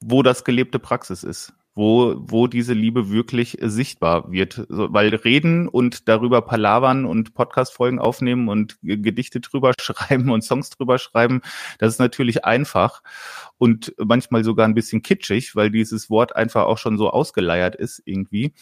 wo 0.00 0.22
das 0.22 0.44
gelebte 0.44 0.78
Praxis 0.78 1.22
ist 1.22 1.54
wo, 1.74 2.14
wo 2.18 2.46
diese 2.46 2.74
Liebe 2.74 3.10
wirklich 3.10 3.56
sichtbar 3.60 4.30
wird. 4.30 4.66
So, 4.68 4.92
weil 4.92 5.14
reden 5.14 5.68
und 5.68 6.08
darüber 6.08 6.42
palavern 6.42 7.04
und 7.06 7.34
Podcast-Folgen 7.34 7.98
aufnehmen 7.98 8.48
und 8.48 8.78
Gedichte 8.82 9.40
drüber 9.40 9.72
schreiben 9.80 10.30
und 10.30 10.42
Songs 10.42 10.70
drüber 10.70 10.98
schreiben, 10.98 11.40
das 11.78 11.94
ist 11.94 11.98
natürlich 11.98 12.44
einfach 12.44 13.02
und 13.58 13.94
manchmal 13.98 14.44
sogar 14.44 14.66
ein 14.66 14.74
bisschen 14.74 15.02
kitschig, 15.02 15.56
weil 15.56 15.70
dieses 15.70 16.10
Wort 16.10 16.36
einfach 16.36 16.64
auch 16.64 16.78
schon 16.78 16.98
so 16.98 17.10
ausgeleiert 17.10 17.74
ist 17.74 18.02
irgendwie. 18.04 18.52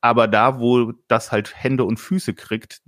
Aber 0.00 0.26
da, 0.26 0.58
wo 0.58 0.92
das 1.06 1.30
halt 1.30 1.54
Hände 1.54 1.84
und 1.84 1.98
Füße 1.98 2.34
kriegt, 2.34 2.82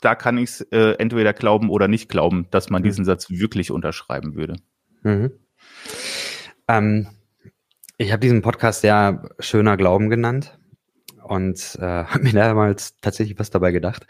da 0.00 0.14
kann 0.14 0.36
ich 0.36 0.50
es 0.50 0.60
äh, 0.60 0.92
entweder 0.98 1.32
glauben 1.32 1.70
oder 1.70 1.88
nicht 1.88 2.08
glauben, 2.08 2.46
dass 2.50 2.68
man 2.68 2.82
mhm. 2.82 2.84
diesen 2.84 3.04
Satz 3.06 3.30
wirklich 3.30 3.70
unterschreiben 3.70 4.34
würde. 4.34 4.56
Mhm. 5.02 5.32
Ähm, 6.68 7.08
ich 7.98 8.12
habe 8.12 8.20
diesen 8.20 8.42
Podcast 8.42 8.84
ja 8.84 9.22
schöner 9.40 9.76
Glauben 9.76 10.08
genannt 10.08 10.58
und 11.24 11.76
äh, 11.80 11.84
habe 12.04 12.22
mir 12.22 12.32
damals 12.32 12.98
tatsächlich 13.00 13.38
was 13.38 13.50
dabei 13.50 13.72
gedacht. 13.72 14.06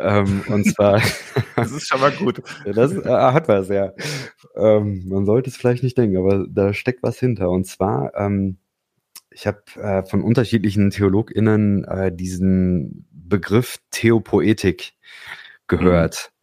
Ähm, 0.00 0.42
und 0.48 0.64
zwar. 0.64 1.00
das 1.56 1.70
ist 1.70 1.86
schon 1.86 2.00
mal 2.00 2.12
gut. 2.12 2.42
das 2.64 2.92
äh, 2.92 3.08
hat 3.08 3.46
was, 3.48 3.68
ja. 3.68 3.92
Ähm, 4.56 5.04
man 5.06 5.26
sollte 5.26 5.50
es 5.50 5.56
vielleicht 5.56 5.82
nicht 5.82 5.98
denken, 5.98 6.16
aber 6.16 6.46
da 6.48 6.72
steckt 6.72 7.02
was 7.02 7.18
hinter. 7.18 7.50
Und 7.50 7.66
zwar, 7.66 8.14
ähm, 8.16 8.56
Ich 9.30 9.46
habe 9.46 9.62
äh, 9.76 10.02
von 10.04 10.22
unterschiedlichen 10.22 10.90
TheologInnen 10.90 11.84
äh, 11.84 12.12
diesen 12.12 13.06
Begriff 13.12 13.78
Theopoetik 13.90 14.94
gehört. 15.68 16.30
Mhm. 16.30 16.36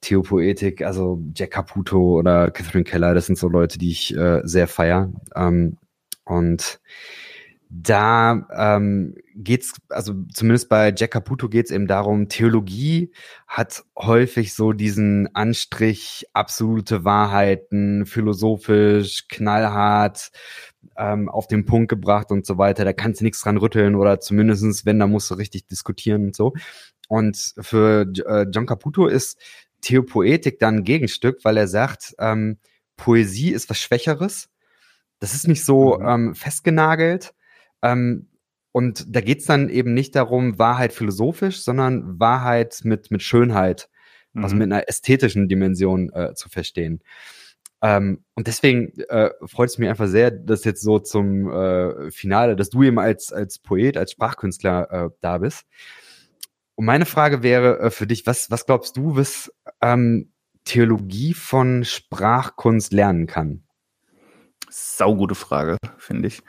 Theopoetik, 0.00 0.82
also 0.82 1.22
Jack 1.34 1.52
Caputo 1.52 2.18
oder 2.18 2.50
Catherine 2.50 2.84
Keller, 2.84 3.14
das 3.14 3.24
sind 3.24 3.38
so 3.38 3.48
Leute, 3.48 3.78
die 3.78 3.90
ich 3.90 4.14
äh, 4.14 4.42
sehr 4.44 4.68
feier. 4.68 5.10
Ähm, 5.34 5.78
und 6.24 6.80
da 7.76 8.46
ähm, 8.56 9.16
geht's, 9.34 9.74
also 9.88 10.14
zumindest 10.32 10.68
bei 10.68 10.94
Jack 10.96 11.10
Caputo 11.10 11.48
geht's 11.48 11.72
eben 11.72 11.88
darum, 11.88 12.28
Theologie 12.28 13.10
hat 13.48 13.82
häufig 13.98 14.54
so 14.54 14.72
diesen 14.72 15.34
Anstrich, 15.34 16.24
absolute 16.34 17.04
Wahrheiten, 17.04 18.06
philosophisch, 18.06 19.26
knallhart, 19.28 20.30
ähm, 20.96 21.28
auf 21.28 21.48
den 21.48 21.64
Punkt 21.64 21.88
gebracht 21.88 22.30
und 22.30 22.46
so 22.46 22.58
weiter. 22.58 22.84
Da 22.84 22.92
kannst 22.92 23.20
du 23.20 23.24
nichts 23.24 23.42
dran 23.42 23.56
rütteln 23.56 23.96
oder 23.96 24.20
zumindestens, 24.20 24.86
wenn, 24.86 25.00
da 25.00 25.08
musst 25.08 25.30
du 25.30 25.34
richtig 25.34 25.66
diskutieren 25.66 26.26
und 26.26 26.36
so. 26.36 26.52
Und 27.08 27.54
für 27.58 28.06
äh, 28.26 28.46
John 28.52 28.66
Caputo 28.66 29.08
ist 29.08 29.38
Theopoetik 29.80 30.60
dann 30.60 30.76
ein 30.76 30.84
Gegenstück, 30.84 31.44
weil 31.44 31.56
er 31.56 31.66
sagt, 31.66 32.14
ähm, 32.18 32.58
Poesie 32.96 33.50
ist 33.50 33.68
was 33.68 33.78
Schwächeres. 33.78 34.48
Das 35.24 35.32
ist 35.32 35.48
nicht 35.48 35.64
so 35.64 35.98
mhm. 35.98 36.06
ähm, 36.06 36.34
festgenagelt 36.34 37.32
ähm, 37.80 38.28
und 38.72 39.06
da 39.08 39.22
geht's 39.22 39.46
dann 39.46 39.70
eben 39.70 39.94
nicht 39.94 40.14
darum, 40.14 40.58
Wahrheit 40.58 40.92
philosophisch, 40.92 41.62
sondern 41.62 42.20
Wahrheit 42.20 42.82
mit, 42.84 43.10
mit 43.10 43.22
Schönheit, 43.22 43.88
also 44.34 44.38
mhm. 44.38 44.44
also 44.44 44.56
mit 44.56 44.64
einer 44.64 44.86
ästhetischen 44.86 45.48
Dimension 45.48 46.12
äh, 46.12 46.34
zu 46.34 46.50
verstehen. 46.50 47.00
Ähm, 47.80 48.22
und 48.34 48.48
deswegen 48.48 48.92
äh, 49.08 49.30
freut 49.46 49.70
es 49.70 49.78
mich 49.78 49.88
einfach 49.88 50.08
sehr, 50.08 50.30
dass 50.30 50.64
jetzt 50.64 50.82
so 50.82 50.98
zum 50.98 51.50
äh, 51.50 52.10
Finale, 52.10 52.54
dass 52.54 52.68
du 52.68 52.82
eben 52.82 52.98
als, 52.98 53.32
als 53.32 53.58
Poet, 53.58 53.96
als 53.96 54.12
Sprachkünstler 54.12 54.90
äh, 54.90 55.10
da 55.22 55.38
bist. 55.38 55.64
Und 56.74 56.84
meine 56.84 57.06
Frage 57.06 57.42
wäre 57.42 57.78
äh, 57.78 57.90
für 57.90 58.06
dich, 58.06 58.26
was, 58.26 58.50
was 58.50 58.66
glaubst 58.66 58.98
du, 58.98 59.16
was 59.16 59.50
ähm, 59.80 60.34
Theologie 60.64 61.32
von 61.32 61.82
Sprachkunst 61.82 62.92
lernen 62.92 63.26
kann? 63.26 63.63
Saugute 64.76 65.36
Frage, 65.36 65.76
finde 65.98 66.26
ich. 66.26 66.42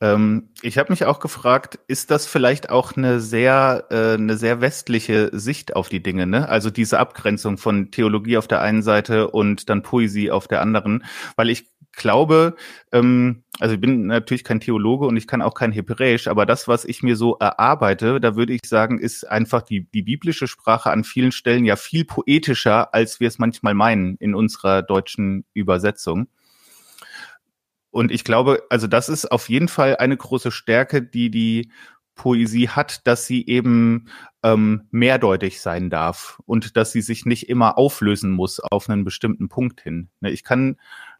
Ähm, 0.00 0.48
ich 0.62 0.78
habe 0.78 0.90
mich 0.90 1.04
auch 1.04 1.20
gefragt, 1.20 1.78
ist 1.86 2.10
das 2.10 2.26
vielleicht 2.26 2.70
auch 2.70 2.96
eine 2.96 3.20
sehr, 3.20 3.86
äh, 3.90 4.14
eine 4.14 4.36
sehr 4.36 4.60
westliche 4.60 5.30
Sicht 5.32 5.76
auf 5.76 5.88
die 5.88 6.02
Dinge, 6.02 6.26
ne? 6.26 6.48
Also 6.48 6.70
diese 6.70 6.98
Abgrenzung 6.98 7.58
von 7.58 7.92
Theologie 7.92 8.36
auf 8.36 8.48
der 8.48 8.62
einen 8.62 8.82
Seite 8.82 9.30
und 9.30 9.70
dann 9.70 9.82
Poesie 9.82 10.32
auf 10.32 10.48
der 10.48 10.60
anderen, 10.60 11.04
weil 11.36 11.50
ich 11.50 11.68
glaube, 11.92 12.56
ähm, 12.90 13.44
also 13.60 13.76
ich 13.76 13.80
bin 13.80 14.06
natürlich 14.06 14.42
kein 14.42 14.58
Theologe 14.58 15.06
und 15.06 15.16
ich 15.16 15.28
kann 15.28 15.40
auch 15.40 15.54
kein 15.54 15.70
Hebräisch, 15.70 16.26
aber 16.26 16.46
das, 16.46 16.66
was 16.66 16.84
ich 16.84 17.04
mir 17.04 17.14
so 17.14 17.36
erarbeite, 17.38 18.18
da 18.18 18.34
würde 18.34 18.54
ich 18.54 18.62
sagen, 18.66 18.98
ist 18.98 19.30
einfach 19.30 19.62
die, 19.62 19.88
die 19.88 20.02
biblische 20.02 20.48
Sprache 20.48 20.90
an 20.90 21.04
vielen 21.04 21.30
Stellen 21.30 21.64
ja 21.64 21.76
viel 21.76 22.04
poetischer, 22.04 22.92
als 22.92 23.20
wir 23.20 23.28
es 23.28 23.38
manchmal 23.38 23.74
meinen 23.74 24.16
in 24.16 24.34
unserer 24.34 24.82
deutschen 24.82 25.44
Übersetzung. 25.54 26.26
Und 27.92 28.10
ich 28.10 28.24
glaube, 28.24 28.64
also 28.70 28.88
das 28.88 29.08
ist 29.08 29.30
auf 29.30 29.48
jeden 29.48 29.68
Fall 29.68 29.96
eine 29.96 30.16
große 30.16 30.50
Stärke, 30.50 31.02
die 31.02 31.30
die 31.30 31.70
Poesie 32.14 32.68
hat, 32.68 33.06
dass 33.06 33.26
sie 33.26 33.46
eben 33.46 34.08
ähm, 34.42 34.88
mehrdeutig 34.90 35.60
sein 35.60 35.90
darf 35.90 36.40
und 36.44 36.76
dass 36.76 36.92
sie 36.92 37.00
sich 37.00 37.24
nicht 37.26 37.48
immer 37.48 37.78
auflösen 37.78 38.30
muss 38.30 38.60
auf 38.60 38.88
einen 38.88 39.04
bestimmten 39.04 39.48
Punkt 39.48 39.80
hin. 39.80 40.08
Ne, 40.20 40.30
ich 40.30 40.44
kann 40.44 40.76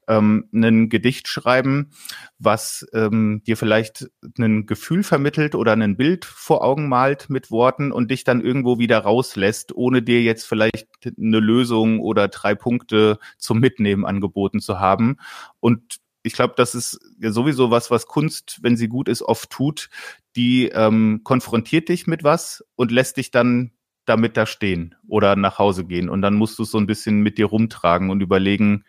ähm, 0.09 0.49
ein 0.53 0.89
Gedicht 0.89 1.29
schreiben, 1.29 1.91
was 2.39 2.87
ähm, 2.93 3.43
dir 3.47 3.57
vielleicht 3.57 4.11
ein 4.39 4.67
Gefühl 4.67 5.03
vermittelt 5.03 5.55
oder 5.55 5.73
ein 5.73 5.97
Bild 5.97 6.25
vor 6.25 6.65
Augen 6.65 6.89
malt 6.89 7.31
mit 7.31 7.51
Worten 7.51 7.93
und 7.93 8.11
dich 8.11 8.25
dann 8.25 8.41
irgendwo 8.41 8.79
wieder 8.79 8.99
rauslässt, 8.99 9.75
ohne 9.75 10.03
dir 10.03 10.23
jetzt 10.23 10.45
vielleicht 10.45 10.89
eine 11.05 11.39
Lösung 11.41 12.01
oder 12.01 12.29
drei 12.29 12.55
Punkte 12.55 13.19
zum 13.39 13.61
Mitnehmen 13.61 14.05
angeboten 14.05 14.61
zu 14.61 14.81
haben. 14.81 15.17
Und 15.61 16.02
ich 16.23 16.35
glaube, 16.35 16.55
das 16.57 16.75
ist 16.75 17.01
ja 17.19 17.33
sowieso 17.33 17.71
was, 17.71 17.91
was 17.91 18.07
Kunst, 18.07 18.59
wenn 18.63 18.77
sie 18.77 18.89
gut 18.89 19.09
ist, 19.09 19.23
oft 19.23 19.51
tut. 19.51 19.91
Die 20.37 20.69
ähm, 20.69 21.21
konfrontiert 21.25 21.89
dich 21.89 22.07
mit 22.07 22.25
was 22.25 22.65
und 22.77 22.91
lässt 22.91 23.17
dich 23.17 23.31
dann 23.31 23.73
damit 24.05 24.37
da 24.37 24.47
stehen 24.47 24.95
oder 25.07 25.37
nach 25.37 25.59
Hause 25.59 25.85
gehen. 25.85 26.09
Und 26.09 26.23
dann 26.23 26.35
musst 26.35 26.59
du 26.59 26.65
es 26.65 26.71
so 26.71 26.79
ein 26.79 26.87
bisschen 26.87 27.21
mit 27.21 27.39
dir 27.39 27.47
rumtragen 27.47 28.11
und 28.11 28.21
überlegen, 28.21 28.85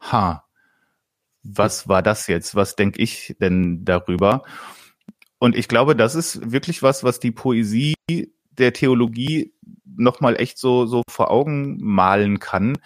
ha, 0.00 0.44
was 1.42 1.88
war 1.88 2.02
das 2.02 2.26
jetzt? 2.26 2.54
Was 2.54 2.76
denke 2.76 3.02
ich 3.02 3.36
denn 3.40 3.84
darüber? 3.84 4.42
Und 5.38 5.56
ich 5.56 5.68
glaube, 5.68 5.94
das 5.94 6.14
ist 6.14 6.52
wirklich 6.52 6.82
was, 6.82 7.04
was 7.04 7.20
die 7.20 7.32
Poesie 7.32 7.94
der 8.50 8.72
Theologie 8.72 9.52
nochmal 9.84 10.40
echt 10.40 10.58
so, 10.58 10.86
so 10.86 11.02
vor 11.08 11.30
Augen 11.30 11.76
malen 11.80 12.38
kann, 12.38 12.78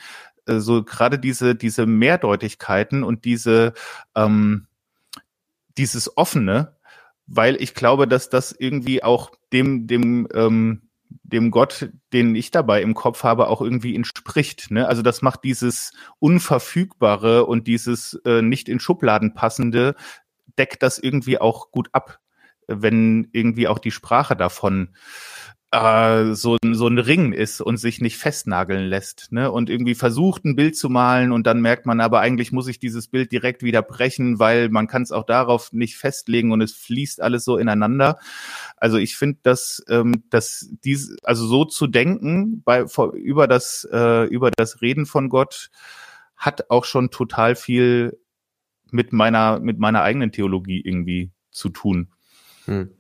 so 0.48 0.82
gerade 0.82 1.18
diese, 1.18 1.54
diese 1.54 1.86
Mehrdeutigkeiten 1.86 3.04
und 3.04 3.24
diese, 3.24 3.74
ähm, 4.14 4.66
dieses 5.76 6.16
Offene, 6.16 6.76
weil 7.26 7.56
ich 7.60 7.74
glaube, 7.74 8.08
dass 8.08 8.30
das 8.30 8.52
irgendwie 8.52 9.02
auch 9.02 9.30
dem, 9.52 9.86
dem, 9.86 10.28
ähm, 10.34 10.82
dem 11.22 11.50
Gott, 11.50 11.90
den 12.12 12.34
ich 12.34 12.50
dabei 12.50 12.82
im 12.82 12.94
Kopf 12.94 13.22
habe, 13.22 13.48
auch 13.48 13.60
irgendwie 13.60 13.94
entspricht. 13.94 14.70
Ne? 14.70 14.88
Also 14.88 15.02
das 15.02 15.22
macht 15.22 15.44
dieses 15.44 15.92
Unverfügbare 16.18 17.46
und 17.46 17.66
dieses 17.66 18.14
äh, 18.24 18.42
nicht 18.42 18.68
in 18.68 18.80
Schubladen 18.80 19.34
passende, 19.34 19.94
deckt 20.58 20.82
das 20.82 20.98
irgendwie 20.98 21.38
auch 21.38 21.70
gut 21.70 21.88
ab, 21.92 22.18
wenn 22.66 23.28
irgendwie 23.32 23.68
auch 23.68 23.78
die 23.78 23.90
Sprache 23.90 24.36
davon 24.36 24.90
äh, 25.70 26.32
so, 26.34 26.56
so 26.72 26.86
ein 26.86 26.98
Ring 26.98 27.32
ist 27.32 27.60
und 27.60 27.76
sich 27.76 28.00
nicht 28.00 28.16
festnageln 28.16 28.86
lässt, 28.86 29.32
ne? 29.32 29.52
Und 29.52 29.68
irgendwie 29.68 29.94
versucht, 29.94 30.44
ein 30.44 30.56
Bild 30.56 30.76
zu 30.76 30.88
malen 30.88 31.30
und 31.30 31.46
dann 31.46 31.60
merkt 31.60 31.84
man, 31.84 32.00
aber 32.00 32.20
eigentlich 32.20 32.52
muss 32.52 32.68
ich 32.68 32.78
dieses 32.78 33.08
Bild 33.08 33.32
direkt 33.32 33.62
wieder 33.62 33.82
brechen, 33.82 34.38
weil 34.38 34.70
man 34.70 34.86
kann 34.86 35.02
es 35.02 35.12
auch 35.12 35.24
darauf 35.24 35.72
nicht 35.72 35.96
festlegen 35.96 36.52
und 36.52 36.62
es 36.62 36.72
fließt 36.72 37.20
alles 37.20 37.44
so 37.44 37.58
ineinander. 37.58 38.18
Also 38.76 38.96
ich 38.96 39.16
finde, 39.16 39.40
dass, 39.42 39.84
ähm, 39.88 40.24
dass 40.30 40.70
dies, 40.84 41.16
also 41.22 41.46
so 41.46 41.66
zu 41.66 41.86
denken 41.86 42.62
bei, 42.62 42.86
vor, 42.86 43.12
über 43.12 43.46
das, 43.46 43.86
äh, 43.92 44.24
über 44.24 44.50
das 44.50 44.80
Reden 44.80 45.04
von 45.04 45.28
Gott 45.28 45.70
hat 46.36 46.70
auch 46.70 46.84
schon 46.86 47.10
total 47.10 47.56
viel 47.56 48.18
mit 48.90 49.12
meiner, 49.12 49.60
mit 49.60 49.78
meiner 49.78 50.02
eigenen 50.02 50.32
Theologie 50.32 50.80
irgendwie 50.80 51.30
zu 51.50 51.68
tun. 51.68 52.08
Hm. 52.64 52.90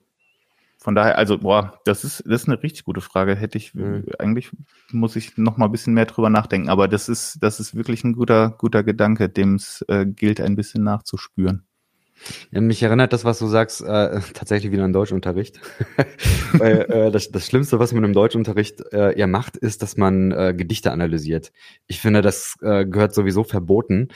Von 0.80 0.94
daher, 0.94 1.18
also, 1.18 1.38
boah, 1.38 1.80
das 1.84 2.04
ist, 2.04 2.22
das 2.24 2.42
ist 2.42 2.48
eine 2.48 2.62
richtig 2.62 2.84
gute 2.84 3.00
Frage. 3.00 3.34
Hätte 3.34 3.58
ich, 3.58 3.74
mhm. 3.74 4.06
eigentlich 4.20 4.50
muss 4.92 5.16
ich 5.16 5.36
noch 5.36 5.56
mal 5.56 5.66
ein 5.66 5.72
bisschen 5.72 5.92
mehr 5.92 6.06
drüber 6.06 6.30
nachdenken. 6.30 6.68
Aber 6.68 6.86
das 6.86 7.08
ist, 7.08 7.38
das 7.42 7.58
ist 7.58 7.74
wirklich 7.74 8.04
ein 8.04 8.12
guter, 8.12 8.50
guter 8.50 8.84
Gedanke, 8.84 9.28
dem 9.28 9.56
es 9.56 9.84
äh, 9.88 10.06
gilt, 10.06 10.40
ein 10.40 10.54
bisschen 10.54 10.84
nachzuspüren. 10.84 11.64
Ja, 12.50 12.60
mich 12.60 12.82
erinnert 12.82 13.12
das, 13.12 13.24
was 13.24 13.40
du 13.40 13.48
sagst, 13.48 13.80
äh, 13.82 14.20
tatsächlich 14.34 14.70
wieder 14.70 14.84
an 14.84 14.92
Deutschunterricht. 14.92 15.60
Weil, 16.52 16.80
äh, 16.90 17.10
das, 17.10 17.30
das 17.30 17.46
Schlimmste, 17.46 17.80
was 17.80 17.92
man 17.92 18.04
im 18.04 18.12
Deutschunterricht 18.12 18.80
äh, 18.92 19.18
ja 19.18 19.26
macht, 19.26 19.56
ist, 19.56 19.82
dass 19.82 19.96
man 19.96 20.30
äh, 20.30 20.54
Gedichte 20.56 20.92
analysiert. 20.92 21.52
Ich 21.88 22.00
finde, 22.00 22.22
das 22.22 22.56
äh, 22.62 22.86
gehört 22.86 23.14
sowieso 23.14 23.42
verboten. 23.42 24.08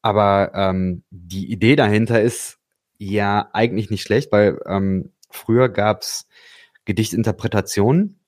Aber 0.00 0.52
ähm, 0.54 1.02
die 1.10 1.50
Idee 1.50 1.76
dahinter 1.76 2.20
ist 2.20 2.58
ja 2.98 3.48
eigentlich 3.52 3.90
nicht 3.90 4.02
schlecht, 4.02 4.30
weil 4.32 4.60
ähm, 4.66 5.10
früher 5.34 5.68
gab's 5.68 6.26
Gedichtinterpretationen, 6.84 8.20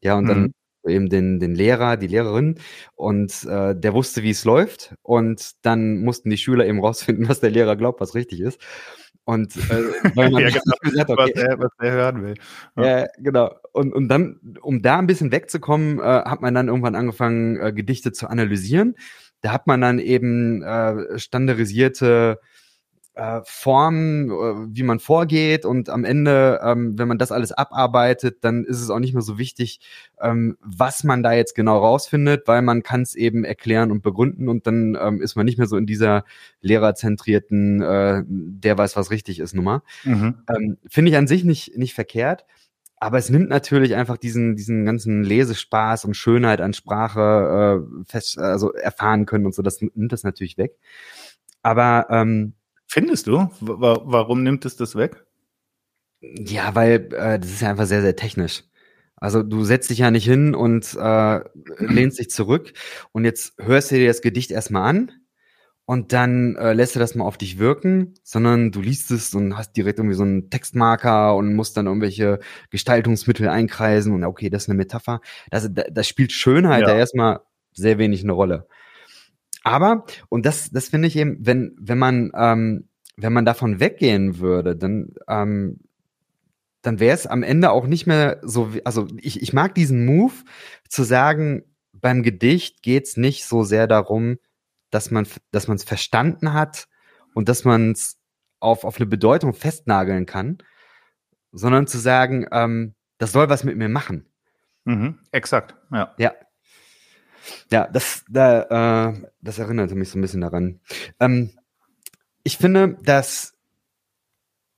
ja, 0.00 0.16
und 0.16 0.24
mhm. 0.24 0.28
dann 0.28 0.54
eben 0.86 1.08
den, 1.08 1.40
den 1.40 1.54
Lehrer, 1.54 1.96
die 1.96 2.06
Lehrerin 2.06 2.56
und 2.94 3.44
äh, 3.44 3.74
der 3.74 3.94
wusste, 3.94 4.22
wie 4.22 4.30
es 4.30 4.44
läuft 4.44 4.94
und 5.02 5.52
dann 5.62 6.02
mussten 6.02 6.30
die 6.30 6.36
Schüler 6.36 6.66
eben 6.66 6.80
rausfinden, 6.80 7.28
was 7.28 7.40
der 7.40 7.50
Lehrer 7.50 7.76
glaubt, 7.76 8.00
was 8.00 8.14
richtig 8.14 8.40
ist. 8.40 8.60
Und 9.24 9.56
äh, 9.56 9.84
weil 10.14 10.30
man 10.30 10.42
ja, 10.42 10.50
genau, 10.50 10.76
gesagt, 10.82 11.10
okay, 11.10 11.32
was, 11.34 11.42
er, 11.42 11.58
was 11.58 11.70
er 11.78 11.92
hören 11.92 12.22
will. 12.24 12.34
Ja, 12.76 13.00
ja 13.00 13.06
genau. 13.18 13.54
Und, 13.72 13.94
und 13.94 14.08
dann, 14.08 14.38
um 14.60 14.82
da 14.82 14.98
ein 14.98 15.06
bisschen 15.06 15.32
wegzukommen, 15.32 15.98
äh, 15.98 16.02
hat 16.02 16.42
man 16.42 16.54
dann 16.54 16.68
irgendwann 16.68 16.94
angefangen, 16.94 17.56
äh, 17.56 17.72
Gedichte 17.72 18.12
zu 18.12 18.28
analysieren. 18.28 18.96
Da 19.40 19.52
hat 19.52 19.66
man 19.66 19.80
dann 19.80 19.98
eben 19.98 20.62
äh, 20.62 21.18
standardisierte 21.18 22.38
äh, 23.14 23.40
Formen, 23.44 24.30
äh, 24.30 24.76
wie 24.76 24.82
man 24.82 24.98
vorgeht 24.98 25.64
und 25.64 25.88
am 25.88 26.04
Ende, 26.04 26.60
ähm, 26.62 26.98
wenn 26.98 27.08
man 27.08 27.18
das 27.18 27.30
alles 27.30 27.52
abarbeitet, 27.52 28.38
dann 28.42 28.64
ist 28.64 28.80
es 28.80 28.90
auch 28.90 28.98
nicht 28.98 29.14
mehr 29.14 29.22
so 29.22 29.38
wichtig, 29.38 29.80
ähm, 30.20 30.56
was 30.60 31.04
man 31.04 31.22
da 31.22 31.32
jetzt 31.32 31.54
genau 31.54 31.78
rausfindet, 31.78 32.46
weil 32.46 32.62
man 32.62 32.82
kann 32.82 33.02
es 33.02 33.14
eben 33.14 33.44
erklären 33.44 33.92
und 33.92 34.02
begründen 34.02 34.48
und 34.48 34.66
dann 34.66 34.98
ähm, 35.00 35.22
ist 35.22 35.36
man 35.36 35.46
nicht 35.46 35.58
mehr 35.58 35.68
so 35.68 35.76
in 35.76 35.86
dieser 35.86 36.24
lehrerzentrierten, 36.60 37.82
äh, 37.82 38.22
der 38.26 38.76
weiß, 38.76 38.96
was 38.96 39.10
richtig 39.10 39.38
ist, 39.38 39.54
Nummer. 39.54 39.82
Mhm. 40.02 40.42
Ähm, 40.48 40.78
Finde 40.88 41.10
ich 41.10 41.16
an 41.16 41.28
sich 41.28 41.44
nicht, 41.44 41.76
nicht 41.76 41.94
verkehrt. 41.94 42.44
Aber 42.96 43.18
es 43.18 43.28
nimmt 43.28 43.50
natürlich 43.50 43.96
einfach 43.96 44.16
diesen, 44.16 44.56
diesen 44.56 44.86
ganzen 44.86 45.24
Lesespaß 45.24 46.06
und 46.06 46.14
Schönheit 46.14 46.60
an 46.60 46.72
Sprache 46.72 47.84
äh, 47.84 48.04
fest, 48.06 48.38
also 48.38 48.72
erfahren 48.72 49.26
können 49.26 49.44
und 49.44 49.54
so, 49.54 49.62
das 49.62 49.82
nimmt 49.82 50.10
das 50.10 50.24
natürlich 50.24 50.56
weg. 50.56 50.78
Aber 51.62 52.06
ähm, 52.08 52.54
Findest 52.94 53.26
du? 53.26 53.50
W 53.60 53.96
warum 54.04 54.44
nimmt 54.44 54.64
es 54.64 54.76
das 54.76 54.94
weg? 54.94 55.24
Ja, 56.20 56.76
weil 56.76 57.12
äh, 57.12 57.40
das 57.40 57.50
ist 57.50 57.60
ja 57.60 57.70
einfach 57.70 57.86
sehr, 57.86 58.02
sehr 58.02 58.14
technisch. 58.14 58.62
Also 59.16 59.42
du 59.42 59.64
setzt 59.64 59.90
dich 59.90 59.98
ja 59.98 60.12
nicht 60.12 60.26
hin 60.26 60.54
und 60.54 60.94
äh, 60.94 61.40
lehnst 61.78 62.20
dich 62.20 62.30
zurück 62.30 62.72
und 63.10 63.24
jetzt 63.24 63.54
hörst 63.58 63.90
du 63.90 63.96
dir 63.96 64.06
das 64.06 64.22
Gedicht 64.22 64.52
erstmal 64.52 64.88
an 64.88 65.10
und 65.86 66.12
dann 66.12 66.54
äh, 66.54 66.72
lässt 66.72 66.94
du 66.94 67.00
das 67.00 67.16
mal 67.16 67.24
auf 67.24 67.36
dich 67.36 67.58
wirken, 67.58 68.14
sondern 68.22 68.70
du 68.70 68.80
liest 68.80 69.10
es 69.10 69.34
und 69.34 69.58
hast 69.58 69.72
direkt 69.72 69.98
irgendwie 69.98 70.14
so 70.14 70.22
einen 70.22 70.48
Textmarker 70.48 71.34
und 71.34 71.52
musst 71.56 71.76
dann 71.76 71.88
irgendwelche 71.88 72.38
Gestaltungsmittel 72.70 73.48
einkreisen 73.48 74.14
und 74.14 74.22
okay, 74.22 74.50
das 74.50 74.64
ist 74.64 74.68
eine 74.68 74.78
Metapher. 74.78 75.20
Das, 75.50 75.68
das 75.72 76.06
spielt 76.06 76.30
Schönheit 76.30 76.82
ja, 76.82 76.90
ja 76.90 76.98
erstmal 76.98 77.40
sehr 77.72 77.98
wenig 77.98 78.22
eine 78.22 78.34
Rolle. 78.34 78.68
Aber, 79.64 80.04
und 80.28 80.46
das, 80.46 80.70
das 80.70 80.88
finde 80.88 81.08
ich 81.08 81.16
eben, 81.16 81.38
wenn, 81.40 81.74
wenn 81.80 81.98
man, 81.98 82.30
ähm, 82.36 82.88
wenn 83.16 83.32
man 83.32 83.44
davon 83.44 83.80
weggehen 83.80 84.38
würde, 84.38 84.76
dann, 84.76 85.14
ähm, 85.26 85.80
dann 86.82 87.00
wäre 87.00 87.14
es 87.14 87.26
am 87.26 87.42
Ende 87.42 87.70
auch 87.70 87.86
nicht 87.86 88.06
mehr 88.06 88.40
so, 88.42 88.70
also 88.84 89.08
ich, 89.16 89.42
ich 89.42 89.52
mag 89.52 89.74
diesen 89.74 90.04
Move 90.04 90.34
zu 90.88 91.02
sagen, 91.02 91.64
beim 91.92 92.22
Gedicht 92.22 92.82
geht's 92.82 93.16
nicht 93.16 93.46
so 93.46 93.64
sehr 93.64 93.86
darum, 93.86 94.36
dass 94.90 95.10
man 95.10 95.26
dass 95.50 95.66
man 95.66 95.76
es 95.76 95.84
verstanden 95.84 96.52
hat 96.52 96.86
und 97.32 97.48
dass 97.48 97.64
man 97.64 97.92
es 97.92 98.18
auf, 98.60 98.84
auf 98.84 98.96
eine 98.96 99.06
Bedeutung 99.06 99.54
festnageln 99.54 100.26
kann, 100.26 100.58
sondern 101.52 101.86
zu 101.86 101.98
sagen, 101.98 102.46
ähm, 102.52 102.94
das 103.18 103.32
soll 103.32 103.48
was 103.48 103.64
mit 103.64 103.76
mir 103.76 103.88
machen. 103.88 104.26
Mhm, 104.84 105.18
exakt, 105.32 105.74
ja. 105.90 106.14
Ja. 106.18 106.32
Ja, 107.70 107.86
das, 107.86 108.24
da, 108.28 109.10
äh, 109.10 109.22
das 109.40 109.58
erinnerte 109.58 109.94
mich 109.94 110.10
so 110.10 110.18
ein 110.18 110.22
bisschen 110.22 110.40
daran. 110.40 110.80
Ähm, 111.20 111.50
ich 112.42 112.58
finde, 112.58 112.96
dass 113.02 113.54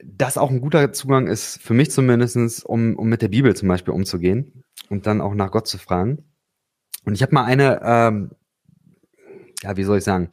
das 0.02 0.38
auch 0.38 0.50
ein 0.50 0.60
guter 0.60 0.92
Zugang 0.92 1.26
ist, 1.26 1.60
für 1.62 1.74
mich 1.74 1.90
zumindestens, 1.90 2.62
um, 2.62 2.96
um 2.96 3.08
mit 3.08 3.22
der 3.22 3.28
Bibel 3.28 3.54
zum 3.56 3.68
Beispiel 3.68 3.94
umzugehen 3.94 4.64
und 4.88 5.06
dann 5.06 5.20
auch 5.20 5.34
nach 5.34 5.50
Gott 5.50 5.66
zu 5.66 5.78
fragen. 5.78 6.24
Und 7.04 7.14
ich 7.14 7.22
habe 7.22 7.34
mal 7.34 7.44
eine 7.44 7.80
ähm, 7.82 8.30
ja, 9.62 9.76
wie 9.76 9.84
soll 9.84 9.98
ich 9.98 10.04
sagen, 10.04 10.30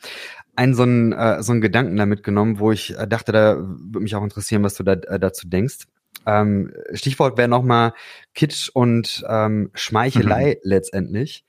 einen 0.56 0.74
so 0.74 0.84
einen, 0.84 1.14
äh, 1.14 1.42
so 1.42 1.52
einen 1.52 1.62
Gedanken 1.62 1.98
da 1.98 2.06
mitgenommen, 2.06 2.60
wo 2.60 2.72
ich 2.72 2.98
äh, 2.98 3.08
dachte, 3.08 3.32
da 3.32 3.58
würde 3.58 4.02
mich 4.02 4.16
auch 4.16 4.24
interessieren, 4.24 4.64
was 4.64 4.76
du 4.76 4.84
da, 4.84 4.94
äh, 4.94 5.20
dazu 5.20 5.48
denkst. 5.48 5.88
Ähm, 6.26 6.72
Stichwort 6.94 7.38
wäre 7.38 7.48
nochmal 7.48 7.94
Kitsch 8.34 8.70
und 8.74 9.26
ähm, 9.28 9.72
Schmeichelei 9.74 10.60
mhm. 10.64 10.70
letztendlich. 10.70 11.44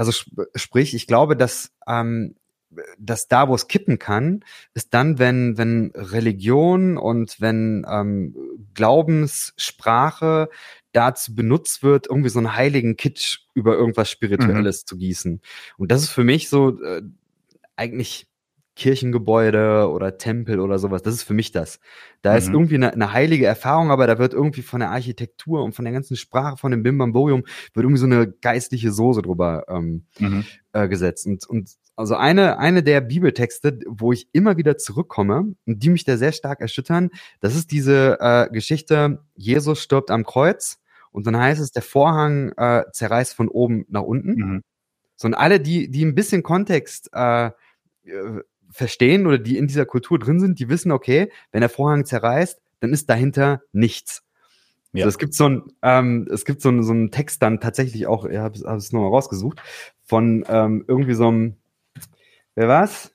Also 0.00 0.12
sp 0.16 0.48
sprich, 0.54 0.94
ich 0.94 1.06
glaube, 1.06 1.36
dass 1.36 1.72
ähm, 1.86 2.34
dass 2.98 3.28
da, 3.28 3.48
wo 3.48 3.54
es 3.54 3.68
kippen 3.68 3.98
kann, 3.98 4.44
ist 4.74 4.94
dann, 4.94 5.18
wenn, 5.18 5.58
wenn 5.58 5.90
Religion 5.94 6.96
und 6.96 7.40
wenn 7.40 7.84
ähm, 7.88 8.34
Glaubenssprache 8.74 10.48
dazu 10.92 11.34
benutzt 11.34 11.82
wird, 11.82 12.06
irgendwie 12.06 12.30
so 12.30 12.38
einen 12.38 12.54
heiligen 12.54 12.96
Kitsch 12.96 13.40
über 13.54 13.74
irgendwas 13.74 14.10
Spirituelles 14.10 14.82
mhm. 14.82 14.86
zu 14.86 14.96
gießen. 14.96 15.40
Und 15.78 15.90
das 15.90 16.02
ist 16.02 16.10
für 16.10 16.24
mich 16.24 16.48
so 16.48 16.80
äh, 16.80 17.02
eigentlich 17.76 18.28
Kirchengebäude 18.80 19.90
oder 19.90 20.16
Tempel 20.16 20.58
oder 20.58 20.78
sowas. 20.78 21.02
Das 21.02 21.12
ist 21.12 21.22
für 21.22 21.34
mich 21.34 21.52
das. 21.52 21.80
Da 22.22 22.32
mhm. 22.32 22.38
ist 22.38 22.48
irgendwie 22.48 22.74
eine, 22.76 22.92
eine, 22.94 23.12
heilige 23.12 23.44
Erfahrung, 23.44 23.90
aber 23.90 24.06
da 24.06 24.18
wird 24.18 24.32
irgendwie 24.32 24.62
von 24.62 24.80
der 24.80 24.90
Architektur 24.90 25.62
und 25.62 25.74
von 25.74 25.84
der 25.84 25.92
ganzen 25.92 26.16
Sprache, 26.16 26.56
von 26.56 26.70
dem 26.70 26.82
Bimbamborium, 26.82 27.42
wird 27.74 27.84
irgendwie 27.84 28.00
so 28.00 28.06
eine 28.06 28.32
geistliche 28.32 28.90
Soße 28.90 29.20
drüber 29.20 29.64
ähm, 29.68 30.06
mhm. 30.18 30.46
äh, 30.72 30.88
gesetzt. 30.88 31.26
Und, 31.26 31.46
und 31.46 31.72
also 31.94 32.16
eine, 32.16 32.58
eine 32.58 32.82
der 32.82 33.02
Bibeltexte, 33.02 33.80
wo 33.86 34.12
ich 34.12 34.28
immer 34.32 34.56
wieder 34.56 34.78
zurückkomme 34.78 35.54
und 35.66 35.82
die 35.82 35.90
mich 35.90 36.04
da 36.04 36.16
sehr 36.16 36.32
stark 36.32 36.62
erschüttern, 36.62 37.10
das 37.40 37.54
ist 37.54 37.72
diese 37.72 38.16
äh, 38.18 38.48
Geschichte, 38.50 39.22
Jesus 39.34 39.82
stirbt 39.82 40.10
am 40.10 40.24
Kreuz 40.24 40.80
und 41.12 41.26
dann 41.26 41.36
heißt 41.36 41.60
es, 41.60 41.70
der 41.70 41.82
Vorhang 41.82 42.52
äh, 42.56 42.84
zerreißt 42.90 43.34
von 43.34 43.48
oben 43.48 43.84
nach 43.90 44.04
unten. 44.04 44.34
Mhm. 44.34 44.62
So, 45.16 45.28
und 45.28 45.34
alle, 45.34 45.60
die, 45.60 45.90
die 45.90 46.02
ein 46.02 46.14
bisschen 46.14 46.42
Kontext 46.42 47.10
äh, 47.12 47.50
äh, 48.04 48.42
verstehen 48.70 49.26
oder 49.26 49.38
die 49.38 49.58
in 49.58 49.66
dieser 49.66 49.86
Kultur 49.86 50.18
drin 50.18 50.40
sind, 50.40 50.58
die 50.58 50.68
wissen, 50.68 50.92
okay, 50.92 51.30
wenn 51.52 51.60
der 51.60 51.70
Vorhang 51.70 52.04
zerreißt, 52.04 52.60
dann 52.80 52.92
ist 52.92 53.10
dahinter 53.10 53.62
nichts. 53.72 54.22
Ja. 54.92 55.04
Also 55.04 55.14
es 55.14 55.18
gibt 55.18 55.34
so 55.34 55.48
ein, 55.48 55.62
ähm, 55.82 56.28
es 56.32 56.44
gibt 56.44 56.62
so, 56.62 56.70
ein, 56.70 56.82
so 56.82 56.92
einen 56.92 57.10
Text 57.10 57.42
dann 57.42 57.60
tatsächlich 57.60 58.06
auch, 58.06 58.24
ich 58.24 58.38
habe 58.38 58.58
hab 58.60 58.78
es 58.78 58.92
nochmal 58.92 59.10
rausgesucht, 59.10 59.60
von 60.04 60.44
ähm, 60.48 60.84
irgendwie 60.88 61.14
so 61.14 61.28
einem, 61.28 61.56
wer 62.54 62.68
war's? 62.68 63.12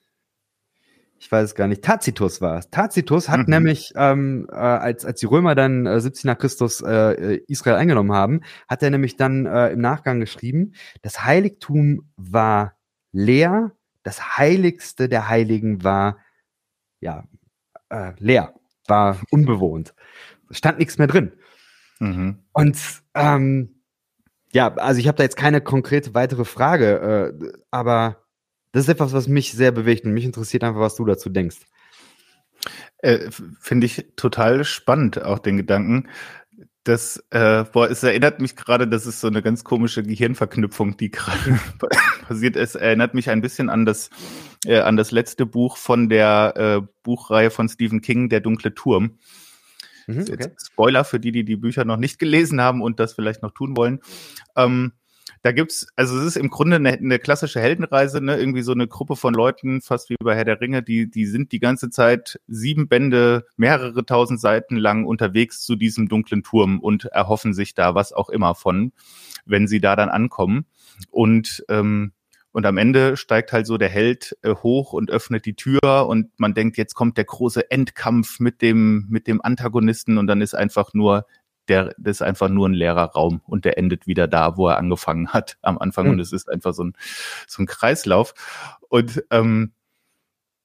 ich 1.25 1.31
weiß 1.31 1.45
es 1.45 1.55
gar 1.55 1.67
nicht, 1.67 1.83
Tacitus 1.83 2.39
war 2.39 2.59
es. 2.59 2.69
Tacitus 2.69 3.29
hat 3.29 3.47
mhm. 3.47 3.53
nämlich, 3.53 3.93
ähm, 3.95 4.47
äh, 4.51 4.55
als, 4.55 5.05
als 5.05 5.19
die 5.19 5.25
Römer 5.25 5.55
dann 5.55 5.87
äh, 5.87 5.99
17 5.99 6.29
nach 6.29 6.37
Christus 6.37 6.81
äh, 6.81 7.13
äh, 7.13 7.43
Israel 7.47 7.77
eingenommen 7.77 8.11
haben, 8.11 8.41
hat 8.67 8.83
er 8.83 8.91
nämlich 8.91 9.17
dann 9.17 9.47
äh, 9.47 9.69
im 9.69 9.81
Nachgang 9.81 10.19
geschrieben, 10.19 10.73
das 11.01 11.25
Heiligtum 11.25 12.11
war 12.15 12.75
leer, 13.11 13.71
das 14.05 14.37
Heiligste 14.37 15.09
der 15.09 15.27
Heiligen 15.27 15.83
war 15.83 16.19
ja 16.99 17.23
äh, 17.89 18.13
leer, 18.19 18.53
war 18.87 19.19
unbewohnt. 19.31 19.95
Stand 20.51 20.77
nichts 20.77 20.99
mehr 20.99 21.07
drin. 21.07 21.33
Mhm. 21.99 22.43
Und 22.53 22.77
ähm, 23.15 23.81
ja, 24.51 24.71
also 24.75 24.99
ich 24.99 25.07
habe 25.07 25.17
da 25.17 25.23
jetzt 25.23 25.37
keine 25.37 25.59
konkrete 25.59 26.13
weitere 26.13 26.45
Frage, 26.45 27.33
äh, 27.41 27.51
aber 27.71 28.23
das 28.73 28.83
ist 28.83 28.89
etwas, 28.89 29.11
was 29.11 29.27
mich 29.27 29.53
sehr 29.53 29.71
bewegt 29.71 30.05
und 30.05 30.13
mich 30.13 30.23
interessiert 30.23 30.63
einfach, 30.63 30.81
was 30.81 30.95
du 30.95 31.05
dazu 31.05 31.29
denkst. 31.29 31.65
Äh, 32.99 33.31
Finde 33.59 33.87
ich 33.87 34.13
total 34.15 34.63
spannend, 34.65 35.19
auch 35.23 35.39
den 35.39 35.57
Gedanken. 35.57 36.09
Das, 36.85 37.17
äh, 37.31 37.63
boah, 37.63 37.89
es 37.89 38.03
erinnert 38.03 38.39
mich 38.39 38.55
gerade, 38.55 38.87
das 38.87 39.07
ist 39.07 39.19
so 39.19 39.27
eine 39.27 39.41
ganz 39.41 39.63
komische 39.63 40.03
Gehirnverknüpfung, 40.03 40.97
die 40.97 41.09
gerade 41.09 41.59
passiert 42.27 42.55
ist. 42.55 42.75
Erinnert 42.75 43.15
mich 43.15 43.31
ein 43.31 43.41
bisschen 43.41 43.71
an 43.71 43.85
das, 43.85 44.11
äh, 44.65 44.77
an 44.77 44.95
das 44.95 45.09
letzte 45.09 45.47
Buch 45.47 45.77
von 45.77 46.09
der 46.09 46.53
äh, 46.55 46.87
Buchreihe 47.01 47.49
von 47.49 47.67
Stephen 47.67 48.01
King, 48.01 48.29
Der 48.29 48.39
dunkle 48.39 48.75
Turm. 48.75 49.17
Mhm, 50.05 50.21
okay. 50.31 50.51
Spoiler 50.63 51.03
für 51.05 51.19
die, 51.19 51.31
die 51.31 51.43
die 51.43 51.55
Bücher 51.55 51.85
noch 51.85 51.97
nicht 51.97 52.19
gelesen 52.19 52.61
haben 52.61 52.83
und 52.83 52.99
das 52.99 53.13
vielleicht 53.13 53.41
noch 53.41 53.51
tun 53.51 53.75
wollen. 53.75 53.99
Ähm, 54.55 54.93
da 55.45 55.51
gibt's, 55.51 55.85
also 55.95 56.17
es 56.17 56.25
ist 56.25 56.37
im 56.37 56.49
Grunde 56.49 56.77
eine, 56.77 56.93
eine, 56.93 57.19
klassische 57.19 57.59
Heldenreise, 57.59 58.19
ne? 58.19 58.35
Irgendwie 58.35 58.63
so 58.63 58.71
eine 58.71 58.87
Gruppe 58.87 59.15
von 59.15 59.35
Leuten, 59.35 59.79
fast 59.79 60.09
wie 60.09 60.15
bei 60.19 60.35
Herr 60.35 60.43
der 60.43 60.59
Ringe, 60.59 60.81
die, 60.81 61.07
die 61.07 61.27
sind 61.27 61.51
die 61.51 61.59
ganze 61.59 61.91
Zeit 61.91 62.39
sieben 62.47 62.87
Bände, 62.87 63.45
mehrere 63.55 64.03
tausend 64.07 64.41
Seiten 64.41 64.75
lang 64.75 65.05
unterwegs 65.05 65.61
zu 65.63 65.75
diesem 65.75 66.09
dunklen 66.09 66.41
Turm 66.41 66.79
und 66.79 67.05
erhoffen 67.05 67.53
sich 67.53 67.75
da 67.75 67.93
was 67.93 68.11
auch 68.11 68.29
immer 68.29 68.55
von, 68.55 68.91
wenn 69.45 69.67
sie 69.67 69.79
da 69.79 69.95
dann 69.95 70.09
ankommen. 70.09 70.65
Und 71.11 71.63
ähm, 71.69 72.13
und 72.51 72.65
am 72.65 72.77
Ende 72.77 73.15
steigt 73.15 73.51
halt 73.51 73.67
so 73.67 73.77
der 73.77 73.89
Held 73.89 74.37
äh, 74.41 74.55
hoch 74.55 74.93
und 74.93 75.11
öffnet 75.11 75.45
die 75.45 75.55
Tür 75.55 76.07
und 76.07 76.31
man 76.39 76.53
denkt, 76.55 76.77
jetzt 76.77 76.95
kommt 76.95 77.17
der 77.17 77.25
große 77.25 77.69
Endkampf 77.69 78.39
mit 78.39 78.61
dem, 78.61 79.05
mit 79.09 79.27
dem 79.27 79.41
Antagonisten 79.41 80.17
und 80.17 80.25
dann 80.25 80.41
ist 80.41 80.55
einfach 80.55 80.93
nur 80.93 81.25
der 81.67 81.93
das 81.97 82.17
ist 82.17 82.21
einfach 82.21 82.49
nur 82.49 82.67
ein 82.67 82.73
leerer 82.73 83.11
Raum 83.11 83.41
und 83.45 83.65
der 83.65 83.77
endet 83.77 84.07
wieder 84.07 84.27
da, 84.27 84.57
wo 84.57 84.67
er 84.67 84.77
angefangen 84.77 85.29
hat 85.29 85.57
am 85.61 85.77
Anfang. 85.77 86.05
Mhm. 86.05 86.11
Und 86.13 86.19
es 86.19 86.31
ist 86.31 86.49
einfach 86.49 86.73
so 86.73 86.83
ein, 86.83 86.93
so 87.47 87.63
ein 87.63 87.67
Kreislauf. 87.67 88.33
Und 88.89 89.23
ähm, 89.31 89.73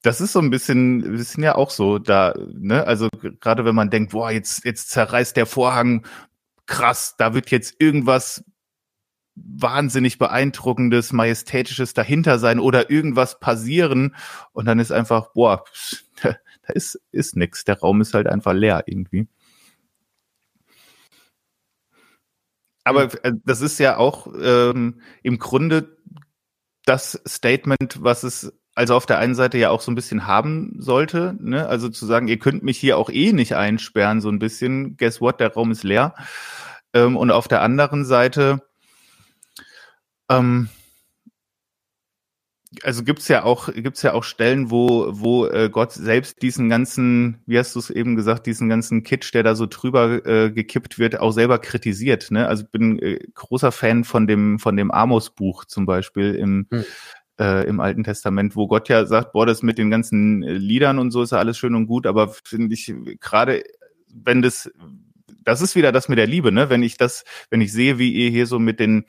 das 0.01 0.19
ist 0.21 0.33
so 0.33 0.39
ein 0.39 0.49
bisschen, 0.49 1.11
wir 1.11 1.23
sind 1.23 1.43
ja 1.43 1.55
auch 1.55 1.69
so 1.69 1.99
da, 1.99 2.33
ne? 2.53 2.85
Also 2.85 3.09
gerade 3.39 3.65
wenn 3.65 3.75
man 3.75 3.89
denkt, 3.89 4.11
boah, 4.13 4.31
jetzt, 4.31 4.65
jetzt 4.65 4.89
zerreißt 4.89 5.37
der 5.37 5.45
Vorhang, 5.45 6.05
krass, 6.65 7.15
da 7.17 7.33
wird 7.33 7.51
jetzt 7.51 7.75
irgendwas 7.79 8.43
wahnsinnig 9.35 10.17
beeindruckendes, 10.17 11.13
majestätisches 11.13 11.93
dahinter 11.93 12.39
sein 12.39 12.59
oder 12.59 12.89
irgendwas 12.89 13.39
passieren 13.39 14.15
und 14.53 14.65
dann 14.65 14.79
ist 14.79 14.91
einfach, 14.91 15.33
boah, 15.33 15.63
da 16.21 16.35
ist, 16.73 16.99
ist 17.11 17.35
nix. 17.35 17.63
Der 17.63 17.79
Raum 17.79 18.01
ist 18.01 18.13
halt 18.13 18.27
einfach 18.27 18.53
leer 18.53 18.83
irgendwie. 18.87 19.27
Aber 22.83 23.09
äh, 23.23 23.33
das 23.45 23.61
ist 23.61 23.79
ja 23.79 23.97
auch 23.97 24.27
ähm, 24.41 25.01
im 25.23 25.39
Grunde 25.39 25.97
das 26.85 27.21
Statement, 27.27 27.99
was 28.01 28.23
es 28.23 28.53
also 28.73 28.95
auf 28.95 29.05
der 29.05 29.19
einen 29.19 29.35
Seite 29.35 29.57
ja 29.57 29.69
auch 29.69 29.81
so 29.81 29.91
ein 29.91 29.95
bisschen 29.95 30.27
haben 30.27 30.75
sollte, 30.79 31.35
ne? 31.39 31.67
Also 31.67 31.89
zu 31.89 32.05
sagen, 32.05 32.27
ihr 32.27 32.39
könnt 32.39 32.63
mich 32.63 32.77
hier 32.77 32.97
auch 32.97 33.09
eh 33.09 33.33
nicht 33.33 33.55
einsperren, 33.55 34.21
so 34.21 34.29
ein 34.29 34.39
bisschen. 34.39 34.95
Guess 34.97 35.19
what? 35.19 35.39
Der 35.39 35.53
Raum 35.53 35.71
ist 35.71 35.83
leer. 35.83 36.15
Ähm, 36.93 37.17
und 37.17 37.31
auf 37.31 37.47
der 37.47 37.61
anderen 37.61 38.05
Seite 38.05 38.61
ähm, 40.29 40.69
also 42.83 43.03
gibt's 43.03 43.27
ja 43.27 43.43
auch 43.43 43.71
gibt's 43.73 44.01
ja 44.01 44.13
auch 44.13 44.23
Stellen, 44.23 44.71
wo 44.71 45.09
wo 45.11 45.45
äh, 45.47 45.69
Gott 45.69 45.91
selbst 45.91 46.41
diesen 46.41 46.69
ganzen, 46.69 47.39
wie 47.45 47.59
hast 47.59 47.75
du 47.75 47.79
es 47.79 47.89
eben 47.89 48.15
gesagt, 48.15 48.45
diesen 48.45 48.69
ganzen 48.69 49.03
Kitsch, 49.03 49.33
der 49.33 49.43
da 49.43 49.55
so 49.55 49.67
drüber 49.67 50.25
äh, 50.25 50.51
gekippt 50.51 50.97
wird, 50.97 51.19
auch 51.19 51.31
selber 51.31 51.59
kritisiert. 51.59 52.31
Ne? 52.31 52.47
Also 52.47 52.63
bin 52.65 52.99
äh, 52.99 53.19
großer 53.33 53.71
Fan 53.71 54.03
von 54.03 54.25
dem 54.25 54.57
von 54.57 54.77
dem 54.77 54.89
Amos-Buch 54.91 55.65
zum 55.65 55.85
Beispiel 55.85 56.35
im 56.35 56.67
hm. 56.71 56.85
äh, 57.39 57.67
im 57.67 57.81
Alten 57.81 58.05
Testament, 58.05 58.55
wo 58.55 58.67
Gott 58.67 58.87
ja 58.87 59.05
sagt, 59.05 59.33
boah, 59.33 59.45
das 59.45 59.63
mit 59.63 59.77
den 59.77 59.91
ganzen 59.91 60.41
äh, 60.41 60.53
Liedern 60.53 60.97
und 60.97 61.11
so 61.11 61.23
ist 61.23 61.31
ja 61.31 61.39
alles 61.39 61.57
schön 61.57 61.75
und 61.75 61.87
gut, 61.87 62.07
aber 62.07 62.29
finde 62.29 62.73
ich 62.73 62.93
gerade, 63.19 63.63
wenn 64.13 64.41
das 64.41 64.71
das 65.43 65.61
ist 65.61 65.75
wieder 65.75 65.91
das 65.91 66.07
mit 66.07 66.17
der 66.17 66.27
Liebe, 66.27 66.51
ne? 66.51 66.69
Wenn 66.69 66.83
ich 66.83 66.97
das, 66.97 67.23
wenn 67.49 67.61
ich 67.61 67.71
sehe, 67.71 67.97
wie 67.97 68.11
ihr 68.11 68.29
hier 68.29 68.47
so 68.47 68.59
mit 68.59 68.79
den 68.79 69.05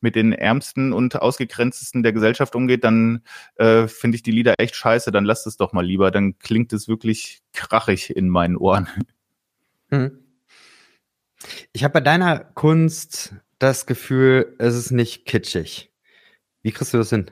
mit 0.00 0.14
den 0.14 0.32
Ärmsten 0.32 0.92
und 0.92 1.20
ausgegrenztesten 1.20 2.02
der 2.02 2.12
Gesellschaft 2.12 2.54
umgeht, 2.54 2.84
dann 2.84 3.22
äh, 3.56 3.88
finde 3.88 4.16
ich 4.16 4.22
die 4.22 4.30
Lieder 4.30 4.54
echt 4.58 4.76
scheiße. 4.76 5.10
Dann 5.10 5.24
lasst 5.24 5.46
es 5.46 5.56
doch 5.56 5.72
mal 5.72 5.84
lieber. 5.84 6.10
Dann 6.10 6.38
klingt 6.38 6.72
es 6.72 6.88
wirklich 6.88 7.42
krachig 7.52 8.14
in 8.14 8.28
meinen 8.28 8.56
Ohren. 8.56 8.88
Hm. 9.90 10.18
Ich 11.72 11.84
habe 11.84 11.94
bei 11.94 12.00
deiner 12.00 12.38
Kunst 12.38 13.34
das 13.58 13.86
Gefühl, 13.86 14.54
es 14.58 14.74
ist 14.74 14.90
nicht 14.90 15.26
kitschig. 15.26 15.90
Wie 16.62 16.72
kriegst 16.72 16.94
du 16.94 16.98
das 16.98 17.10
hin? 17.10 17.30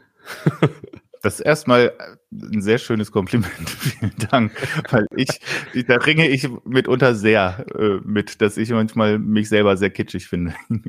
Das 1.22 1.35
ist 1.35 1.40
erstmal 1.40 1.92
ein 2.33 2.62
sehr 2.62 2.78
schönes 2.78 3.12
Kompliment. 3.12 3.52
Vielen 3.68 4.14
Dank. 4.30 4.52
Weil 4.90 5.06
ich, 5.16 5.28
ich 5.74 5.87
da 5.87 5.96
ringe 5.96 6.28
ich 6.28 6.48
mitunter 6.64 7.14
sehr 7.14 7.66
äh, 7.78 8.00
mit, 8.04 8.40
dass 8.40 8.56
ich 8.56 8.70
manchmal 8.70 9.18
mich 9.18 9.48
selber 9.48 9.76
sehr 9.76 9.90
kitschig 9.90 10.26
finde. 10.28 10.54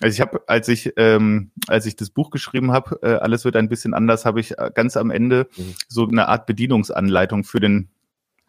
Also 0.00 0.14
ich 0.14 0.20
habe, 0.20 0.42
als 0.46 0.68
ich 0.68 0.92
ähm, 0.96 1.50
als 1.66 1.84
ich 1.84 1.96
das 1.96 2.10
Buch 2.10 2.30
geschrieben 2.30 2.70
habe, 2.70 3.00
äh, 3.02 3.14
alles 3.14 3.44
wird 3.44 3.56
ein 3.56 3.68
bisschen 3.68 3.94
anders, 3.94 4.24
habe 4.24 4.38
ich 4.38 4.56
äh, 4.56 4.70
ganz 4.72 4.96
am 4.96 5.10
Ende 5.10 5.48
mhm. 5.56 5.74
so 5.88 6.06
eine 6.06 6.28
Art 6.28 6.46
Bedienungsanleitung 6.46 7.42
für 7.42 7.58
den 7.58 7.88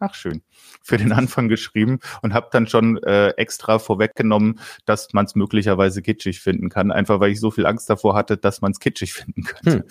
ach 0.00 0.14
schön, 0.14 0.42
für 0.82 0.96
den 0.96 1.12
Anfang 1.12 1.48
geschrieben 1.48 2.00
und 2.22 2.34
habe 2.34 2.48
dann 2.50 2.66
schon 2.66 2.96
äh, 3.02 3.30
extra 3.30 3.78
vorweggenommen, 3.78 4.58
dass 4.86 5.12
man 5.12 5.26
es 5.26 5.34
möglicherweise 5.34 6.02
kitschig 6.02 6.40
finden 6.40 6.70
kann, 6.70 6.90
einfach 6.90 7.20
weil 7.20 7.30
ich 7.30 7.40
so 7.40 7.50
viel 7.50 7.66
Angst 7.66 7.88
davor 7.90 8.14
hatte, 8.14 8.36
dass 8.36 8.60
man 8.60 8.72
es 8.72 8.80
kitschig 8.80 9.12
finden 9.12 9.44
könnte. 9.44 9.78
Hm. 9.78 9.84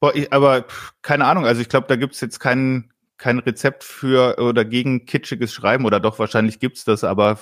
Boah, 0.00 0.14
ich, 0.14 0.32
aber 0.32 0.66
keine 1.02 1.26
Ahnung, 1.26 1.46
also 1.46 1.60
ich 1.60 1.68
glaube, 1.68 1.86
da 1.88 1.96
gibt's 1.96 2.20
jetzt 2.20 2.40
kein, 2.40 2.92
kein 3.16 3.38
Rezept 3.38 3.84
für 3.84 4.38
oder 4.38 4.64
gegen 4.64 5.06
kitschiges 5.06 5.52
Schreiben 5.52 5.84
oder 5.84 6.00
doch 6.00 6.18
wahrscheinlich 6.18 6.58
gibt's 6.58 6.84
das, 6.84 7.04
aber 7.04 7.38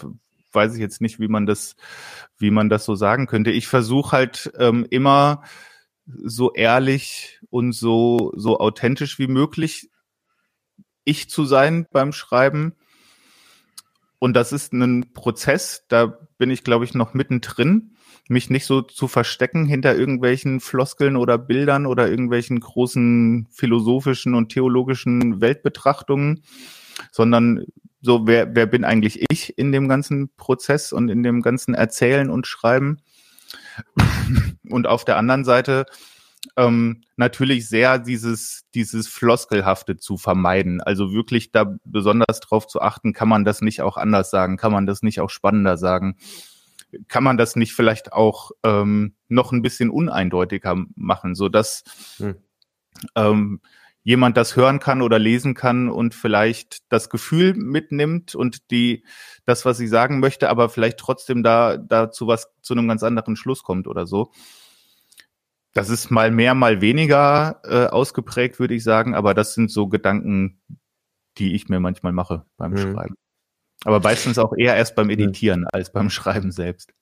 weiß 0.53 0.75
ich 0.75 0.81
jetzt 0.81 1.01
nicht, 1.01 1.19
wie 1.19 1.29
man 1.29 1.47
das, 1.47 1.77
wie 2.39 2.51
man 2.51 2.69
das 2.69 2.85
so 2.85 2.95
sagen 2.95 3.27
könnte. 3.27 3.51
Ich 3.51 3.67
versuche 3.67 4.13
halt 4.13 4.53
ähm, 4.59 4.87
immer 4.91 5.43
so 6.07 6.53
ehrlich 6.53 7.41
und 7.51 7.73
so 7.73 8.33
so 8.37 8.59
authentisch 8.59 9.19
wie 9.19 9.29
möglich 9.29 9.91
ich 11.05 11.31
zu 11.31 11.45
sein 11.45 11.87
beim 11.91 12.13
Schreiben. 12.13 12.75
Und 14.19 14.35
das 14.35 14.53
ist 14.53 14.73
ein 14.73 15.13
Prozess, 15.15 15.85
da 15.89 16.07
bin 16.39 16.51
ich, 16.51 16.63
glaube 16.63 16.85
ich, 16.85 16.95
noch 16.95 17.13
mittendrin 17.13 17.97
mich 18.29 18.51
nicht 18.51 18.67
so 18.67 18.83
zu 18.83 19.09
verstecken 19.09 19.67
hinter 19.67 19.97
irgendwelchen 19.97 20.61
Floskeln 20.61 21.17
oder 21.17 21.39
Bildern 21.39 21.87
oder 21.87 22.09
irgendwelchen 22.09 22.61
großen 22.61 23.49
philosophischen 23.51 24.35
und 24.35 24.51
theologischen 24.51 25.41
Weltbetrachtungen, 25.41 26.43
sondern 27.11 27.65
so, 28.01 28.27
wer, 28.27 28.55
wer 28.55 28.67
bin 28.67 28.85
eigentlich 28.85 29.25
ich 29.31 29.57
in 29.59 29.73
dem 29.73 29.89
ganzen 29.89 30.31
Prozess 30.37 30.93
und 30.93 31.09
in 31.09 31.23
dem 31.23 31.43
ganzen 31.43 31.75
Erzählen 31.75 32.31
und 32.31 32.47
Schreiben? 32.47 32.99
Und 34.69 34.87
auf 34.87 35.05
der 35.05 35.19
anderen 35.19 35.45
Seite 35.45 35.85
ähm, 36.57 37.03
natürlich 37.17 37.69
sehr 37.69 37.99
dieses, 37.99 38.65
dieses 38.75 39.07
Floskelhafte 39.07 39.99
zu 39.99 40.17
vermeiden. 40.17 40.81
Also 40.81 41.13
wirklich 41.13 41.53
da 41.53 41.77
besonders 41.85 42.41
drauf 42.41 42.67
zu 42.67 42.81
achten, 42.81 43.13
kann 43.13 43.29
man 43.29 43.45
das 43.45 43.61
nicht 43.61 43.83
auch 43.83 43.99
anders 43.99 44.31
sagen, 44.31 44.57
kann 44.57 44.73
man 44.73 44.87
das 44.87 45.03
nicht 45.03 45.21
auch 45.21 45.31
spannender 45.31 45.77
sagen 45.77 46.17
kann 47.09 47.25
man 47.25 47.37
das 47.37 47.57
nicht 47.57 47.75
vielleicht 47.75 48.13
auch 48.13 48.51
ähm, 48.65 49.15
noch 49.29 49.53
ein 49.53 49.63
bisschen 49.63 49.91
uneindeutiger 49.91 50.77
machen, 50.95 51.35
so 51.35 51.49
dass 51.49 51.85
hm. 52.19 52.37
ähm, 53.15 53.61
jemand 54.05 54.37
das 54.37 54.57
hören 54.57 54.81
kann 54.81 55.03
oder 55.03 55.19
lesen 55.19 55.55
kann 55.55 55.89
und 55.89 56.15
vielleicht 56.15 56.91
das 56.91 57.09
Gefühl 57.09 57.55
mitnimmt 57.55 58.35
und 58.35 58.71
die 58.71 59.05
das, 59.45 59.65
was 59.65 59.79
sie 59.79 59.87
sagen 59.87 60.21
möchte, 60.21 60.51
aber 60.51 60.69
vielleicht 60.69 60.99
trotzdem 60.99 61.43
da 61.43 61.77
dazu 61.77 62.27
was 62.27 62.53
zu 62.61 62.75
einem 62.75 62.89
ganz 62.89 63.03
anderen 63.03 63.37
Schluss 63.37 63.63
kommt 63.63 63.87
oder 63.87 64.07
so. 64.07 64.33
Das 65.75 65.89
ist 65.89 66.11
mal 66.11 66.31
mehr, 66.31 66.55
mal 66.55 66.83
weniger 66.83 67.61
äh, 67.65 67.87
ausgeprägt, 67.87 68.59
würde 68.59 68.75
ich 68.75 68.85
sagen, 68.85 69.15
aber 69.15 69.33
das 69.33 69.55
sind 69.55 69.71
so 69.71 69.89
Gedanken, 69.89 70.61
die 71.39 71.55
ich 71.55 71.69
mir 71.69 71.81
manchmal 71.81 72.13
mache 72.13 72.45
beim 72.59 72.77
hm. 72.77 72.93
Schreiben. 72.93 73.15
Aber 73.85 74.01
meistens 74.01 74.39
auch 74.39 74.53
eher 74.57 74.77
erst 74.77 74.95
beim 74.95 75.11
Editieren 75.11 75.67
als 75.67 75.93
beim 75.93 76.11
Schreiben 76.11 76.53
selbst. 76.53 76.93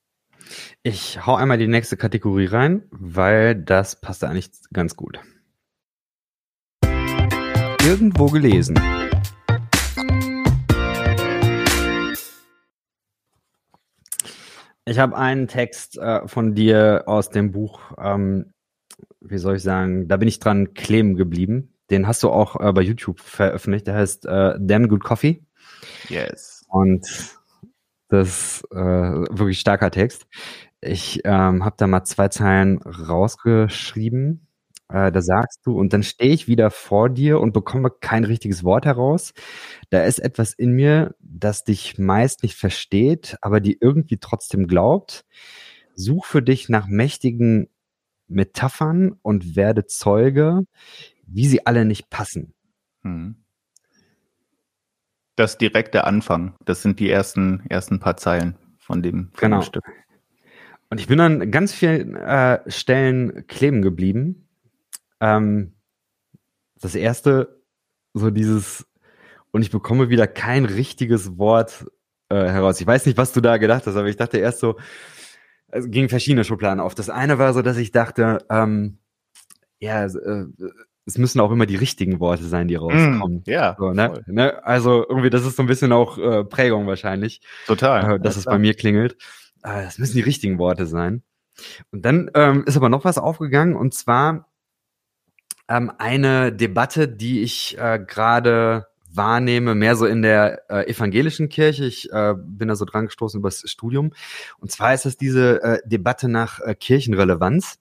Ich 0.82 1.26
hau 1.26 1.34
einmal 1.36 1.58
die 1.58 1.68
nächste 1.68 1.96
Kategorie 1.96 2.46
rein, 2.46 2.84
weil 2.90 3.54
das 3.54 4.00
passt 4.00 4.24
eigentlich 4.24 4.50
ganz 4.72 4.96
gut. 4.96 5.20
Irgendwo 7.84 8.26
gelesen. 8.26 8.78
Ich 14.86 14.98
habe 14.98 15.16
einen 15.16 15.46
Text 15.46 15.98
äh, 15.98 16.26
von 16.26 16.54
dir 16.54 17.04
aus 17.06 17.30
dem 17.30 17.52
Buch, 17.52 17.80
ähm, 17.98 18.52
wie 19.20 19.38
soll 19.38 19.56
ich 19.56 19.62
sagen, 19.62 20.08
da 20.08 20.16
bin 20.16 20.26
ich 20.26 20.40
dran 20.40 20.74
kleben 20.74 21.14
geblieben. 21.14 21.74
Den 21.90 22.06
hast 22.06 22.22
du 22.22 22.30
auch 22.30 22.58
äh, 22.60 22.72
bei 22.72 22.82
YouTube 22.82 23.20
veröffentlicht. 23.20 23.86
Der 23.86 23.94
heißt 23.94 24.26
äh, 24.26 24.54
Damn 24.58 24.88
Good 24.88 25.04
Coffee. 25.04 25.44
Yes. 26.08 26.59
Und 26.70 27.38
das 28.08 28.28
ist 28.28 28.64
äh, 28.72 28.76
wirklich 28.76 29.60
starker 29.60 29.90
Text. 29.90 30.26
Ich 30.80 31.20
ähm, 31.24 31.64
habe 31.64 31.76
da 31.76 31.86
mal 31.86 32.04
zwei 32.04 32.28
Zeilen 32.28 32.78
rausgeschrieben. 32.82 34.46
Äh, 34.88 35.12
da 35.12 35.20
sagst 35.20 35.60
du, 35.64 35.78
und 35.78 35.92
dann 35.92 36.02
stehe 36.02 36.32
ich 36.32 36.48
wieder 36.48 36.70
vor 36.70 37.10
dir 37.10 37.40
und 37.40 37.52
bekomme 37.52 37.90
kein 37.90 38.24
richtiges 38.24 38.64
Wort 38.64 38.86
heraus. 38.86 39.32
Da 39.90 40.04
ist 40.04 40.20
etwas 40.20 40.54
in 40.54 40.72
mir, 40.72 41.14
das 41.20 41.64
dich 41.64 41.98
meist 41.98 42.42
nicht 42.42 42.56
versteht, 42.56 43.36
aber 43.42 43.60
die 43.60 43.78
irgendwie 43.80 44.18
trotzdem 44.18 44.66
glaubt. 44.66 45.24
Such 45.94 46.24
für 46.24 46.42
dich 46.42 46.68
nach 46.68 46.86
mächtigen 46.86 47.68
Metaphern 48.28 49.18
und 49.22 49.56
werde 49.56 49.86
Zeuge, 49.86 50.62
wie 51.26 51.46
sie 51.46 51.66
alle 51.66 51.84
nicht 51.84 52.10
passen. 52.10 52.54
Hm 53.02 53.36
das 55.40 55.58
direkte 55.58 56.04
Anfang. 56.04 56.54
Das 56.64 56.82
sind 56.82 57.00
die 57.00 57.10
ersten, 57.10 57.64
ersten 57.68 57.98
paar 57.98 58.16
Zeilen 58.16 58.56
von 58.78 59.02
dem, 59.02 59.30
von 59.32 59.40
genau. 59.40 59.60
dem 59.60 59.64
Stück. 59.64 59.84
Und 60.90 61.00
ich 61.00 61.06
bin 61.06 61.20
an 61.20 61.50
ganz 61.50 61.72
vielen 61.72 62.14
äh, 62.16 62.60
Stellen 62.70 63.46
kleben 63.46 63.80
geblieben. 63.80 64.48
Ähm, 65.20 65.74
das 66.80 66.94
erste, 66.94 67.62
so 68.12 68.30
dieses, 68.30 68.86
und 69.50 69.62
ich 69.62 69.70
bekomme 69.70 70.08
wieder 70.10 70.26
kein 70.26 70.64
richtiges 70.64 71.38
Wort 71.38 71.86
äh, 72.28 72.34
heraus. 72.34 72.80
Ich 72.80 72.86
weiß 72.86 73.06
nicht, 73.06 73.16
was 73.16 73.32
du 73.32 73.40
da 73.40 73.56
gedacht 73.56 73.86
hast, 73.86 73.96
aber 73.96 74.08
ich 74.08 74.16
dachte 74.16 74.38
erst 74.38 74.60
so, 74.60 74.78
es 75.68 75.88
ging 75.90 76.08
verschiedene 76.08 76.44
Schubladen 76.44 76.80
auf. 76.80 76.94
Das 76.94 77.08
eine 77.08 77.38
war 77.38 77.54
so, 77.54 77.62
dass 77.62 77.76
ich 77.76 77.92
dachte, 77.92 78.38
ähm, 78.50 78.98
ja, 79.78 80.04
äh, 80.04 80.46
es 81.06 81.18
müssen 81.18 81.40
auch 81.40 81.50
immer 81.50 81.66
die 81.66 81.76
richtigen 81.76 82.20
Worte 82.20 82.44
sein, 82.44 82.68
die 82.68 82.76
mm, 82.76 82.80
rauskommen. 82.80 83.42
Mm, 83.46 83.50
ja. 83.50 83.76
So, 83.78 83.92
ne? 83.92 84.22
ne? 84.26 84.64
Also 84.64 85.04
irgendwie, 85.08 85.30
das 85.30 85.46
ist 85.46 85.56
so 85.56 85.62
ein 85.62 85.66
bisschen 85.66 85.92
auch 85.92 86.18
äh, 86.18 86.44
Prägung 86.44 86.86
wahrscheinlich. 86.86 87.40
Total. 87.66 88.16
Äh, 88.16 88.20
dass 88.20 88.34
ja, 88.36 88.40
es 88.40 88.44
bei 88.44 88.58
mir 88.58 88.74
klingelt. 88.74 89.16
Äh, 89.62 89.84
es 89.84 89.98
müssen 89.98 90.16
die 90.16 90.22
richtigen 90.22 90.58
Worte 90.58 90.86
sein. 90.86 91.22
Und 91.90 92.04
dann 92.04 92.30
ähm, 92.34 92.64
ist 92.66 92.76
aber 92.76 92.88
noch 92.88 93.04
was 93.04 93.18
aufgegangen 93.18 93.76
und 93.76 93.92
zwar 93.92 94.48
ähm, 95.68 95.92
eine 95.98 96.52
Debatte, 96.52 97.08
die 97.08 97.42
ich 97.42 97.76
äh, 97.78 97.98
gerade 97.98 98.86
wahrnehme, 99.12 99.74
mehr 99.74 99.96
so 99.96 100.06
in 100.06 100.22
der 100.22 100.70
äh, 100.70 100.90
evangelischen 100.90 101.48
Kirche. 101.48 101.84
Ich 101.84 102.10
äh, 102.12 102.34
bin 102.36 102.68
da 102.68 102.76
so 102.76 102.84
dran 102.84 103.06
gestoßen 103.06 103.40
übers 103.40 103.62
Studium. 103.66 104.12
Und 104.58 104.70
zwar 104.70 104.94
ist 104.94 105.06
es 105.06 105.16
diese 105.16 105.62
äh, 105.62 105.78
Debatte 105.84 106.28
nach 106.28 106.60
äh, 106.60 106.74
Kirchenrelevanz 106.74 107.78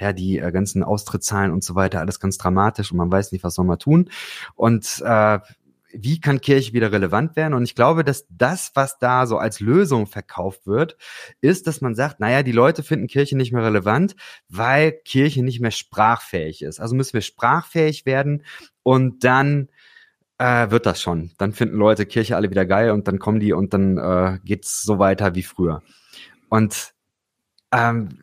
ja, 0.00 0.12
die 0.12 0.38
äh, 0.38 0.52
ganzen 0.52 0.82
Austrittszahlen 0.82 1.52
und 1.52 1.64
so 1.64 1.74
weiter, 1.74 2.00
alles 2.00 2.20
ganz 2.20 2.38
dramatisch 2.38 2.90
und 2.90 2.98
man 2.98 3.10
weiß 3.10 3.32
nicht, 3.32 3.44
was 3.44 3.54
soll 3.54 3.64
man 3.64 3.78
tun. 3.78 4.10
Und 4.54 5.02
äh, 5.04 5.38
wie 5.92 6.20
kann 6.20 6.40
Kirche 6.40 6.72
wieder 6.72 6.92
relevant 6.92 7.36
werden? 7.36 7.54
Und 7.54 7.64
ich 7.64 7.74
glaube, 7.74 8.04
dass 8.04 8.26
das, 8.28 8.72
was 8.74 8.98
da 8.98 9.26
so 9.26 9.38
als 9.38 9.60
Lösung 9.60 10.06
verkauft 10.06 10.66
wird, 10.66 10.96
ist, 11.40 11.66
dass 11.66 11.80
man 11.80 11.94
sagt, 11.94 12.20
naja, 12.20 12.42
die 12.42 12.52
Leute 12.52 12.82
finden 12.82 13.06
Kirche 13.06 13.36
nicht 13.36 13.52
mehr 13.52 13.64
relevant, 13.64 14.14
weil 14.48 14.92
Kirche 14.92 15.42
nicht 15.42 15.60
mehr 15.60 15.70
sprachfähig 15.70 16.62
ist. 16.62 16.80
Also 16.80 16.94
müssen 16.94 17.14
wir 17.14 17.22
sprachfähig 17.22 18.04
werden 18.04 18.42
und 18.82 19.24
dann 19.24 19.68
äh, 20.38 20.70
wird 20.70 20.86
das 20.86 21.00
schon. 21.00 21.30
Dann 21.38 21.52
finden 21.52 21.76
Leute 21.76 22.04
Kirche 22.04 22.36
alle 22.36 22.50
wieder 22.50 22.66
geil 22.66 22.90
und 22.90 23.08
dann 23.08 23.18
kommen 23.18 23.40
die 23.40 23.52
und 23.52 23.72
dann 23.72 23.96
äh, 23.96 24.38
geht's 24.44 24.82
so 24.82 24.98
weiter 24.98 25.34
wie 25.34 25.42
früher. 25.42 25.82
Und 26.48 26.92
ähm, 27.72 28.22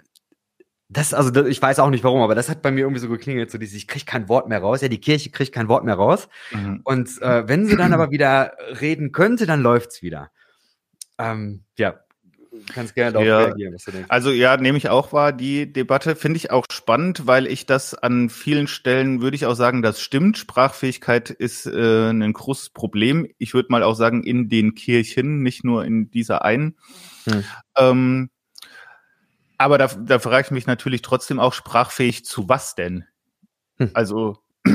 das, 0.93 1.13
also 1.13 1.29
das, 1.31 1.47
ich 1.47 1.61
weiß 1.61 1.79
auch 1.79 1.89
nicht 1.89 2.03
warum, 2.03 2.21
aber 2.21 2.35
das 2.35 2.49
hat 2.49 2.61
bei 2.61 2.71
mir 2.71 2.81
irgendwie 2.81 3.01
so 3.01 3.09
geklingelt, 3.09 3.51
so 3.51 3.57
dieses, 3.57 3.75
ich 3.75 3.87
kriege 3.87 4.05
kein 4.05 4.29
Wort 4.29 4.47
mehr 4.47 4.59
raus. 4.59 4.81
Ja, 4.81 4.87
die 4.87 5.01
Kirche 5.01 5.31
kriegt 5.31 5.51
kein 5.51 5.67
Wort 5.67 5.83
mehr 5.83 5.95
raus. 5.95 6.29
Mhm. 6.51 6.81
Und 6.83 7.21
äh, 7.21 7.47
wenn 7.47 7.65
sie 7.65 7.75
dann 7.75 7.93
aber 7.93 8.11
wieder 8.11 8.53
reden 8.81 9.11
könnte, 9.11 9.45
dann 9.45 9.61
läuft's 9.61 10.01
wieder. 10.01 10.31
Ähm, 11.17 11.63
ja, 11.77 11.99
kannst 12.73 12.95
gerne 12.95 13.13
darauf 13.13 13.27
ja. 13.27 13.39
reagieren, 13.39 13.73
was 13.73 13.83
du 13.83 13.91
denkst. 13.91 14.09
Also 14.09 14.31
ja, 14.31 14.57
nehme 14.57 14.77
ich 14.77 14.89
auch 14.89 15.13
wahr. 15.13 15.33
Die 15.33 15.71
Debatte 15.71 16.15
finde 16.15 16.37
ich 16.37 16.51
auch 16.51 16.65
spannend, 16.71 17.25
weil 17.25 17.47
ich 17.47 17.65
das 17.65 17.95
an 17.95 18.29
vielen 18.29 18.67
Stellen, 18.67 19.21
würde 19.21 19.35
ich 19.35 19.45
auch 19.45 19.55
sagen, 19.55 19.81
das 19.81 20.01
stimmt. 20.01 20.37
Sprachfähigkeit 20.37 21.29
ist 21.29 21.65
äh, 21.65 22.09
ein 22.09 22.33
großes 22.33 22.69
Problem. 22.69 23.27
Ich 23.37 23.53
würde 23.53 23.69
mal 23.71 23.83
auch 23.83 23.95
sagen, 23.95 24.23
in 24.23 24.49
den 24.49 24.75
Kirchen, 24.75 25.41
nicht 25.41 25.63
nur 25.63 25.85
in 25.85 26.11
dieser 26.11 26.43
einen. 26.45 26.77
Hm. 27.25 27.43
Ähm, 27.77 28.29
aber 29.57 29.77
da, 29.77 29.87
da 29.87 30.19
frage 30.19 30.47
ich 30.47 30.51
mich 30.51 30.67
natürlich 30.67 31.01
trotzdem 31.01 31.39
auch 31.39 31.53
sprachfähig 31.53 32.25
zu 32.25 32.49
was 32.49 32.75
denn? 32.75 33.05
Hm. 33.77 33.91
Also 33.93 34.37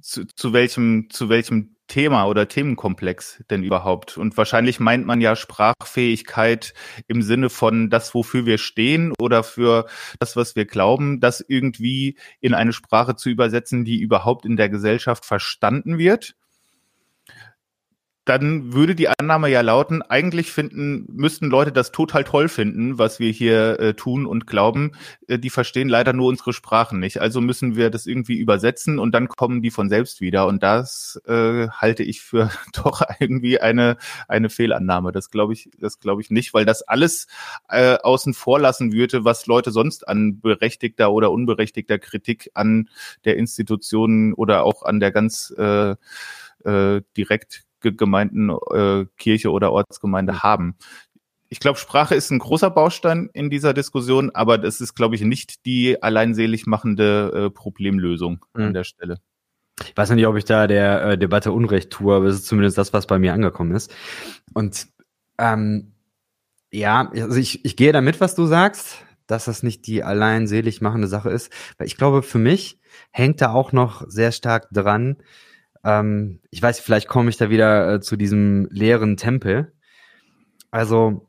zu, 0.00 0.26
zu 0.26 0.52
welchem, 0.52 1.08
zu 1.10 1.28
welchem 1.28 1.76
Thema 1.88 2.24
oder 2.26 2.48
Themenkomplex 2.48 3.44
denn 3.50 3.62
überhaupt? 3.62 4.16
Und 4.16 4.36
wahrscheinlich 4.36 4.80
meint 4.80 5.06
man 5.06 5.20
ja 5.20 5.36
Sprachfähigkeit 5.36 6.72
im 7.06 7.20
Sinne 7.20 7.50
von 7.50 7.90
das, 7.90 8.14
wofür 8.14 8.46
wir 8.46 8.58
stehen 8.58 9.12
oder 9.20 9.42
für 9.42 9.86
das, 10.18 10.36
was 10.36 10.56
wir 10.56 10.64
glauben, 10.64 11.20
das 11.20 11.44
irgendwie 11.46 12.18
in 12.40 12.54
eine 12.54 12.72
Sprache 12.72 13.16
zu 13.16 13.28
übersetzen, 13.28 13.84
die 13.84 14.00
überhaupt 14.00 14.46
in 14.46 14.56
der 14.56 14.70
Gesellschaft 14.70 15.26
verstanden 15.26 15.98
wird 15.98 16.34
dann 18.24 18.72
würde 18.72 18.94
die 18.94 19.08
Annahme 19.08 19.48
ja 19.48 19.62
lauten, 19.62 20.00
eigentlich 20.00 20.52
finden, 20.52 21.06
müssten 21.12 21.46
Leute 21.46 21.72
das 21.72 21.90
total 21.90 22.22
toll 22.22 22.48
finden, 22.48 22.96
was 22.96 23.18
wir 23.18 23.32
hier 23.32 23.80
äh, 23.80 23.94
tun 23.94 24.26
und 24.26 24.46
glauben. 24.46 24.92
Äh, 25.26 25.40
die 25.40 25.50
verstehen 25.50 25.88
leider 25.88 26.12
nur 26.12 26.28
unsere 26.28 26.52
Sprachen 26.52 27.00
nicht. 27.00 27.20
Also 27.20 27.40
müssen 27.40 27.74
wir 27.74 27.90
das 27.90 28.06
irgendwie 28.06 28.38
übersetzen 28.38 29.00
und 29.00 29.12
dann 29.12 29.26
kommen 29.26 29.60
die 29.60 29.72
von 29.72 29.88
selbst 29.88 30.20
wieder. 30.20 30.46
Und 30.46 30.62
das 30.62 31.20
äh, 31.26 31.68
halte 31.68 32.04
ich 32.04 32.22
für 32.22 32.50
doch 32.72 33.02
irgendwie 33.18 33.60
eine, 33.60 33.96
eine 34.28 34.50
Fehlannahme. 34.50 35.10
Das 35.10 35.30
glaube 35.30 35.52
ich, 35.52 35.70
das 35.78 35.98
glaube 35.98 36.22
ich 36.22 36.30
nicht, 36.30 36.54
weil 36.54 36.64
das 36.64 36.82
alles 36.82 37.26
äh, 37.68 37.96
außen 37.96 38.34
vor 38.34 38.60
lassen 38.60 38.92
würde, 38.92 39.24
was 39.24 39.46
Leute 39.46 39.72
sonst 39.72 40.06
an 40.06 40.40
berechtigter 40.40 41.10
oder 41.10 41.32
unberechtigter 41.32 41.98
Kritik 41.98 42.50
an 42.54 42.88
der 43.24 43.36
Institution 43.36 44.32
oder 44.34 44.62
auch 44.64 44.84
an 44.84 45.00
der 45.00 45.10
ganz 45.10 45.52
äh, 45.58 45.96
äh, 46.64 47.02
direkt 47.16 47.64
Gemeinden, 47.82 48.50
äh, 48.50 49.06
Kirche 49.16 49.50
oder 49.50 49.72
Ortsgemeinde 49.72 50.42
haben. 50.42 50.76
Ich 51.48 51.60
glaube, 51.60 51.78
Sprache 51.78 52.14
ist 52.14 52.30
ein 52.30 52.38
großer 52.38 52.70
Baustein 52.70 53.28
in 53.34 53.50
dieser 53.50 53.74
Diskussion, 53.74 54.30
aber 54.32 54.56
das 54.56 54.80
ist, 54.80 54.94
glaube 54.94 55.16
ich, 55.16 55.22
nicht 55.22 55.66
die 55.66 56.02
alleinselig 56.02 56.66
machende 56.66 57.32
äh, 57.34 57.50
Problemlösung 57.50 58.44
mhm. 58.54 58.62
an 58.62 58.74
der 58.74 58.84
Stelle. 58.84 59.18
Ich 59.80 59.96
weiß 59.96 60.10
nicht, 60.10 60.26
ob 60.26 60.36
ich 60.36 60.44
da 60.44 60.66
der 60.66 61.02
äh, 61.02 61.18
Debatte 61.18 61.52
Unrecht 61.52 61.90
tue, 61.90 62.14
aber 62.14 62.26
es 62.26 62.36
ist 62.36 62.46
zumindest 62.46 62.78
das, 62.78 62.92
was 62.92 63.06
bei 63.06 63.18
mir 63.18 63.34
angekommen 63.34 63.74
ist. 63.74 63.92
Und 64.54 64.86
ähm, 65.38 65.92
ja, 66.70 67.10
also 67.10 67.36
ich, 67.36 67.64
ich 67.64 67.76
gehe 67.76 67.92
damit, 67.92 68.20
was 68.20 68.34
du 68.34 68.46
sagst, 68.46 69.04
dass 69.26 69.46
das 69.46 69.62
nicht 69.62 69.86
die 69.86 70.02
allein 70.02 70.46
selig 70.46 70.80
machende 70.80 71.08
Sache 71.08 71.30
ist. 71.30 71.52
Weil 71.78 71.86
ich 71.86 71.96
glaube, 71.96 72.22
für 72.22 72.38
mich 72.38 72.78
hängt 73.10 73.40
da 73.40 73.52
auch 73.52 73.72
noch 73.72 74.04
sehr 74.08 74.32
stark 74.32 74.68
dran, 74.70 75.16
ähm, 75.84 76.40
ich 76.50 76.62
weiß, 76.62 76.80
vielleicht 76.80 77.08
komme 77.08 77.30
ich 77.30 77.36
da 77.36 77.50
wieder 77.50 77.94
äh, 77.94 78.00
zu 78.00 78.16
diesem 78.16 78.68
leeren 78.70 79.16
Tempel. 79.16 79.72
Also 80.70 81.28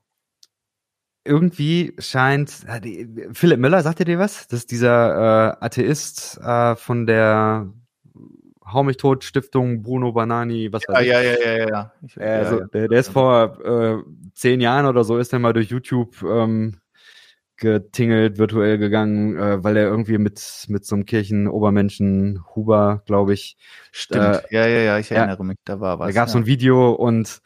irgendwie 1.25 1.93
scheint 1.99 2.65
äh, 2.67 3.07
Philipp 3.33 3.59
Müller, 3.59 3.81
sagt 3.81 3.99
ihr 3.99 4.05
dir 4.05 4.19
was? 4.19 4.47
Das 4.47 4.59
ist 4.59 4.71
dieser 4.71 5.55
äh, 5.59 5.65
Atheist 5.65 6.39
äh, 6.41 6.75
von 6.75 7.05
der 7.05 7.71
Hau 8.65 8.83
mich 8.83 8.97
tot 8.97 9.23
Stiftung 9.23 9.83
Bruno 9.83 10.13
Banani, 10.13 10.71
was 10.71 10.83
weiß 10.87 11.05
ja, 11.05 11.21
ich. 11.21 11.27
Ja, 11.27 11.45
ja, 11.45 11.57
ja, 11.57 11.69
ja. 11.69 11.93
Ich, 12.01 12.19
also, 12.19 12.61
ja, 12.61 12.67
Der, 12.67 12.87
der 12.87 12.99
ist 12.99 13.09
vor 13.09 13.59
äh, 13.63 13.97
zehn 14.33 14.61
Jahren 14.61 14.85
oder 14.85 15.03
so, 15.03 15.17
ist 15.17 15.33
er 15.33 15.39
mal 15.39 15.53
durch 15.53 15.69
YouTube 15.69 16.23
ähm, 16.23 16.79
getingelt, 17.57 18.37
virtuell 18.37 18.77
gegangen, 18.77 19.37
äh, 19.37 19.63
weil 19.63 19.77
er 19.77 19.85
irgendwie 19.85 20.17
mit, 20.17 20.65
mit 20.67 20.85
so 20.85 20.95
einem 20.95 21.05
Kirchenobermenschen, 21.05 22.43
Huber, 22.55 23.03
glaube 23.05 23.33
ich. 23.33 23.57
Stimmt, 23.91 24.23
äh, 24.23 24.41
ja, 24.49 24.67
ja, 24.67 24.79
ja, 24.79 24.99
ich 24.99 25.11
erinnere 25.11 25.37
ja, 25.37 25.43
mich, 25.43 25.57
da 25.63 25.79
war 25.79 25.99
was. 25.99 26.07
Da 26.07 26.13
gab 26.13 26.27
es 26.27 26.33
ja. 26.33 26.39
so 26.39 26.43
ein 26.43 26.45
Video 26.45 26.91
und 26.91 27.41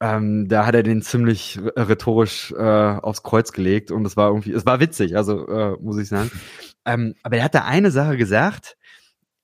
ähm, 0.00 0.48
da 0.48 0.66
hat 0.66 0.74
er 0.74 0.82
den 0.82 1.02
ziemlich 1.02 1.58
rhetorisch 1.76 2.52
äh, 2.52 2.62
aufs 2.62 3.22
Kreuz 3.22 3.52
gelegt 3.52 3.90
und 3.90 4.06
es 4.06 4.16
war 4.16 4.28
irgendwie, 4.28 4.52
es 4.52 4.64
war 4.64 4.80
witzig, 4.80 5.16
also 5.16 5.46
äh, 5.48 5.76
muss 5.80 5.98
ich 5.98 6.08
sagen. 6.08 6.30
ähm, 6.86 7.14
aber 7.22 7.36
er 7.36 7.44
hat 7.44 7.54
da 7.54 7.64
eine 7.64 7.90
Sache 7.90 8.16
gesagt, 8.16 8.76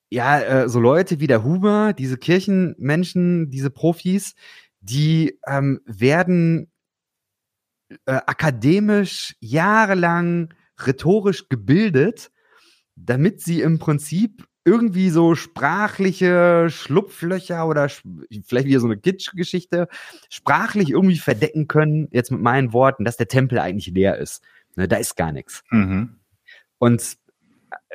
ja, 0.09 0.41
äh, 0.41 0.69
so 0.69 0.81
Leute 0.81 1.21
wie 1.21 1.27
der 1.27 1.45
Huber, 1.45 1.93
diese 1.93 2.17
Kirchenmenschen, 2.17 3.51
diese 3.51 3.71
Profis, 3.71 4.35
die 4.81 5.39
ähm, 5.47 5.81
werden 5.85 6.71
äh, 8.07 8.13
akademisch 8.27 9.37
jahrelang 9.41 10.53
rhetorisch 10.79 11.49
gebildet, 11.49 12.31
damit 12.97 13.41
sie 13.41 13.61
im 13.61 13.79
Prinzip 13.79 14.47
irgendwie 14.65 15.11
so 15.11 15.37
sprachliche 15.37 16.67
Schlupflöcher 16.69 17.69
oder 17.69 17.89
vielleicht 17.89 18.67
wieder 18.67 18.81
so 18.81 18.87
eine 18.87 18.97
Kitsch-Geschichte 18.97 19.87
sprachlich 20.29 20.91
irgendwie 20.91 21.19
verdecken 21.19 21.69
können, 21.69 22.09
jetzt 22.11 22.33
mit 22.33 22.41
meinen 22.41 22.73
Worten, 22.73 23.05
dass 23.05 23.17
der 23.17 23.29
Tempel 23.29 23.61
eigentlich 23.61 23.95
leer 23.95 24.19
ist. 24.19 24.43
Ne, 24.75 24.89
da 24.89 24.97
ist 24.97 25.17
gar 25.17 25.31
nichts. 25.31 25.63
Mhm. 25.71 26.17
Und 26.79 27.17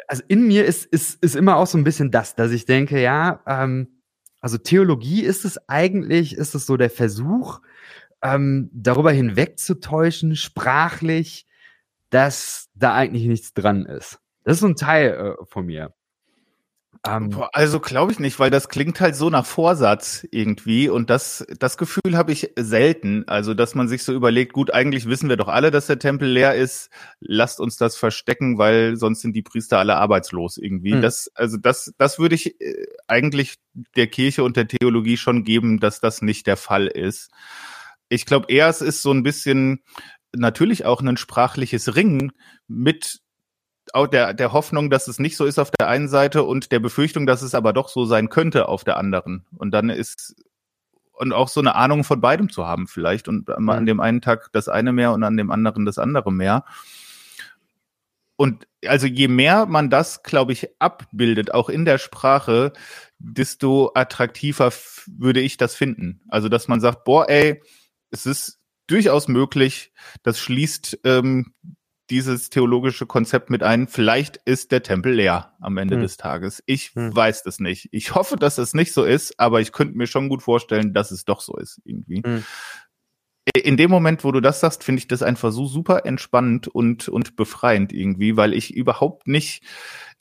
also 0.07 0.23
in 0.29 0.47
mir 0.47 0.65
ist, 0.65 0.85
ist, 0.85 1.21
ist 1.21 1.35
immer 1.35 1.57
auch 1.57 1.67
so 1.67 1.77
ein 1.77 1.83
bisschen 1.83 2.09
das, 2.09 2.35
dass 2.35 2.51
ich 2.51 2.65
denke, 2.65 3.01
ja, 3.01 3.41
ähm, 3.45 4.01
also 4.39 4.57
Theologie 4.57 5.23
ist 5.23 5.45
es 5.45 5.69
eigentlich, 5.69 6.35
ist 6.35 6.55
es 6.55 6.65
so 6.65 6.77
der 6.77 6.89
Versuch, 6.89 7.59
ähm, 8.21 8.69
darüber 8.73 9.11
hinwegzutäuschen, 9.11 10.35
sprachlich, 10.35 11.47
dass 12.09 12.69
da 12.75 12.93
eigentlich 12.93 13.25
nichts 13.25 13.53
dran 13.53 13.85
ist. 13.85 14.19
Das 14.43 14.55
ist 14.55 14.61
so 14.61 14.67
ein 14.67 14.75
Teil 14.75 15.35
äh, 15.39 15.45
von 15.45 15.65
mir. 15.65 15.93
Ähm, 17.07 17.35
also 17.53 17.79
glaube 17.79 18.11
ich 18.11 18.19
nicht, 18.19 18.39
weil 18.39 18.51
das 18.51 18.69
klingt 18.69 19.01
halt 19.01 19.15
so 19.15 19.31
nach 19.31 19.45
Vorsatz 19.45 20.27
irgendwie 20.29 20.87
und 20.87 21.09
das, 21.09 21.45
das 21.57 21.77
Gefühl 21.77 22.15
habe 22.15 22.31
ich 22.31 22.51
selten. 22.59 23.23
Also, 23.27 23.55
dass 23.55 23.73
man 23.73 23.87
sich 23.87 24.03
so 24.03 24.13
überlegt, 24.13 24.53
gut, 24.53 24.71
eigentlich 24.71 25.07
wissen 25.07 25.27
wir 25.27 25.37
doch 25.37 25.47
alle, 25.47 25.71
dass 25.71 25.87
der 25.87 25.97
Tempel 25.97 26.29
leer 26.29 26.53
ist, 26.53 26.91
lasst 27.19 27.59
uns 27.59 27.77
das 27.77 27.95
verstecken, 27.95 28.59
weil 28.59 28.97
sonst 28.97 29.21
sind 29.21 29.35
die 29.35 29.41
Priester 29.41 29.79
alle 29.79 29.95
arbeitslos 29.95 30.57
irgendwie. 30.57 30.93
Hm. 30.93 31.01
Das, 31.01 31.31
also 31.33 31.57
das, 31.57 31.93
das 31.97 32.19
würde 32.19 32.35
ich 32.35 32.61
äh, 32.61 32.85
eigentlich 33.07 33.55
der 33.95 34.07
Kirche 34.07 34.43
und 34.43 34.55
der 34.55 34.67
Theologie 34.67 35.17
schon 35.17 35.43
geben, 35.43 35.79
dass 35.79 36.01
das 36.01 36.21
nicht 36.21 36.45
der 36.45 36.57
Fall 36.57 36.85
ist 36.85 37.31
ich 38.11 38.25
glaube 38.25 38.51
eher, 38.51 38.67
es 38.67 38.81
ist 38.81 39.01
so 39.01 39.11
ein 39.11 39.23
bisschen 39.23 39.83
natürlich 40.35 40.85
auch 40.85 41.01
ein 41.01 41.17
sprachliches 41.17 41.95
Ringen 41.95 42.33
mit 42.67 43.21
auch 43.93 44.07
der, 44.07 44.33
der 44.33 44.51
Hoffnung, 44.51 44.89
dass 44.89 45.07
es 45.07 45.17
nicht 45.17 45.37
so 45.37 45.45
ist 45.45 45.59
auf 45.59 45.71
der 45.71 45.87
einen 45.87 46.09
Seite 46.09 46.43
und 46.43 46.71
der 46.71 46.79
Befürchtung, 46.79 47.25
dass 47.25 47.41
es 47.41 47.55
aber 47.55 47.73
doch 47.73 47.89
so 47.89 48.05
sein 48.05 48.29
könnte 48.29 48.67
auf 48.67 48.83
der 48.83 48.97
anderen. 48.97 49.45
Und 49.57 49.71
dann 49.71 49.89
ist 49.89 50.35
und 51.13 51.33
auch 51.33 51.47
so 51.47 51.61
eine 51.61 51.75
Ahnung 51.75 52.03
von 52.03 52.19
beidem 52.19 52.49
zu 52.49 52.65
haben 52.65 52.87
vielleicht 52.87 53.27
und 53.27 53.47
mhm. 53.47 53.69
an 53.69 53.85
dem 53.85 53.99
einen 54.01 54.21
Tag 54.21 54.49
das 54.51 54.67
eine 54.67 54.91
mehr 54.91 55.13
und 55.13 55.23
an 55.23 55.37
dem 55.37 55.49
anderen 55.49 55.85
das 55.85 55.97
andere 55.97 56.33
mehr. 56.33 56.65
Und 58.35 58.67
also 58.85 59.07
je 59.07 59.27
mehr 59.29 59.67
man 59.67 59.89
das, 59.89 60.23
glaube 60.23 60.51
ich, 60.51 60.67
abbildet, 60.79 61.53
auch 61.53 61.69
in 61.69 61.85
der 61.85 61.97
Sprache, 61.97 62.73
desto 63.19 63.91
attraktiver 63.93 64.73
würde 65.07 65.39
ich 65.39 65.57
das 65.57 65.75
finden. 65.75 66.21
Also 66.27 66.49
dass 66.49 66.67
man 66.67 66.81
sagt, 66.81 67.03
boah, 67.05 67.29
ey, 67.29 67.61
es 68.11 68.25
ist 68.25 68.59
durchaus 68.87 69.27
möglich, 69.27 69.91
das 70.23 70.39
schließt 70.39 70.99
ähm, 71.05 71.53
dieses 72.09 72.49
theologische 72.49 73.05
Konzept 73.05 73.49
mit 73.49 73.63
ein. 73.63 73.87
Vielleicht 73.87 74.37
ist 74.43 74.71
der 74.71 74.83
Tempel 74.83 75.13
leer 75.13 75.53
am 75.61 75.77
Ende 75.77 75.95
hm. 75.95 76.01
des 76.01 76.17
Tages. 76.17 76.61
Ich 76.65 76.93
hm. 76.93 77.15
weiß 77.15 77.43
das 77.43 77.59
nicht. 77.59 77.87
Ich 77.91 78.13
hoffe, 78.13 78.35
dass 78.35 78.57
es 78.57 78.73
nicht 78.73 78.93
so 78.93 79.05
ist, 79.05 79.39
aber 79.39 79.61
ich 79.61 79.71
könnte 79.71 79.97
mir 79.97 80.07
schon 80.07 80.27
gut 80.27 80.43
vorstellen, 80.43 80.93
dass 80.93 81.11
es 81.11 81.23
doch 81.23 81.39
so 81.39 81.55
ist 81.55 81.81
irgendwie. 81.85 82.21
Hm. 82.23 82.43
In 83.63 83.75
dem 83.75 83.89
Moment, 83.89 84.23
wo 84.23 84.31
du 84.31 84.39
das 84.39 84.59
sagst, 84.59 84.83
finde 84.83 84.99
ich 84.99 85.07
das 85.07 85.23
einfach 85.23 85.51
so 85.51 85.65
super 85.65 86.05
entspannend 86.05 86.67
und, 86.67 87.09
und 87.09 87.35
befreiend 87.35 87.91
irgendwie, 87.91 88.37
weil 88.37 88.53
ich 88.53 88.75
überhaupt 88.75 89.27
nicht, 89.27 89.63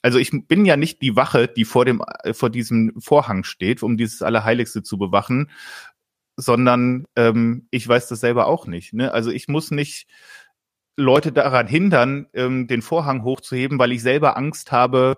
also 0.01 0.17
ich 0.17 0.31
bin 0.47 0.65
ja 0.65 0.75
nicht 0.75 1.01
die 1.03 1.15
Wache, 1.15 1.47
die 1.47 1.65
vor 1.65 1.85
dem, 1.85 2.01
vor 2.33 2.49
diesem 2.49 2.93
Vorhang 2.99 3.43
steht, 3.43 3.83
um 3.83 3.95
dieses 3.95 4.23
Allerheiligste 4.23 4.81
zu 4.81 4.97
bewachen 4.97 5.51
sondern 6.35 7.05
ähm, 7.15 7.67
ich 7.71 7.87
weiß 7.87 8.07
das 8.07 8.19
selber 8.19 8.47
auch 8.47 8.67
nicht. 8.67 8.93
Ne? 8.93 9.13
Also 9.13 9.31
ich 9.31 9.47
muss 9.47 9.71
nicht 9.71 10.07
Leute 10.95 11.31
daran 11.31 11.67
hindern, 11.67 12.27
ähm, 12.33 12.67
den 12.67 12.81
Vorhang 12.81 13.23
hochzuheben, 13.23 13.79
weil 13.79 13.91
ich 13.91 14.01
selber 14.01 14.37
Angst 14.37 14.71
habe, 14.71 15.15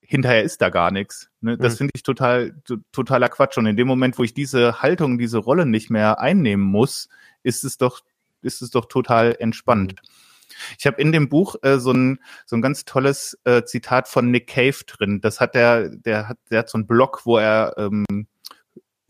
hinterher 0.00 0.42
ist 0.42 0.60
da 0.60 0.68
gar 0.70 0.90
nichts. 0.90 1.30
Ne? 1.40 1.56
Das 1.56 1.74
mhm. 1.74 1.78
finde 1.78 1.92
ich 1.94 2.02
total 2.02 2.60
totaler 2.92 3.28
Quatsch. 3.28 3.58
Und 3.58 3.66
in 3.66 3.76
dem 3.76 3.86
Moment, 3.86 4.18
wo 4.18 4.24
ich 4.24 4.34
diese 4.34 4.82
Haltung, 4.82 5.18
diese 5.18 5.38
Rolle 5.38 5.66
nicht 5.66 5.90
mehr 5.90 6.20
einnehmen 6.20 6.64
muss, 6.64 7.08
ist 7.42 7.64
es 7.64 7.78
doch 7.78 8.00
ist 8.42 8.60
es 8.60 8.70
doch 8.70 8.86
total 8.86 9.36
entspannt. 9.38 9.94
Mhm. 10.02 10.08
Ich 10.78 10.86
habe 10.86 11.00
in 11.00 11.12
dem 11.12 11.28
Buch 11.28 11.56
äh, 11.62 11.78
so, 11.78 11.92
ein, 11.92 12.18
so 12.46 12.56
ein 12.56 12.62
ganz 12.62 12.84
tolles 12.84 13.38
äh, 13.44 13.64
Zitat 13.64 14.08
von 14.08 14.30
Nick 14.30 14.48
Cave 14.48 14.84
drin. 14.86 15.20
Das 15.20 15.40
hat 15.40 15.54
der, 15.54 15.88
der 15.88 16.28
hat, 16.28 16.38
der 16.50 16.60
hat 16.60 16.68
so 16.68 16.78
einen 16.78 16.86
Blog, 16.86 17.22
wo 17.24 17.38
er 17.38 17.74
ähm, 17.78 18.04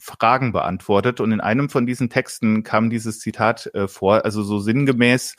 Fragen 0.03 0.51
beantwortet. 0.51 1.21
Und 1.21 1.31
in 1.31 1.41
einem 1.41 1.71
von 1.71 1.87
diesen 1.87 2.11
Texten 2.11 2.65
kam 2.65 2.91
dieses 2.91 3.21
Zitat 3.21 3.73
äh, 3.73 3.87
vor, 3.87 4.25
also 4.25 4.43
so 4.43 4.59
sinngemäß, 4.59 5.37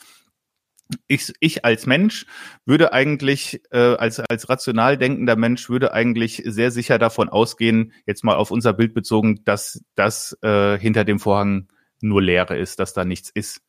ich, 1.06 1.34
ich 1.40 1.66
als 1.66 1.84
Mensch 1.84 2.24
würde 2.64 2.94
eigentlich, 2.94 3.60
äh, 3.72 3.94
als, 3.96 4.20
als 4.20 4.48
rational 4.48 4.96
denkender 4.96 5.36
Mensch, 5.36 5.68
würde 5.68 5.92
eigentlich 5.92 6.42
sehr 6.46 6.70
sicher 6.70 6.98
davon 6.98 7.28
ausgehen, 7.28 7.92
jetzt 8.06 8.24
mal 8.24 8.36
auf 8.36 8.50
unser 8.50 8.72
Bild 8.72 8.94
bezogen, 8.94 9.44
dass 9.44 9.84
das 9.96 10.38
äh, 10.40 10.78
hinter 10.78 11.04
dem 11.04 11.18
Vorhang 11.18 11.68
nur 12.00 12.22
Leere 12.22 12.56
ist, 12.56 12.80
dass 12.80 12.94
da 12.94 13.04
nichts 13.04 13.28
ist. 13.28 13.60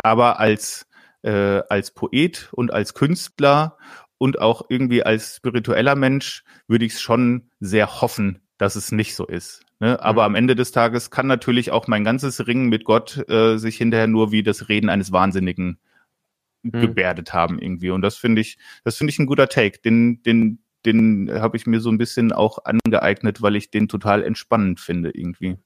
Aber 0.00 0.38
als, 0.38 0.86
äh, 1.22 1.62
als 1.68 1.90
Poet 1.92 2.50
und 2.52 2.72
als 2.72 2.94
Künstler 2.94 3.78
und 4.16 4.40
auch 4.40 4.66
irgendwie 4.68 5.02
als 5.02 5.36
spiritueller 5.36 5.96
Mensch 5.96 6.44
würde 6.68 6.84
ich 6.84 6.94
es 6.94 7.00
schon 7.00 7.50
sehr 7.58 8.00
hoffen, 8.00 8.42
dass 8.58 8.76
es 8.76 8.92
nicht 8.92 9.16
so 9.16 9.26
ist. 9.26 9.64
Ne? 9.80 10.00
Aber 10.02 10.22
mhm. 10.22 10.26
am 10.26 10.34
Ende 10.34 10.56
des 10.56 10.72
Tages 10.72 11.10
kann 11.10 11.26
natürlich 11.26 11.70
auch 11.70 11.86
mein 11.86 12.04
ganzes 12.04 12.46
Ringen 12.46 12.68
mit 12.68 12.84
Gott 12.84 13.28
äh, 13.28 13.56
sich 13.58 13.76
hinterher 13.76 14.06
nur 14.06 14.32
wie 14.32 14.42
das 14.42 14.68
Reden 14.68 14.88
eines 14.88 15.12
Wahnsinnigen 15.12 15.78
mhm. 16.62 16.80
gebärdet 16.80 17.32
haben 17.32 17.58
irgendwie. 17.58 17.90
Und 17.90 18.02
das 18.02 18.16
finde 18.16 18.40
ich, 18.40 18.58
das 18.84 18.96
finde 18.96 19.12
ich 19.12 19.18
ein 19.18 19.26
guter 19.26 19.48
Take. 19.48 19.80
Den, 19.80 20.22
den, 20.22 20.58
den 20.84 21.30
habe 21.32 21.56
ich 21.56 21.66
mir 21.66 21.80
so 21.80 21.90
ein 21.90 21.98
bisschen 21.98 22.32
auch 22.32 22.58
angeeignet, 22.64 23.40
weil 23.42 23.56
ich 23.56 23.70
den 23.70 23.88
total 23.88 24.22
entspannend 24.24 24.80
finde 24.80 25.10
irgendwie. 25.10 25.56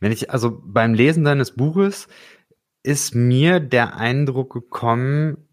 Wenn 0.00 0.12
ich, 0.12 0.30
also 0.30 0.60
beim 0.64 0.94
Lesen 0.94 1.24
deines 1.24 1.52
Buches 1.52 2.08
ist 2.82 3.14
mir 3.14 3.60
der 3.60 3.96
Eindruck 3.96 4.52
gekommen, 4.52 5.48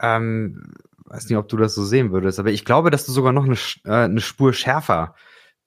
ähm, 0.00 0.74
weiß 1.04 1.28
nicht, 1.28 1.38
ob 1.38 1.48
du 1.48 1.56
das 1.56 1.74
so 1.74 1.84
sehen 1.84 2.10
würdest, 2.10 2.40
aber 2.40 2.50
ich 2.50 2.64
glaube, 2.64 2.90
dass 2.90 3.06
du 3.06 3.12
sogar 3.12 3.32
noch 3.32 3.44
eine, 3.44 3.56
äh, 3.84 4.04
eine 4.04 4.20
Spur 4.20 4.52
schärfer 4.52 5.14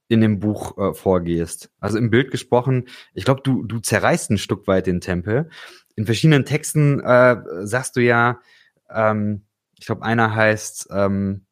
in 0.10 0.22
dem 0.22 0.40
Buch 0.40 0.78
äh, 0.78 0.94
vorgehst. 0.94 1.72
Also 1.80 1.98
im 1.98 2.10
Bild 2.10 2.32
gesprochen, 2.32 2.88
ich 3.14 3.24
glaube, 3.24 3.42
du, 3.44 3.64
du 3.64 3.80
zerreißt 3.80 4.32
ein 4.32 4.38
Stück 4.38 4.68
weit 4.68 4.88
den 4.88 5.02
Tempel. 5.02 5.50
In 5.96 6.06
verschiedenen 6.06 6.46
Texten 6.46 7.00
äh, 7.00 7.38
sagst 7.62 7.96
du 7.96 8.02
ja, 8.02 8.40
ähm, 8.90 9.44
ich 9.78 9.86
glaube, 9.86 10.04
einer 10.04 10.36
heißt, 10.36 10.90
ähm, 10.92 11.46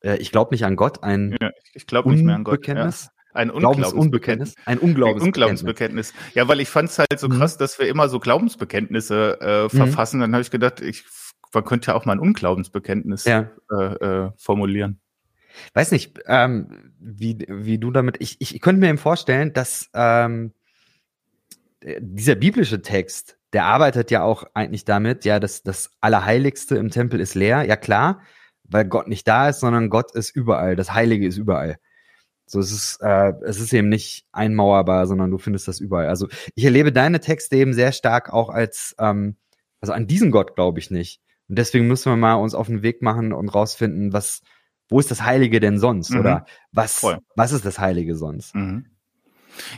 äh, 0.00 0.16
ich 0.16 0.30
glaube 0.30 0.54
nicht 0.54 0.64
an 0.64 0.76
Gott, 0.76 1.02
ein 1.02 1.36
ja, 1.40 1.50
ich 1.74 1.86
glaube 1.86 2.10
nicht 2.10 2.24
mehr 2.24 2.36
an 2.36 2.44
Gott. 2.44 2.66
Ja. 2.66 2.90
Ein 3.34 3.50
Unglaubensunbekenntnis. 3.50 4.54
Ein 4.64 4.78
Unglaubensbekenntnis. 4.78 5.26
Unglaubensbekenntnis. 5.26 6.14
Ja, 6.34 6.46
weil 6.46 6.60
ich 6.60 6.68
fand 6.68 6.90
es 6.90 7.00
halt 7.00 7.18
so 7.18 7.28
mhm. 7.28 7.38
krass, 7.38 7.58
dass 7.58 7.80
wir 7.80 7.88
immer 7.88 8.08
so 8.08 8.20
Glaubensbekenntnisse 8.20 9.38
äh, 9.40 9.62
mhm. 9.64 9.70
verfassen. 9.70 10.18
Mhm. 10.18 10.20
Dann 10.20 10.32
habe 10.34 10.42
ich 10.42 10.52
gedacht, 10.52 10.80
ich, 10.80 11.04
man 11.52 11.64
könnte 11.64 11.88
ja 11.88 11.94
auch 11.96 12.04
mal 12.04 12.12
ein 12.12 12.20
Unglaubensbekenntnis 12.20 13.24
ja. 13.24 13.50
äh, 13.72 13.94
äh, 13.94 14.30
formulieren. 14.36 15.00
Weiß 15.72 15.92
nicht, 15.92 16.18
ähm, 16.26 16.92
wie, 16.98 17.38
wie 17.48 17.78
du 17.78 17.90
damit. 17.90 18.16
Ich, 18.20 18.36
ich, 18.40 18.54
ich 18.54 18.60
könnte 18.60 18.80
mir 18.80 18.88
eben 18.88 18.98
vorstellen, 18.98 19.52
dass 19.52 19.90
ähm, 19.94 20.52
dieser 22.00 22.34
biblische 22.34 22.82
Text, 22.82 23.38
der 23.52 23.64
arbeitet 23.64 24.10
ja 24.10 24.22
auch 24.22 24.44
eigentlich 24.54 24.84
damit, 24.84 25.24
ja, 25.24 25.38
dass 25.38 25.62
das 25.62 25.90
Allerheiligste 26.00 26.76
im 26.76 26.90
Tempel 26.90 27.20
ist 27.20 27.34
leer. 27.34 27.64
Ja 27.64 27.76
klar, 27.76 28.22
weil 28.64 28.84
Gott 28.84 29.08
nicht 29.08 29.28
da 29.28 29.48
ist, 29.48 29.60
sondern 29.60 29.90
Gott 29.90 30.14
ist 30.14 30.30
überall. 30.30 30.76
Das 30.76 30.92
Heilige 30.92 31.26
ist 31.26 31.36
überall. 31.36 31.76
So, 32.46 32.60
es 32.60 32.72
ist, 32.72 32.98
äh, 33.00 33.32
es 33.44 33.60
ist 33.60 33.72
eben 33.72 33.88
nicht 33.88 34.26
einmauerbar, 34.32 35.06
sondern 35.06 35.30
du 35.30 35.38
findest 35.38 35.68
das 35.68 35.80
überall. 35.80 36.08
Also 36.08 36.28
ich 36.54 36.64
erlebe 36.64 36.92
deine 36.92 37.20
Texte 37.20 37.56
eben 37.56 37.72
sehr 37.72 37.92
stark 37.92 38.32
auch 38.32 38.50
als, 38.50 38.94
ähm, 38.98 39.36
also 39.80 39.92
an 39.92 40.06
diesen 40.06 40.30
Gott 40.30 40.54
glaube 40.54 40.78
ich 40.78 40.90
nicht. 40.90 41.20
Und 41.48 41.58
deswegen 41.58 41.86
müssen 41.86 42.10
wir 42.10 42.16
mal 42.16 42.34
uns 42.34 42.54
auf 42.54 42.66
den 42.66 42.82
Weg 42.82 43.02
machen 43.02 43.32
und 43.32 43.48
rausfinden, 43.48 44.12
was, 44.12 44.42
wo 44.94 45.00
ist 45.00 45.10
das 45.10 45.22
Heilige 45.22 45.58
denn 45.58 45.76
sonst? 45.76 46.10
Mhm. 46.10 46.20
Oder 46.20 46.46
was, 46.70 47.00
Voll. 47.00 47.18
was 47.34 47.50
ist 47.50 47.66
das 47.66 47.80
Heilige 47.80 48.14
sonst? 48.14 48.54
Mhm. 48.54 48.86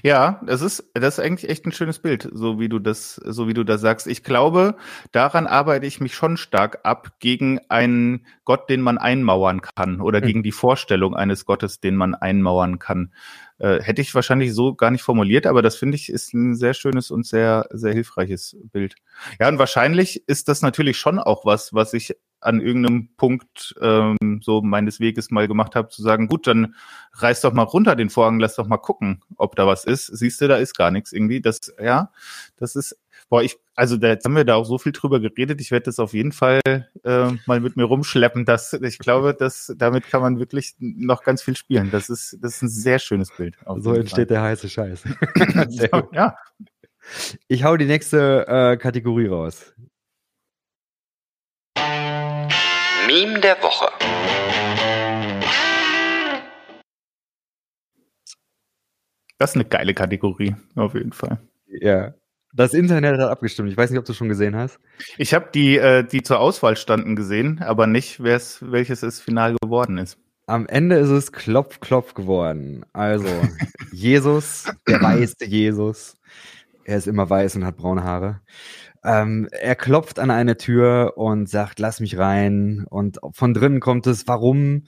Ja, 0.03 0.43
das 0.45 0.61
ist, 0.61 0.91
das 0.93 1.19
ist 1.19 1.25
eigentlich 1.25 1.51
echt 1.51 1.65
ein 1.65 1.73
schönes 1.73 2.01
Bild, 2.01 2.29
so 2.31 2.61
wie 2.61 2.69
du 2.69 2.79
das, 2.79 3.15
so 3.15 3.49
wie 3.49 3.55
du 3.55 3.65
das 3.65 3.81
sagst. 3.81 4.07
Ich 4.07 4.23
glaube, 4.23 4.77
daran 5.13 5.47
arbeite 5.47 5.87
ich 5.87 6.01
mich 6.01 6.15
schon 6.15 6.37
stark 6.37 6.81
ab 6.83 7.13
gegen 7.19 7.61
einen 7.71 8.27
Gott, 8.45 8.69
den 8.69 8.83
man 8.83 8.99
einmauern 8.99 9.63
kann 9.63 10.03
oder 10.03 10.21
mhm. 10.21 10.27
gegen 10.27 10.43
die 10.43 10.53
Vorstellung 10.53 11.17
eines 11.17 11.47
Gottes, 11.47 11.81
den 11.81 11.97
man 11.97 12.15
einmauern 12.15 12.79
kann. 12.79 13.15
Äh, 13.59 13.81
hätte 13.83 14.03
ich 14.03 14.15
wahrscheinlich 14.15 14.53
so 14.53 14.75
gar 14.75 14.91
nicht 14.91 15.03
formuliert, 15.03 15.47
aber 15.47 15.63
das 15.63 15.77
finde 15.77 15.97
ich 15.97 16.11
ist 16.11 16.35
ein 16.35 16.55
sehr 16.57 16.75
schönes 16.75 17.11
und 17.11 17.25
sehr, 17.27 17.67
sehr 17.71 17.95
hilfreiches 17.95 18.55
Bild. 18.71 18.97
Ja, 19.41 19.49
und 19.49 19.59
wahrscheinlich 19.59 20.29
ist 20.29 20.49
das 20.49 20.61
natürlich 20.61 20.99
schon 20.99 21.19
auch 21.19 21.47
was, 21.47 21.73
was 21.73 21.95
ich 21.95 22.17
an 22.41 22.61
irgendeinem 22.61 23.09
Punkt 23.17 23.75
ähm, 23.81 24.41
so 24.43 24.63
meines 24.63 25.01
Weges 25.01 25.31
mal 25.31 25.49
gemacht 25.49 25.75
habe, 25.75 25.89
zu 25.89 26.03
sagen, 26.03 26.29
gut, 26.29 26.47
dann 26.47 26.75
reiß 27.15 27.41
doch 27.41 27.53
mal 27.53 27.63
runter 27.63 27.97
den 27.97 28.11
Vorhang, 28.11 28.39
lass 28.39 28.57
doch 28.57 28.67
mal 28.67 28.77
gucken, 28.77 29.23
ob 29.37 29.57
da 29.57 29.67
was 29.67 29.85
ist. 29.85 30.07
Siehst 30.07 30.41
du, 30.41 30.49
da 30.49 30.57
ist 30.57 30.77
gar 30.77 30.91
nichts 30.91 31.13
irgendwie. 31.13 31.41
Das, 31.41 31.73
ja, 31.83 32.13
das 32.57 32.77
ist, 32.77 32.97
boah, 33.29 33.43
ich, 33.43 33.57
also 33.75 33.97
da, 33.97 34.09
jetzt 34.09 34.25
haben 34.25 34.37
wir 34.37 34.45
da 34.45 34.55
auch 34.57 34.65
so 34.65 34.79
viel 34.79 34.93
drüber 34.93 35.21
geredet. 35.21 35.61
Ich 35.61 35.71
werde 35.71 35.85
das 35.85 35.99
auf 35.99 36.13
jeden 36.13 36.33
Fall 36.33 36.61
äh, 37.05 37.31
mal 37.47 37.61
mit 37.61 37.77
mir 37.77 37.85
rumschleppen. 37.85 38.45
Das, 38.45 38.73
ich 38.75 38.99
glaube, 38.99 39.35
dass 39.35 39.73
damit 39.77 40.07
kann 40.07 40.23
man 40.23 40.39
wirklich 40.39 40.75
noch 40.79 41.23
ganz 41.23 41.43
viel 41.43 41.57
spielen. 41.57 41.91
Das 41.91 42.09
ist, 42.11 42.39
das 42.41 42.57
ist 42.57 42.63
ein 42.63 42.69
sehr 42.69 42.99
schönes 42.99 43.31
Bild. 43.37 43.57
So 43.79 43.95
entsteht 43.95 44.17
Fall. 44.17 44.27
der 44.27 44.43
heiße 44.43 44.69
Scheiß. 44.69 45.05
ja. 46.13 46.37
Ich 47.49 47.65
hau 47.65 47.77
die 47.77 47.87
nächste 47.87 48.47
äh, 48.49 48.77
Kategorie 48.77 49.27
raus. 49.27 49.75
Meme 53.07 53.39
der 53.39 53.57
Woche. 53.63 53.89
Das 59.39 59.51
ist 59.51 59.57
eine 59.57 59.65
geile 59.65 59.95
Kategorie, 59.95 60.57
auf 60.75 60.95
jeden 60.95 61.13
Fall. 61.13 61.39
Ja. 61.69 62.15
Das 62.53 62.73
Internet 62.75 63.21
hat 63.21 63.31
abgestimmt. 63.31 63.71
Ich 63.71 63.77
weiß 63.77 63.91
nicht, 63.91 63.99
ob 63.99 64.07
du 64.07 64.15
schon 64.15 64.29
gesehen 64.29 64.57
hast. 64.57 64.81
Ich 65.19 65.35
habe 65.35 65.51
die, 65.55 65.77
äh, 65.77 66.05
die 66.05 66.23
zur 66.23 66.41
Auswahl 66.41 66.77
standen 66.77 67.15
gesehen, 67.15 67.61
aber 67.63 67.87
nicht, 67.87 68.23
wer's, 68.23 68.59
welches 68.63 69.03
es 69.03 69.21
final 69.21 69.55
geworden 69.61 69.99
ist. 69.99 70.19
Am 70.47 70.67
Ende 70.67 70.97
ist 70.97 71.11
es 71.11 71.33
Klopf, 71.33 71.81
Klopf 71.81 72.15
geworden. 72.15 72.85
Also, 72.93 73.29
Jesus, 73.93 74.65
der 74.89 75.03
weiße 75.03 75.45
Jesus. 75.45 76.17
Er 76.85 76.99
ist 76.99 77.07
immer 77.07 77.29
weiß 77.29 77.57
und 77.57 77.67
hat 77.67 77.77
braune 77.77 78.05
Haare. 78.05 78.41
Ähm, 79.07 79.49
er 79.53 79.77
klopft 79.77 80.19
an 80.19 80.33
eine 80.33 80.57
Tür 80.57 81.13
und 81.17 81.49
sagt, 81.49 81.79
lass 81.79 82.01
mich 82.01 82.19
rein. 82.19 82.85
Und 82.91 83.21
von 83.31 83.55
drinnen 83.55 83.79
kommt 83.79 84.09
es, 84.09 84.27
warum? 84.27 84.83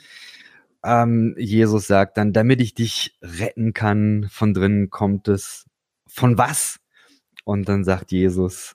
Ähm, 0.85 1.37
Jesus 1.39 1.87
sagt 1.87 2.17
dann, 2.17 2.33
damit 2.33 2.61
ich 2.61 2.75
dich 2.75 3.17
retten 3.23 3.75
kann. 3.75 4.29
Von 4.31 4.55
drinnen 4.55 4.91
kommt 4.91 5.29
es, 5.29 5.67
von 6.09 6.37
was? 6.37 6.81
Und 7.45 7.69
dann 7.69 7.85
sagt 7.85 8.11
Jesus, 8.11 8.75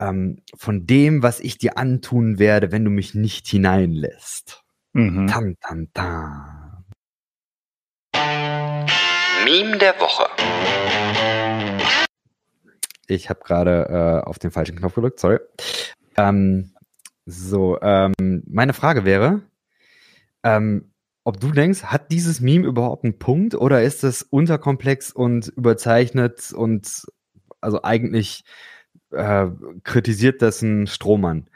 ähm, 0.00 0.42
von 0.56 0.86
dem, 0.86 1.22
was 1.22 1.38
ich 1.38 1.56
dir 1.56 1.78
antun 1.78 2.40
werde, 2.40 2.72
wenn 2.72 2.84
du 2.84 2.90
mich 2.90 3.14
nicht 3.14 3.46
hineinlässt. 3.46 4.64
Mhm. 4.92 5.28
Tam, 5.28 5.56
tam, 5.60 5.86
tam. 5.94 6.84
Meme 9.44 9.78
der 9.78 9.94
Woche. 10.00 10.26
Ich 13.10 13.28
habe 13.28 13.40
gerade 13.44 14.22
äh, 14.24 14.28
auf 14.28 14.38
den 14.38 14.50
falschen 14.50 14.76
Knopf 14.76 14.94
gedrückt, 14.94 15.18
sorry. 15.18 15.38
Ähm, 16.16 16.72
so, 17.26 17.78
ähm, 17.82 18.14
meine 18.46 18.72
Frage 18.72 19.04
wäre, 19.04 19.42
ähm, 20.42 20.92
ob 21.24 21.40
du 21.40 21.50
denkst, 21.50 21.84
hat 21.84 22.12
dieses 22.12 22.40
Meme 22.40 22.66
überhaupt 22.66 23.04
einen 23.04 23.18
Punkt 23.18 23.54
oder 23.54 23.82
ist 23.82 24.04
es 24.04 24.22
unterkomplex 24.22 25.12
und 25.12 25.48
überzeichnet 25.48 26.52
und 26.52 27.04
also 27.60 27.82
eigentlich 27.82 28.44
äh, 29.10 29.48
kritisiert 29.84 30.40
das 30.40 30.62
ein 30.62 30.86
Strohmann? 30.86 31.50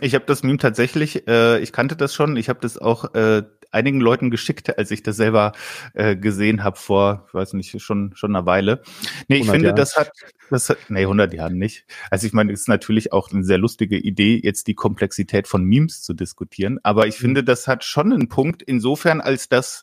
Ich 0.00 0.14
habe 0.14 0.24
das 0.26 0.42
Meme 0.42 0.58
tatsächlich, 0.58 1.26
äh, 1.26 1.58
ich 1.60 1.72
kannte 1.72 1.96
das 1.96 2.14
schon, 2.14 2.36
ich 2.36 2.48
habe 2.48 2.60
das 2.60 2.78
auch 2.78 3.14
äh, 3.14 3.42
einigen 3.74 4.00
Leuten 4.00 4.30
geschickt, 4.30 4.78
als 4.78 4.90
ich 4.90 5.02
das 5.02 5.16
selber 5.16 5.52
äh, 5.92 6.16
gesehen 6.16 6.64
habe 6.64 6.76
vor, 6.76 7.24
ich 7.28 7.34
weiß 7.34 7.52
nicht, 7.54 7.80
schon 7.82 8.12
schon 8.14 8.34
einer 8.34 8.46
Weile. 8.46 8.82
Nee, 9.28 9.38
ich 9.38 9.50
finde, 9.50 9.68
Jahre. 9.68 9.76
das 9.76 9.96
hat, 9.96 10.10
das 10.50 10.70
hat, 10.70 10.78
nee, 10.88 11.02
100 11.02 11.34
Jahren 11.34 11.58
nicht. 11.58 11.84
Also 12.10 12.26
ich 12.26 12.32
meine, 12.32 12.52
es 12.52 12.62
ist 12.62 12.68
natürlich 12.68 13.12
auch 13.12 13.30
eine 13.30 13.44
sehr 13.44 13.58
lustige 13.58 13.98
Idee, 13.98 14.40
jetzt 14.42 14.66
die 14.66 14.74
Komplexität 14.74 15.48
von 15.48 15.64
Memes 15.64 16.02
zu 16.02 16.14
diskutieren, 16.14 16.78
aber 16.82 17.06
ich 17.06 17.18
mhm. 17.18 17.24
finde, 17.24 17.44
das 17.44 17.68
hat 17.68 17.84
schon 17.84 18.12
einen 18.12 18.28
Punkt 18.28 18.62
insofern, 18.62 19.20
als 19.20 19.48
dass 19.48 19.82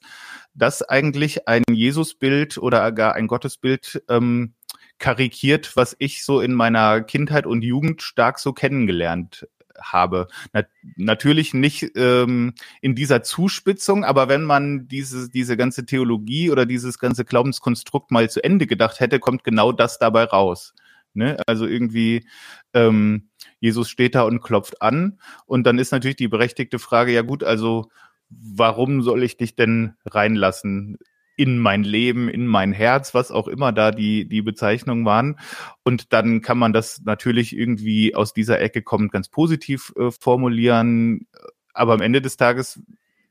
das 0.53 0.81
eigentlich 0.81 1.47
ein 1.47 1.63
Jesusbild 1.71 2.57
oder 2.57 2.91
gar 2.91 3.15
ein 3.15 3.27
Gottesbild 3.27 4.03
ähm, 4.09 4.53
karikiert, 4.99 5.75
was 5.75 5.95
ich 5.99 6.23
so 6.23 6.41
in 6.41 6.53
meiner 6.53 7.01
Kindheit 7.01 7.45
und 7.45 7.63
Jugend 7.63 8.01
stark 8.01 8.37
so 8.39 8.53
kennengelernt 8.53 9.47
habe. 9.79 10.27
Na, 10.53 10.63
natürlich 10.95 11.53
nicht 11.53 11.91
ähm, 11.95 12.53
in 12.81 12.95
dieser 12.95 13.23
Zuspitzung, 13.23 14.03
aber 14.03 14.29
wenn 14.29 14.43
man 14.43 14.87
diese, 14.87 15.29
diese 15.29 15.57
ganze 15.57 15.85
Theologie 15.85 16.51
oder 16.51 16.65
dieses 16.65 16.99
ganze 16.99 17.25
Glaubenskonstrukt 17.25 18.11
mal 18.11 18.29
zu 18.29 18.43
Ende 18.43 18.67
gedacht 18.67 18.99
hätte, 18.99 19.19
kommt 19.19 19.43
genau 19.43 19.71
das 19.71 19.99
dabei 19.99 20.23
raus. 20.25 20.73
Ne? 21.13 21.37
Also 21.45 21.65
irgendwie, 21.65 22.25
ähm, 22.73 23.29
Jesus 23.59 23.89
steht 23.89 24.15
da 24.15 24.23
und 24.23 24.41
klopft 24.41 24.81
an 24.81 25.19
und 25.45 25.63
dann 25.65 25.77
ist 25.77 25.91
natürlich 25.91 26.17
die 26.17 26.27
berechtigte 26.27 26.79
Frage, 26.79 27.11
ja 27.11 27.21
gut, 27.21 27.43
also 27.43 27.89
warum 28.29 29.01
soll 29.01 29.23
ich 29.23 29.37
dich 29.37 29.55
denn 29.55 29.95
reinlassen? 30.05 30.97
In 31.35 31.59
mein 31.59 31.83
Leben, 31.83 32.29
in 32.29 32.45
mein 32.45 32.71
Herz, 32.71 33.13
was 33.13 33.31
auch 33.31 33.47
immer 33.47 33.71
da 33.71 33.91
die, 33.91 34.27
die 34.27 34.41
Bezeichnungen 34.41 35.05
waren. 35.05 35.39
Und 35.83 36.13
dann 36.13 36.41
kann 36.41 36.57
man 36.57 36.73
das 36.73 37.01
natürlich 37.03 37.55
irgendwie 37.55 38.15
aus 38.15 38.33
dieser 38.33 38.59
Ecke 38.59 38.81
kommend 38.81 39.11
ganz 39.11 39.29
positiv 39.29 39.93
äh, 39.97 40.11
formulieren. 40.11 41.27
Aber 41.73 41.93
am 41.93 42.01
Ende 42.01 42.21
des 42.21 42.37
Tages 42.37 42.81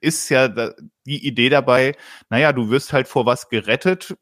ist 0.01 0.29
ja 0.31 0.49
die 0.49 1.27
Idee 1.27 1.51
dabei, 1.51 1.95
naja, 2.31 2.53
du 2.53 2.71
wirst 2.71 2.93
halt 2.93 3.07
vor 3.07 3.27
was 3.27 3.49
gerettet, 3.49 4.17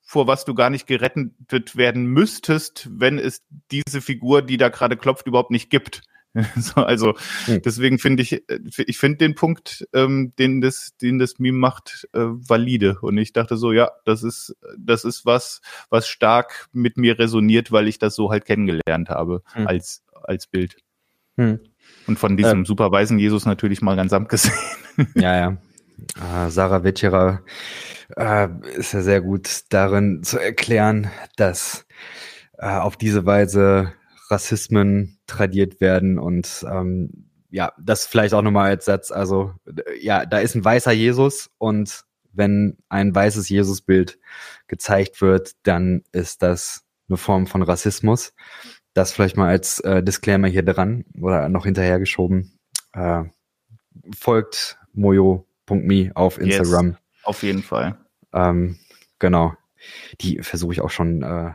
vor 0.00 0.26
was 0.26 0.44
du 0.44 0.54
gar 0.54 0.70
nicht 0.70 0.86
gerettet 0.86 1.76
werden 1.76 2.06
müsstest, 2.06 2.88
wenn 2.90 3.18
es 3.18 3.42
diese 3.70 4.00
Figur, 4.00 4.42
die 4.42 4.58
da 4.58 4.68
gerade 4.68 4.96
klopft, 4.96 5.26
überhaupt 5.26 5.50
nicht 5.50 5.70
gibt. 5.70 6.02
so, 6.56 6.82
also 6.82 7.14
hm. 7.46 7.62
deswegen 7.62 7.98
finde 7.98 8.22
ich, 8.22 8.32
äh, 8.48 8.58
ich 8.86 8.98
finde 8.98 9.18
den 9.18 9.34
Punkt, 9.34 9.86
ähm, 9.92 10.32
den 10.38 10.60
das, 10.60 10.96
den 11.00 11.18
das 11.18 11.38
Meme 11.38 11.58
macht, 11.58 12.08
äh, 12.12 12.20
valide. 12.20 12.98
Und 13.00 13.18
ich 13.18 13.32
dachte 13.32 13.56
so, 13.56 13.72
ja, 13.72 13.90
das 14.04 14.22
ist, 14.22 14.56
das 14.78 15.04
ist 15.04 15.24
was, 15.24 15.60
was 15.90 16.08
stark 16.08 16.68
mit 16.72 16.96
mir 16.96 17.18
resoniert, 17.18 17.72
weil 17.72 17.88
ich 17.88 17.98
das 17.98 18.14
so 18.14 18.30
halt 18.30 18.44
kennengelernt 18.44 19.10
habe 19.10 19.42
hm. 19.52 19.66
als 19.66 20.02
als 20.26 20.46
Bild. 20.46 20.76
Hm. 21.36 21.60
Und 22.06 22.18
von 22.18 22.36
diesem 22.36 22.60
ähm, 22.60 22.66
superweisen 22.66 23.18
Jesus 23.18 23.46
natürlich 23.46 23.82
mal 23.82 23.96
ganz 23.96 24.12
abgesehen. 24.12 24.54
Ja, 25.16 25.36
ja. 25.36 26.46
Äh, 26.46 26.50
Sarah 26.50 26.84
Witscherer 26.84 27.42
äh, 28.16 28.46
ist 28.76 28.92
ja 28.92 29.02
sehr 29.02 29.20
gut 29.20 29.64
darin 29.70 30.22
zu 30.22 30.38
erklären, 30.38 31.10
dass 31.36 31.84
äh, 32.58 32.68
auf 32.68 32.96
diese 32.96 33.26
Weise 33.26 33.92
Rassismen 34.30 35.13
tradiert 35.26 35.80
werden 35.80 36.18
und 36.18 36.64
ähm, 36.70 37.30
ja, 37.50 37.72
das 37.80 38.06
vielleicht 38.06 38.34
auch 38.34 38.42
nochmal 38.42 38.70
als 38.70 38.84
Satz, 38.84 39.10
also 39.10 39.54
ja, 40.00 40.26
da 40.26 40.38
ist 40.38 40.54
ein 40.54 40.64
weißer 40.64 40.92
Jesus 40.92 41.50
und 41.58 42.04
wenn 42.32 42.78
ein 42.88 43.14
weißes 43.14 43.48
Jesusbild 43.48 44.18
gezeigt 44.66 45.20
wird, 45.20 45.52
dann 45.62 46.02
ist 46.12 46.42
das 46.42 46.84
eine 47.08 47.16
Form 47.16 47.46
von 47.46 47.62
Rassismus. 47.62 48.34
Das 48.92 49.12
vielleicht 49.12 49.36
mal 49.36 49.48
als 49.48 49.80
äh, 49.80 50.02
Disclaimer 50.02 50.48
hier 50.48 50.64
dran 50.64 51.04
oder 51.20 51.48
noch 51.48 51.64
hinterhergeschoben. 51.64 52.58
Äh, 52.92 53.24
folgt 54.16 54.78
mojo.me 54.92 56.12
auf 56.14 56.38
Instagram. 56.38 56.88
Yes, 56.88 56.96
auf 57.24 57.42
jeden 57.42 57.62
Fall. 57.62 57.98
Ähm, 58.32 58.78
genau. 59.18 59.54
Die 60.20 60.42
versuche 60.42 60.72
ich 60.72 60.80
auch 60.80 60.90
schon 60.90 61.22
äh, 61.22 61.52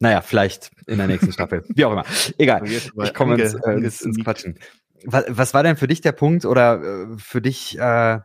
naja, 0.00 0.22
vielleicht 0.22 0.70
in 0.86 0.98
der 0.98 1.06
nächsten 1.06 1.30
Staffel. 1.30 1.62
Wie 1.68 1.84
auch 1.84 1.92
immer. 1.92 2.04
Egal. 2.38 2.66
Ich 2.66 3.14
komme 3.14 3.40
ins, 3.40 3.54
äh, 3.54 3.72
ins, 3.72 4.00
ins 4.00 4.18
Quatschen. 4.18 4.58
Was, 5.04 5.24
was, 5.28 5.54
war 5.54 5.62
denn 5.62 5.76
für 5.76 5.86
dich 5.86 6.00
der 6.00 6.12
Punkt 6.12 6.44
oder 6.44 6.82
äh, 6.82 7.18
für 7.18 7.42
dich, 7.42 7.78
äh, 7.78 8.18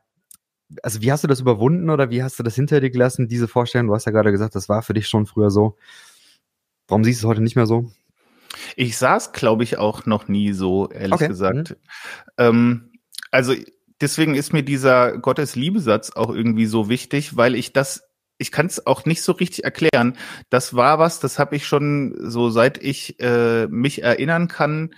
also 0.82 1.02
wie 1.02 1.12
hast 1.12 1.24
du 1.24 1.28
das 1.28 1.42
überwunden 1.42 1.90
oder 1.90 2.10
wie 2.10 2.24
hast 2.24 2.40
du 2.40 2.44
das 2.44 2.56
hinter 2.56 2.80
dir 2.80 2.90
gelassen, 2.90 3.28
diese 3.28 3.50
Vorstellung? 3.50 3.88
Du 3.88 3.94
hast 3.94 4.06
ja 4.06 4.14
gerade 4.14 4.32
gesagt, 4.32 4.56
das 4.56 4.70
war 4.70 4.82
für 4.82 4.94
dich 4.94 5.08
schon 5.08 5.26
früher 5.26 5.52
so. 5.52 5.78
Warum 6.88 7.04
siehst 7.04 7.22
du 7.22 7.28
es 7.28 7.30
heute 7.30 7.42
nicht 7.42 7.58
mehr 7.58 7.66
so? 7.66 7.92
Ich 8.78 8.98
saß, 8.98 9.34
glaube 9.34 9.64
ich, 9.64 9.78
auch 9.78 10.06
noch 10.06 10.30
nie 10.30 10.54
so, 10.54 10.90
ehrlich 10.90 11.14
okay. 11.14 11.28
gesagt. 11.28 11.72
Mhm. 11.72 11.76
Ähm, 12.38 12.92
also 13.32 13.54
deswegen 14.00 14.36
ist 14.36 14.54
mir 14.54 14.64
dieser 14.64 15.18
Gottes-Liebesatz 15.18 16.12
auch 16.12 16.34
irgendwie 16.34 16.68
so 16.68 16.88
wichtig, 16.88 17.36
weil 17.36 17.56
ich 17.56 17.74
das 17.74 18.04
ich 18.38 18.52
kann 18.52 18.66
es 18.66 18.86
auch 18.86 19.06
nicht 19.06 19.22
so 19.22 19.32
richtig 19.34 19.64
erklären. 19.64 20.18
Das 20.50 20.76
war 20.76 21.00
was, 21.00 21.20
das 21.20 21.40
habe 21.40 21.56
ich 21.56 21.66
schon 21.68 22.16
so 22.20 22.50
seit 22.50 22.82
ich 22.82 23.20
äh, 23.20 23.68
mich 23.68 24.04
erinnern 24.04 24.48
kann. 24.48 24.94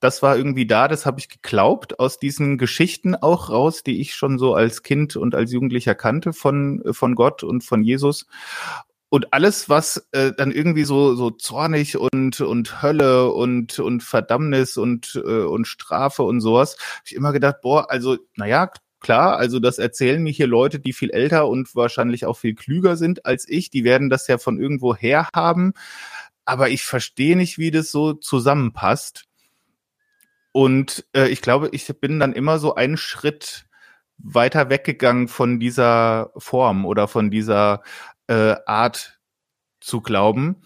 Das 0.00 0.22
war 0.22 0.36
irgendwie 0.36 0.66
da, 0.66 0.88
das 0.88 1.04
habe 1.04 1.20
ich 1.20 1.28
geglaubt 1.28 1.98
aus 2.00 2.18
diesen 2.18 2.56
Geschichten 2.58 3.14
auch 3.14 3.50
raus, 3.50 3.82
die 3.82 4.00
ich 4.00 4.14
schon 4.14 4.38
so 4.38 4.54
als 4.54 4.82
Kind 4.82 5.16
und 5.16 5.34
als 5.34 5.52
Jugendlicher 5.52 5.94
kannte 5.94 6.32
von 6.32 6.82
von 6.92 7.14
Gott 7.14 7.42
und 7.42 7.64
von 7.64 7.82
Jesus. 7.82 8.26
Und 9.10 9.32
alles, 9.32 9.68
was 9.68 10.08
äh, 10.12 10.32
dann 10.32 10.52
irgendwie 10.52 10.84
so 10.84 11.14
so 11.16 11.30
zornig 11.30 11.98
und 11.98 12.40
und 12.40 12.82
Hölle 12.82 13.32
und 13.32 13.78
und 13.80 14.02
Verdammnis 14.04 14.76
und 14.76 15.20
äh, 15.24 15.42
und 15.42 15.66
Strafe 15.66 16.22
und 16.22 16.40
sowas, 16.40 16.76
habe 16.78 17.02
ich 17.06 17.14
immer 17.16 17.32
gedacht, 17.32 17.56
boah, 17.60 17.90
also 17.90 18.18
naja, 18.36 18.70
Klar, 19.00 19.38
also 19.38 19.58
das 19.58 19.78
erzählen 19.78 20.22
mir 20.22 20.30
hier 20.30 20.46
Leute, 20.46 20.78
die 20.78 20.92
viel 20.92 21.10
älter 21.10 21.48
und 21.48 21.74
wahrscheinlich 21.74 22.26
auch 22.26 22.36
viel 22.36 22.54
klüger 22.54 22.96
sind 22.96 23.24
als 23.26 23.48
ich. 23.48 23.70
Die 23.70 23.82
werden 23.84 24.10
das 24.10 24.26
ja 24.26 24.38
von 24.38 24.60
irgendwo 24.60 24.94
her 24.94 25.28
haben. 25.34 25.72
Aber 26.44 26.68
ich 26.68 26.84
verstehe 26.84 27.36
nicht, 27.36 27.58
wie 27.58 27.70
das 27.70 27.90
so 27.90 28.12
zusammenpasst. 28.12 29.24
Und 30.52 31.06
äh, 31.14 31.28
ich 31.28 31.42
glaube, 31.42 31.70
ich 31.72 31.86
bin 32.00 32.20
dann 32.20 32.32
immer 32.32 32.58
so 32.58 32.74
einen 32.74 32.96
Schritt 32.96 33.66
weiter 34.18 34.68
weggegangen 34.68 35.28
von 35.28 35.60
dieser 35.60 36.32
Form 36.36 36.84
oder 36.84 37.08
von 37.08 37.30
dieser 37.30 37.82
äh, 38.26 38.56
Art 38.66 39.20
zu 39.80 40.02
glauben. 40.02 40.62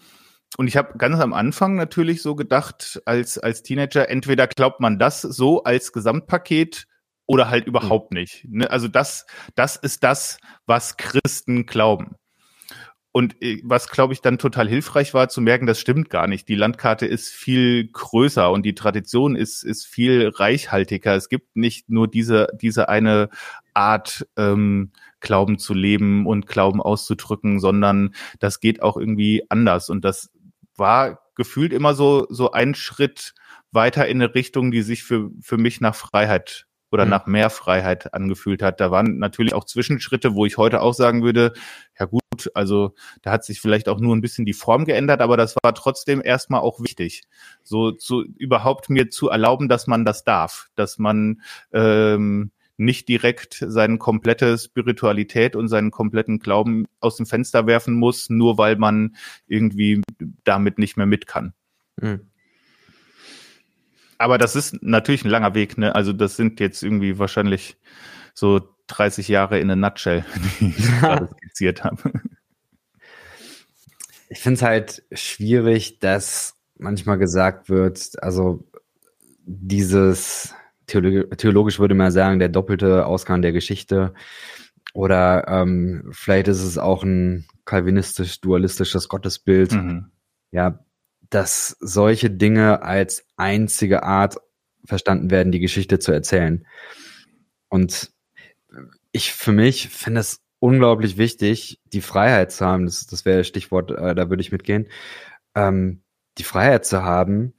Und 0.57 0.67
ich 0.67 0.77
habe 0.77 0.97
ganz 0.97 1.19
am 1.19 1.33
Anfang 1.33 1.75
natürlich 1.75 2.21
so 2.21 2.35
gedacht, 2.35 3.01
als, 3.05 3.37
als 3.37 3.63
Teenager, 3.63 4.09
entweder 4.09 4.47
glaubt 4.47 4.79
man 4.79 4.99
das 4.99 5.21
so 5.21 5.63
als 5.63 5.93
Gesamtpaket 5.93 6.87
oder 7.27 7.49
halt 7.49 7.67
überhaupt 7.67 8.11
nicht. 8.11 8.45
Ne? 8.49 8.69
Also 8.69 8.87
das, 8.87 9.25
das 9.55 9.75
ist 9.75 10.03
das, 10.03 10.37
was 10.65 10.97
Christen 10.97 11.65
glauben. 11.65 12.15
Und 13.11 13.41
äh, 13.41 13.61
was, 13.63 13.87
glaube 13.87 14.11
ich, 14.11 14.19
dann 14.19 14.37
total 14.37 14.67
hilfreich 14.67 15.13
war, 15.13 15.29
zu 15.29 15.39
merken, 15.39 15.67
das 15.67 15.79
stimmt 15.79 16.09
gar 16.09 16.27
nicht. 16.27 16.49
Die 16.49 16.55
Landkarte 16.55 17.05
ist 17.05 17.31
viel 17.31 17.87
größer 17.87 18.51
und 18.51 18.63
die 18.63 18.75
Tradition 18.75 19.37
ist, 19.37 19.63
ist 19.63 19.85
viel 19.85 20.27
reichhaltiger. 20.35 21.15
Es 21.15 21.29
gibt 21.29 21.55
nicht 21.55 21.89
nur 21.89 22.09
diese, 22.09 22.47
diese 22.61 22.89
eine 22.89 23.29
Art, 23.73 24.27
ähm, 24.35 24.91
Glauben 25.21 25.57
zu 25.57 25.73
leben 25.73 26.27
und 26.27 26.45
Glauben 26.45 26.81
auszudrücken, 26.81 27.61
sondern 27.61 28.13
das 28.39 28.59
geht 28.59 28.81
auch 28.81 28.97
irgendwie 28.97 29.43
anders. 29.49 29.89
Und 29.89 30.03
das 30.03 30.29
war 30.75 31.19
gefühlt 31.35 31.71
immer 31.71 31.93
so, 31.93 32.27
so 32.29 32.51
ein 32.51 32.75
Schritt 32.75 33.33
weiter 33.71 34.07
in 34.07 34.21
eine 34.21 34.35
Richtung, 34.35 34.71
die 34.71 34.81
sich 34.81 35.03
für, 35.03 35.31
für 35.41 35.57
mich 35.57 35.79
nach 35.79 35.95
Freiheit 35.95 36.67
oder 36.95 37.05
mhm. 37.05 37.11
nach 37.11 37.25
mehr 37.27 37.49
Freiheit 37.49 38.13
angefühlt 38.13 38.63
hat. 38.63 38.79
Da 38.79 38.89
waren 38.89 39.19
natürlich 39.19 39.53
auch 39.53 39.65
Zwischenschritte, 39.65 40.33
wo 40.33 40.45
ich 40.45 40.57
heute 40.57 40.81
auch 40.81 40.93
sagen 40.93 41.21
würde, 41.21 41.53
ja 41.99 42.05
gut, 42.05 42.49
also 42.53 42.95
da 43.21 43.31
hat 43.31 43.45
sich 43.45 43.61
vielleicht 43.61 43.87
auch 43.87 43.99
nur 43.99 44.15
ein 44.15 44.21
bisschen 44.21 44.45
die 44.45 44.53
Form 44.53 44.85
geändert, 44.85 45.21
aber 45.21 45.37
das 45.37 45.55
war 45.61 45.75
trotzdem 45.75 46.21
erstmal 46.23 46.61
auch 46.61 46.79
wichtig, 46.79 47.23
so 47.63 47.91
zu 47.91 48.23
überhaupt 48.37 48.89
mir 48.89 49.09
zu 49.09 49.29
erlauben, 49.29 49.69
dass 49.69 49.87
man 49.87 50.05
das 50.05 50.23
darf, 50.23 50.69
dass 50.75 50.97
man 50.97 51.41
ähm, 51.73 52.51
nicht 52.77 53.07
direkt 53.07 53.63
seine 53.67 53.97
komplette 53.97 54.57
Spiritualität 54.57 55.55
und 55.55 55.67
seinen 55.67 55.91
kompletten 55.91 56.39
Glauben 56.39 56.85
aus 56.99 57.17
dem 57.17 57.25
Fenster 57.25 57.67
werfen 57.67 57.93
muss, 57.93 58.29
nur 58.29 58.57
weil 58.57 58.77
man 58.77 59.15
irgendwie 59.47 60.01
damit 60.43 60.79
nicht 60.79 60.97
mehr 60.97 61.05
mit 61.05 61.27
kann. 61.27 61.53
Mhm. 62.01 62.31
Aber 64.17 64.37
das 64.37 64.55
ist 64.55 64.81
natürlich 64.81 65.25
ein 65.25 65.29
langer 65.29 65.53
Weg, 65.55 65.77
ne? 65.77 65.93
Also 65.95 66.13
das 66.13 66.35
sind 66.35 66.59
jetzt 66.59 66.83
irgendwie 66.83 67.19
wahrscheinlich 67.19 67.77
so 68.33 68.61
30 68.87 69.27
Jahre 69.27 69.59
in 69.59 69.69
a 69.69 69.75
nutshell, 69.75 70.25
die 70.59 70.73
ich 70.77 70.91
gerade 70.99 71.29
skizziert 71.37 71.83
habe. 71.83 72.13
Ich 74.29 74.39
finde 74.39 74.55
es 74.55 74.61
halt 74.61 75.03
schwierig, 75.11 75.99
dass 75.99 76.55
manchmal 76.77 77.17
gesagt 77.17 77.69
wird, 77.69 78.21
also 78.21 78.67
dieses 79.45 80.53
theologisch 80.87 81.79
würde 81.79 81.95
man 81.95 82.11
sagen, 82.11 82.39
der 82.39 82.49
doppelte 82.49 83.05
Ausgang 83.05 83.41
der 83.41 83.51
Geschichte. 83.51 84.13
Oder 84.93 85.47
ähm, 85.47 86.09
vielleicht 86.11 86.47
ist 86.47 86.63
es 86.63 86.77
auch 86.77 87.03
ein 87.03 87.45
kalvinistisch-dualistisches 87.65 89.09
Gottesbild. 89.09 89.73
Mhm. 89.73 90.11
Ja, 90.51 90.79
dass 91.35 91.75
solche 91.81 92.31
Dinge 92.31 92.81
als 92.81 93.25
einzige 93.35 94.03
Art 94.03 94.37
verstanden 94.85 95.29
werden, 95.29 95.51
die 95.51 95.59
Geschichte 95.59 95.99
zu 95.99 96.13
erzählen. 96.13 96.65
Und 97.67 98.13
ich 99.11 99.33
für 99.33 99.51
mich 99.51 99.89
finde 99.89 100.21
es 100.21 100.39
unglaublich 100.59 101.17
wichtig, 101.17 101.81
die 101.91 101.99
Freiheit 101.99 102.53
zu 102.53 102.65
haben, 102.65 102.85
das, 102.85 103.05
das 103.05 103.25
wäre 103.25 103.43
Stichwort, 103.43 103.91
äh, 103.91 104.15
da 104.15 104.29
würde 104.29 104.39
ich 104.39 104.53
mitgehen, 104.53 104.87
ähm, 105.55 106.03
die 106.37 106.45
Freiheit 106.45 106.85
zu 106.85 107.03
haben, 107.03 107.53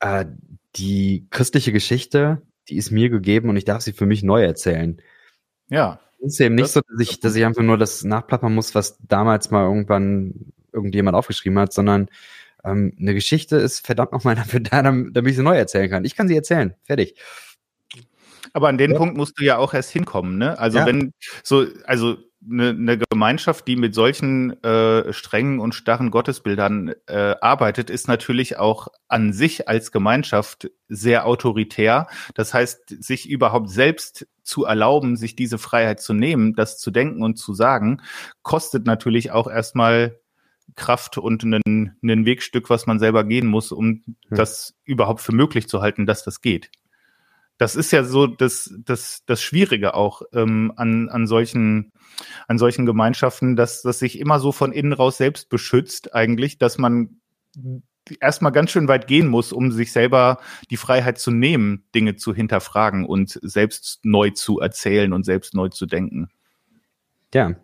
äh, 0.00 0.26
die 0.74 1.28
christliche 1.30 1.70
Geschichte, 1.70 2.42
die 2.68 2.76
ist 2.76 2.90
mir 2.90 3.08
gegeben 3.08 3.50
und 3.50 3.56
ich 3.56 3.64
darf 3.64 3.82
sie 3.82 3.92
für 3.92 4.06
mich 4.06 4.24
neu 4.24 4.42
erzählen. 4.42 5.00
Ja. 5.68 6.00
Es 6.18 6.32
ist 6.32 6.40
eben 6.40 6.56
nicht 6.56 6.70
so, 6.70 6.80
dass 6.80 7.00
ich, 7.00 7.20
dass 7.20 7.36
ich 7.36 7.44
einfach 7.44 7.62
nur 7.62 7.78
das 7.78 8.02
nachplappern 8.02 8.52
muss, 8.52 8.74
was 8.74 8.98
damals 8.98 9.52
mal 9.52 9.62
irgendwann 9.62 10.52
irgendjemand 10.72 11.16
aufgeschrieben 11.16 11.58
hat, 11.60 11.72
sondern 11.72 12.10
ähm, 12.64 12.96
eine 12.98 13.14
Geschichte 13.14 13.56
ist 13.56 13.86
verdammt 13.86 14.12
nochmal 14.12 14.34
dafür 14.36 14.60
da, 14.60 14.82
damit 14.82 15.26
ich 15.26 15.36
sie 15.36 15.42
neu 15.42 15.56
erzählen 15.56 15.90
kann. 15.90 16.04
Ich 16.04 16.16
kann 16.16 16.28
sie 16.28 16.36
erzählen. 16.36 16.74
Fertig. 16.84 17.16
Aber 18.52 18.68
an 18.68 18.78
den 18.78 18.92
ja. 18.92 18.98
Punkt 18.98 19.16
musst 19.16 19.38
du 19.38 19.44
ja 19.44 19.58
auch 19.58 19.74
erst 19.74 19.90
hinkommen, 19.90 20.38
ne? 20.38 20.58
Also 20.58 20.78
ja. 20.78 20.86
wenn 20.86 21.12
so, 21.42 21.66
also 21.84 22.16
eine, 22.48 22.70
eine 22.70 22.98
Gemeinschaft, 22.98 23.68
die 23.68 23.76
mit 23.76 23.94
solchen 23.94 24.62
äh, 24.62 25.12
strengen 25.12 25.60
und 25.60 25.74
starren 25.74 26.10
Gottesbildern 26.10 26.94
äh, 27.06 27.34
arbeitet, 27.40 27.90
ist 27.90 28.08
natürlich 28.08 28.56
auch 28.56 28.88
an 29.08 29.32
sich 29.32 29.68
als 29.68 29.92
Gemeinschaft 29.92 30.70
sehr 30.88 31.26
autoritär. 31.26 32.06
Das 32.34 32.54
heißt, 32.54 33.02
sich 33.04 33.28
überhaupt 33.28 33.68
selbst 33.68 34.26
zu 34.42 34.64
erlauben, 34.64 35.16
sich 35.16 35.36
diese 35.36 35.58
Freiheit 35.58 36.00
zu 36.00 36.14
nehmen, 36.14 36.54
das 36.54 36.78
zu 36.78 36.90
denken 36.90 37.22
und 37.22 37.36
zu 37.36 37.52
sagen, 37.52 38.00
kostet 38.42 38.86
natürlich 38.86 39.32
auch 39.32 39.48
erstmal 39.48 40.18
Kraft 40.76 41.18
und 41.18 41.42
ein, 41.44 41.96
ein 42.02 42.24
Wegstück, 42.24 42.70
was 42.70 42.86
man 42.86 42.98
selber 42.98 43.24
gehen 43.24 43.46
muss, 43.46 43.72
um 43.72 44.02
ja. 44.30 44.36
das 44.36 44.74
überhaupt 44.84 45.20
für 45.20 45.32
möglich 45.32 45.68
zu 45.68 45.80
halten, 45.80 46.06
dass 46.06 46.24
das 46.24 46.40
geht 46.40 46.70
das 47.60 47.76
ist 47.76 47.90
ja 47.90 48.04
so 48.04 48.26
das, 48.26 48.74
das, 48.86 49.22
das 49.26 49.42
Schwierige 49.42 49.92
auch 49.92 50.22
ähm, 50.32 50.72
an, 50.76 51.10
an, 51.10 51.26
solchen, 51.26 51.92
an 52.48 52.56
solchen 52.56 52.86
Gemeinschaften, 52.86 53.54
dass 53.54 53.82
das 53.82 53.98
sich 53.98 54.18
immer 54.18 54.40
so 54.40 54.50
von 54.50 54.72
innen 54.72 54.94
raus 54.94 55.18
selbst 55.18 55.50
beschützt 55.50 56.14
eigentlich, 56.14 56.56
dass 56.56 56.78
man 56.78 57.20
erstmal 58.18 58.52
ganz 58.52 58.70
schön 58.70 58.88
weit 58.88 59.06
gehen 59.06 59.28
muss, 59.28 59.52
um 59.52 59.72
sich 59.72 59.92
selber 59.92 60.38
die 60.70 60.78
Freiheit 60.78 61.18
zu 61.18 61.30
nehmen, 61.30 61.84
Dinge 61.94 62.16
zu 62.16 62.34
hinterfragen 62.34 63.04
und 63.04 63.38
selbst 63.42 64.00
neu 64.04 64.30
zu 64.30 64.60
erzählen 64.60 65.12
und 65.12 65.24
selbst 65.24 65.52
neu 65.52 65.68
zu 65.68 65.84
denken. 65.84 66.30
Ja. 67.34 67.56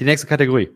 Die 0.00 0.04
nächste 0.04 0.26
Kategorie. 0.26 0.70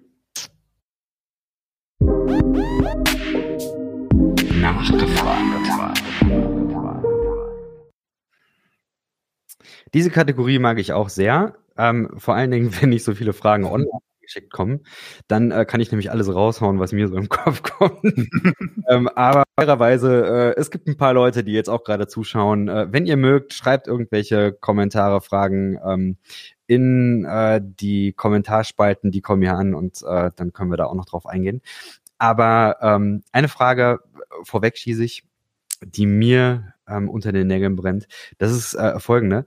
Nachgefragt. 4.90 6.02
Diese 9.94 10.10
Kategorie 10.10 10.58
mag 10.58 10.78
ich 10.78 10.92
auch 10.92 11.08
sehr. 11.08 11.54
Ähm, 11.76 12.10
vor 12.16 12.34
allen 12.34 12.50
Dingen, 12.50 12.70
wenn 12.80 12.90
nicht 12.90 13.04
so 13.04 13.14
viele 13.14 13.32
Fragen 13.32 13.64
online 13.64 13.88
geschickt 14.20 14.52
kommen, 14.52 14.80
dann 15.28 15.50
äh, 15.50 15.66
kann 15.66 15.80
ich 15.80 15.90
nämlich 15.90 16.10
alles 16.10 16.34
raushauen, 16.34 16.78
was 16.80 16.92
mir 16.92 17.08
so 17.08 17.16
im 17.16 17.28
Kopf 17.30 17.62
kommt. 17.62 18.02
ähm, 18.88 19.08
aber 19.08 19.44
fairerweise, 19.58 20.54
äh, 20.56 20.60
es 20.60 20.70
gibt 20.70 20.86
ein 20.86 20.96
paar 20.96 21.12
Leute, 21.12 21.44
die 21.44 21.52
jetzt 21.52 21.68
auch 21.68 21.84
gerade 21.84 22.06
zuschauen. 22.06 22.68
Äh, 22.68 22.92
wenn 22.92 23.06
ihr 23.06 23.16
mögt, 23.16 23.52
schreibt 23.52 23.86
irgendwelche 23.86 24.52
Kommentare, 24.52 25.20
Fragen 25.20 25.78
ähm, 25.86 26.16
in 26.66 27.24
äh, 27.26 27.60
die 27.62 28.12
Kommentarspalten, 28.12 29.10
die 29.10 29.20
kommen 29.20 29.42
hier 29.42 29.54
an 29.54 29.74
und 29.74 30.02
äh, 30.02 30.30
dann 30.34 30.52
können 30.52 30.70
wir 30.70 30.78
da 30.78 30.86
auch 30.86 30.94
noch 30.94 31.06
drauf 31.06 31.26
eingehen. 31.26 31.60
Aber 32.18 32.78
ähm, 32.80 33.22
eine 33.32 33.48
Frage 33.48 34.00
vorweg 34.42 34.76
schieße 34.76 35.04
ich, 35.04 35.24
die 35.84 36.06
mir 36.06 36.74
ähm, 36.88 37.08
unter 37.08 37.32
den 37.32 37.46
Nägeln 37.46 37.76
brennt. 37.76 38.06
Das 38.38 38.52
ist 38.52 38.74
äh, 38.74 38.98
folgende 39.00 39.46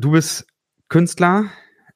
du 0.00 0.12
bist 0.12 0.46
Künstler, 0.88 1.46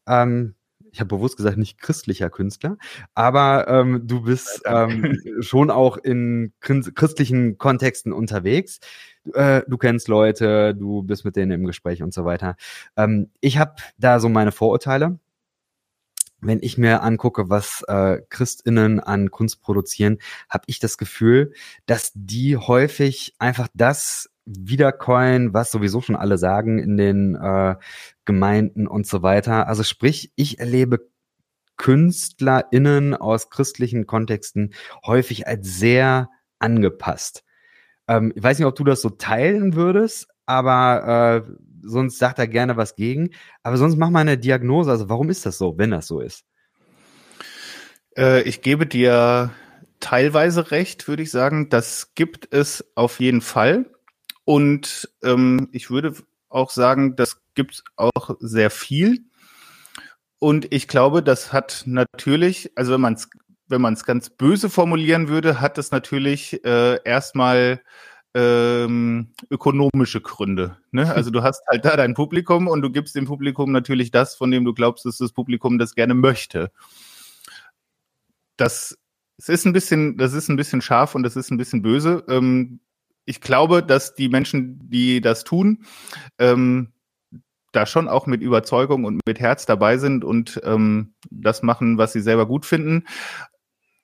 ähm, 0.07 0.55
ich 0.93 1.01
habe 1.01 1.09
bewusst 1.09 1.37
gesagt, 1.37 1.57
nicht 1.57 1.81
christlicher 1.81 2.31
Künstler, 2.31 2.77
aber 3.15 3.67
ähm, 3.67 4.03
du 4.05 4.23
bist 4.23 4.63
ähm, 4.65 5.19
schon 5.41 5.71
auch 5.71 5.97
in 5.97 6.53
christlichen 6.61 7.59
Kontexten 7.59 8.13
unterwegs. 8.13 8.79
Äh, 9.33 9.63
du 9.67 9.77
kennst 9.77 10.07
Leute, 10.07 10.75
du 10.75 11.03
bist 11.03 11.25
mit 11.25 11.35
denen 11.35 11.51
im 11.51 11.65
Gespräch 11.65 12.03
und 12.03 12.15
so 12.15 12.25
weiter. 12.25 12.55
Ähm, 12.97 13.31
ich 13.41 13.59
habe 13.59 13.75
da 13.99 14.21
so 14.21 14.29
meine 14.29 14.53
Vorurteile. 14.53 15.19
Wenn 16.45 16.61
ich 16.63 16.79
mir 16.79 17.03
angucke, 17.03 17.49
was 17.49 17.83
äh, 17.89 18.19
Christinnen 18.29 19.01
an 19.01 19.31
Kunst 19.31 19.63
produzieren, 19.63 20.19
habe 20.49 20.65
ich 20.67 20.79
das 20.79 20.99
Gefühl, 20.99 21.53
dass 21.87 22.13
die 22.15 22.57
häufig 22.57 23.35
einfach 23.39 23.69
das 23.75 24.31
wiedercoin, 24.47 25.55
was 25.55 25.71
sowieso 25.71 26.01
schon 26.01 26.17
alle 26.17 26.37
sagen 26.37 26.79
in 26.79 26.97
den 26.97 27.35
äh, 27.35 27.77
Gemeinden 28.25 28.87
und 28.87 29.07
so 29.07 29.23
weiter. 29.23 29.69
Also 29.69 29.83
sprich, 29.83 30.33
ich 30.37 30.59
erlebe 30.59 31.09
KünstlerInnen 31.77 33.15
aus 33.15 33.51
christlichen 33.51 34.07
Kontexten 34.07 34.75
häufig 35.05 35.47
als 35.47 35.79
sehr 35.79 36.31
angepasst. 36.59 37.43
Ähm, 38.07 38.33
ich 38.35 38.43
weiß 38.43 38.59
nicht, 38.59 38.67
ob 38.67 38.77
du 38.77 38.85
das 38.85 39.01
so 39.01 39.11
teilen 39.11 39.75
würdest, 39.75 40.29
aber 40.47 41.47
äh, 41.47 41.53
sonst 41.85 42.19
sagt 42.19 42.39
er 42.39 42.47
gerne 42.47 42.77
was 42.77 42.97
gegen. 42.97 43.31
Aber 43.63 43.77
sonst 43.77 43.97
mach 43.97 44.11
mal 44.11 44.21
eine 44.21 44.39
Diagnose. 44.39 44.91
Also 44.91 45.09
warum 45.09 45.31
ist 45.31 45.47
das 45.47 45.59
so, 45.59 45.79
wenn 45.79 45.91
das 45.91 46.07
so 46.07 46.21
ist? 46.21 46.45
Äh, 48.17 48.43
ich 48.43 48.63
gebe 48.63 48.87
dir 48.87 49.51
teilweise 50.01 50.71
recht, 50.71 51.09
würde 51.09 51.23
ich 51.23 51.31
sagen. 51.31 51.69
Das 51.69 52.15
gibt 52.15 52.53
es 52.53 52.85
auf 52.95 53.21
jeden 53.21 53.41
Fall. 53.41 53.91
Und 54.45 55.09
ähm, 55.23 55.69
ich 55.73 55.91
würde 55.91 56.15
auch 56.49 56.71
sagen, 56.71 57.17
das 57.17 57.43
gibt 57.55 57.83
auch 57.97 58.37
sehr 58.41 58.71
viel. 58.71 59.25
Und 60.39 60.73
ich 60.75 60.89
glaube, 60.89 61.23
das 61.23 61.53
hat 61.53 61.85
natürlich, 61.87 62.73
also 62.77 62.93
wenn 62.93 63.01
man 63.01 63.15
es 63.15 63.29
wenn 63.67 63.85
es 63.93 64.05
ganz 64.05 64.31
böse 64.31 64.69
formulieren 64.69 65.29
würde, 65.29 65.61
hat 65.61 65.79
das 65.79 65.91
natürlich 65.91 66.65
äh, 66.65 67.03
erstmal 67.05 67.81
ähm, 68.35 69.29
ökonomische 69.51 70.21
Gründe. 70.21 70.77
Ne? 70.91 71.13
Also 71.13 71.31
du 71.31 71.43
hast 71.43 71.63
halt 71.69 71.85
da 71.85 71.97
dein 71.97 72.15
Publikum 72.15 72.67
und 72.69 72.83
du 72.83 72.91
gibst 72.91 73.15
dem 73.15 73.27
Publikum 73.27 73.73
natürlich 73.73 74.11
das, 74.11 74.35
von 74.35 74.51
dem 74.51 74.65
du 74.65 74.75
glaubst, 74.75 75.05
dass 75.05 75.19
das 75.19 75.33
Publikum 75.33 75.79
das 75.79 75.95
gerne 75.95 76.15
möchte. 76.15 76.73
Das 78.57 78.99
es 79.39 79.49
ist 79.49 79.67
ein 79.67 79.73
bisschen, 79.73 80.17
das 80.17 80.33
ist 80.33 80.49
ein 80.49 80.57
bisschen 80.57 80.81
scharf 80.81 81.15
und 81.15 81.23
das 81.23 81.37
ist 81.37 81.51
ein 81.51 81.57
bisschen 81.57 81.83
böse. 81.83 82.25
Ähm, 82.29 82.81
ich 83.25 83.41
glaube, 83.41 83.83
dass 83.83 84.15
die 84.15 84.29
Menschen, 84.29 84.79
die 84.89 85.21
das 85.21 85.45
tun, 85.45 85.85
ähm, 86.39 86.93
da 87.73 87.87
schon 87.87 88.09
auch 88.09 88.27
mit 88.27 88.43
Überzeugung 88.43 89.05
und 89.05 89.21
mit 89.27 89.41
Herz 89.41 89.67
dabei 89.67 89.99
sind 89.99 90.25
und 90.25 90.61
ähm, 90.65 91.15
das 91.31 91.63
machen, 91.63 91.99
was 91.99 92.13
sie 92.13 92.21
selber 92.21 92.47
gut 92.47 92.67
finden. 92.67 93.05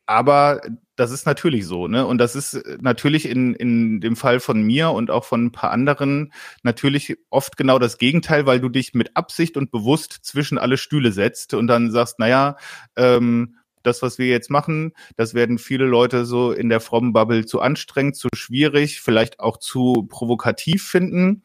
Aber 0.07 0.61
das 1.01 1.13
ist 1.13 1.25
natürlich 1.25 1.67
so, 1.67 1.89
ne? 1.89 2.05
Und 2.05 2.19
das 2.19 2.37
ist 2.37 2.63
natürlich 2.83 3.27
in, 3.27 3.55
in 3.55 4.03
dem 4.03 4.17
Fall 4.17 4.39
von 4.39 4.63
mir 4.63 4.91
und 4.91 5.11
auch 5.11 5.25
von 5.25 5.47
ein 5.47 5.53
paar 5.53 5.71
anderen 5.71 6.31
natürlich 6.63 7.17
oft 7.31 7.57
genau 7.57 7.79
das 7.79 7.97
Gegenteil, 7.97 8.45
weil 8.45 8.61
du 8.61 8.69
dich 8.69 8.93
mit 8.93 9.17
Absicht 9.17 9.57
und 9.57 9.71
bewusst 9.71 10.19
zwischen 10.23 10.59
alle 10.59 10.77
Stühle 10.77 11.13
setzt 11.13 11.55
und 11.55 11.69
dann 11.69 11.91
sagst, 11.91 12.19
naja, 12.19 12.57
ähm, 12.97 13.57
das, 13.83 14.03
was 14.03 14.19
wir 14.19 14.27
jetzt 14.27 14.51
machen, 14.51 14.93
das 15.17 15.33
werden 15.33 15.57
viele 15.57 15.87
Leute 15.87 16.27
so 16.27 16.53
in 16.53 16.69
der 16.69 16.81
frommen 16.81 17.15
Bubble 17.15 17.47
zu 17.47 17.63
anstrengend, 17.63 18.17
zu 18.17 18.29
schwierig, 18.35 19.01
vielleicht 19.01 19.41
auch 19.41 19.57
zu 19.57 20.07
provokativ 20.07 20.87
finden. 20.87 21.45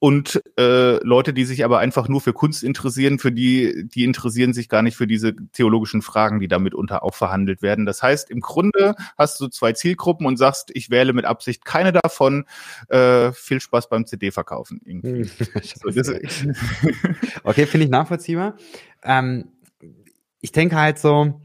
Und 0.00 0.42
äh, 0.58 0.96
Leute, 1.04 1.34
die 1.34 1.44
sich 1.44 1.62
aber 1.62 1.78
einfach 1.78 2.08
nur 2.08 2.22
für 2.22 2.32
Kunst 2.32 2.64
interessieren, 2.64 3.18
für 3.18 3.30
die, 3.30 3.86
die 3.86 4.04
interessieren 4.04 4.54
sich 4.54 4.70
gar 4.70 4.80
nicht 4.80 4.96
für 4.96 5.06
diese 5.06 5.36
theologischen 5.52 6.00
Fragen, 6.00 6.40
die 6.40 6.48
damit 6.48 6.74
unter 6.74 7.04
auch 7.04 7.14
verhandelt 7.14 7.60
werden. 7.60 7.84
Das 7.84 8.02
heißt, 8.02 8.30
im 8.30 8.40
Grunde 8.40 8.94
hast 9.18 9.38
du 9.40 9.48
zwei 9.48 9.74
Zielgruppen 9.74 10.26
und 10.26 10.38
sagst, 10.38 10.70
ich 10.72 10.88
wähle 10.88 11.12
mit 11.12 11.26
Absicht 11.26 11.66
keine 11.66 11.92
davon. 11.92 12.46
Äh, 12.88 13.32
viel 13.32 13.60
Spaß 13.60 13.90
beim 13.90 14.06
CD-Verkaufen. 14.06 14.80
okay, 17.44 17.66
finde 17.66 17.84
ich 17.84 17.90
nachvollziehbar. 17.90 18.56
Ähm, 19.02 19.48
ich 20.40 20.52
denke 20.52 20.76
halt 20.76 20.98
so, 20.98 21.42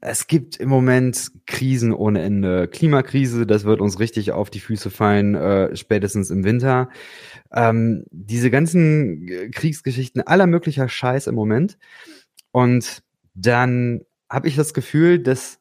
es 0.00 0.26
gibt 0.26 0.56
im 0.56 0.68
Moment 0.68 1.32
Krisen 1.46 1.92
ohne 1.92 2.22
Ende. 2.22 2.68
Klimakrise, 2.68 3.46
das 3.46 3.64
wird 3.64 3.80
uns 3.80 3.98
richtig 3.98 4.32
auf 4.32 4.50
die 4.50 4.60
Füße 4.60 4.90
fallen, 4.90 5.34
äh, 5.34 5.74
spätestens 5.76 6.30
im 6.30 6.44
Winter. 6.44 6.88
Ähm, 7.52 8.04
diese 8.10 8.50
ganzen 8.50 9.50
Kriegsgeschichten, 9.50 10.22
aller 10.22 10.46
möglicher 10.46 10.88
Scheiß 10.88 11.26
im 11.26 11.34
Moment. 11.34 11.78
Und 12.52 13.02
dann 13.34 14.02
habe 14.30 14.48
ich 14.48 14.56
das 14.56 14.72
Gefühl, 14.72 15.18
dass, 15.18 15.58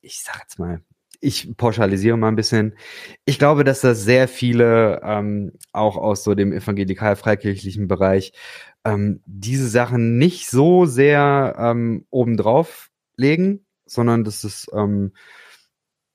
ich 0.00 0.22
sag 0.22 0.40
jetzt 0.40 0.58
mal, 0.58 0.82
ich 1.20 1.56
pauschalisiere 1.56 2.16
mal 2.16 2.28
ein 2.28 2.36
bisschen. 2.36 2.76
Ich 3.24 3.38
glaube, 3.38 3.64
dass 3.64 3.80
das 3.80 4.04
sehr 4.04 4.28
viele 4.28 5.00
ähm, 5.02 5.52
auch 5.72 5.96
aus 5.96 6.22
so 6.24 6.34
dem 6.34 6.52
evangelikal-freikirchlichen 6.52 7.88
Bereich 7.88 8.32
ähm, 8.84 9.20
diese 9.26 9.68
Sachen 9.68 10.18
nicht 10.18 10.48
so 10.48 10.86
sehr 10.86 11.56
ähm, 11.58 12.06
obendrauf 12.10 12.87
legen, 13.18 13.66
sondern 13.86 14.24
dass 14.24 14.44
es 14.44 14.66
ähm, 14.72 15.12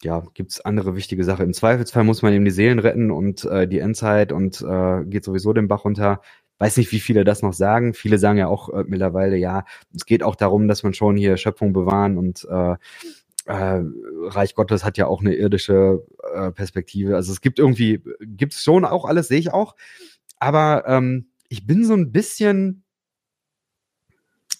ja, 0.03 0.23
gibt's 0.33 0.61
andere 0.61 0.95
wichtige 0.95 1.23
Sachen. 1.23 1.45
Im 1.45 1.53
Zweifelsfall 1.53 2.03
muss 2.03 2.21
man 2.21 2.33
eben 2.33 2.45
die 2.45 2.51
Seelen 2.51 2.79
retten 2.79 3.11
und 3.11 3.45
äh, 3.45 3.67
die 3.67 3.79
Endzeit 3.79 4.31
und 4.31 4.61
äh, 4.61 5.03
geht 5.05 5.23
sowieso 5.23 5.53
den 5.53 5.67
Bach 5.67 5.85
runter. 5.85 6.21
Weiß 6.59 6.77
nicht, 6.77 6.91
wie 6.91 6.99
viele 6.99 7.23
das 7.23 7.41
noch 7.41 7.53
sagen. 7.53 7.93
Viele 7.93 8.17
sagen 8.17 8.37
ja 8.37 8.47
auch 8.47 8.69
äh, 8.69 8.83
mittlerweile, 8.85 9.37
ja, 9.37 9.65
es 9.95 10.05
geht 10.05 10.23
auch 10.23 10.35
darum, 10.35 10.67
dass 10.67 10.83
man 10.83 10.93
schon 10.93 11.15
hier 11.15 11.37
Schöpfung 11.37 11.73
bewahren 11.73 12.17
und 12.17 12.45
äh, 12.49 12.75
äh, 13.45 13.81
Reich 14.27 14.55
Gottes 14.55 14.83
hat 14.83 14.97
ja 14.97 15.07
auch 15.07 15.21
eine 15.21 15.35
irdische 15.35 16.05
äh, 16.33 16.51
Perspektive. 16.51 17.15
Also 17.15 17.31
es 17.31 17.41
gibt 17.41 17.59
irgendwie, 17.59 18.01
gibt's 18.21 18.63
schon 18.63 18.85
auch 18.85 19.05
alles, 19.05 19.27
sehe 19.27 19.39
ich 19.39 19.51
auch. 19.51 19.75
Aber 20.39 20.85
ähm, 20.87 21.27
ich 21.49 21.65
bin 21.65 21.85
so 21.85 21.93
ein 21.93 22.11
bisschen 22.11 22.83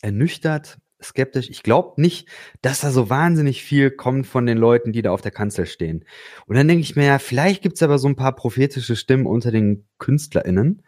ernüchtert, 0.01 0.77
skeptisch. 1.03 1.49
Ich 1.49 1.63
glaube 1.63 2.01
nicht, 2.01 2.27
dass 2.61 2.81
da 2.81 2.91
so 2.91 3.09
wahnsinnig 3.09 3.63
viel 3.63 3.91
kommt 3.91 4.27
von 4.27 4.45
den 4.45 4.57
Leuten, 4.57 4.91
die 4.91 5.01
da 5.01 5.11
auf 5.11 5.21
der 5.21 5.31
Kanzel 5.31 5.65
stehen. 5.65 6.05
Und 6.45 6.55
dann 6.55 6.67
denke 6.67 6.81
ich 6.81 6.95
mir, 6.95 7.05
ja, 7.05 7.19
vielleicht 7.19 7.61
gibt's 7.61 7.83
aber 7.83 7.97
so 7.99 8.07
ein 8.07 8.15
paar 8.15 8.35
prophetische 8.35 8.95
Stimmen 8.95 9.25
unter 9.25 9.51
den 9.51 9.85
KünstlerInnen. 9.99 10.83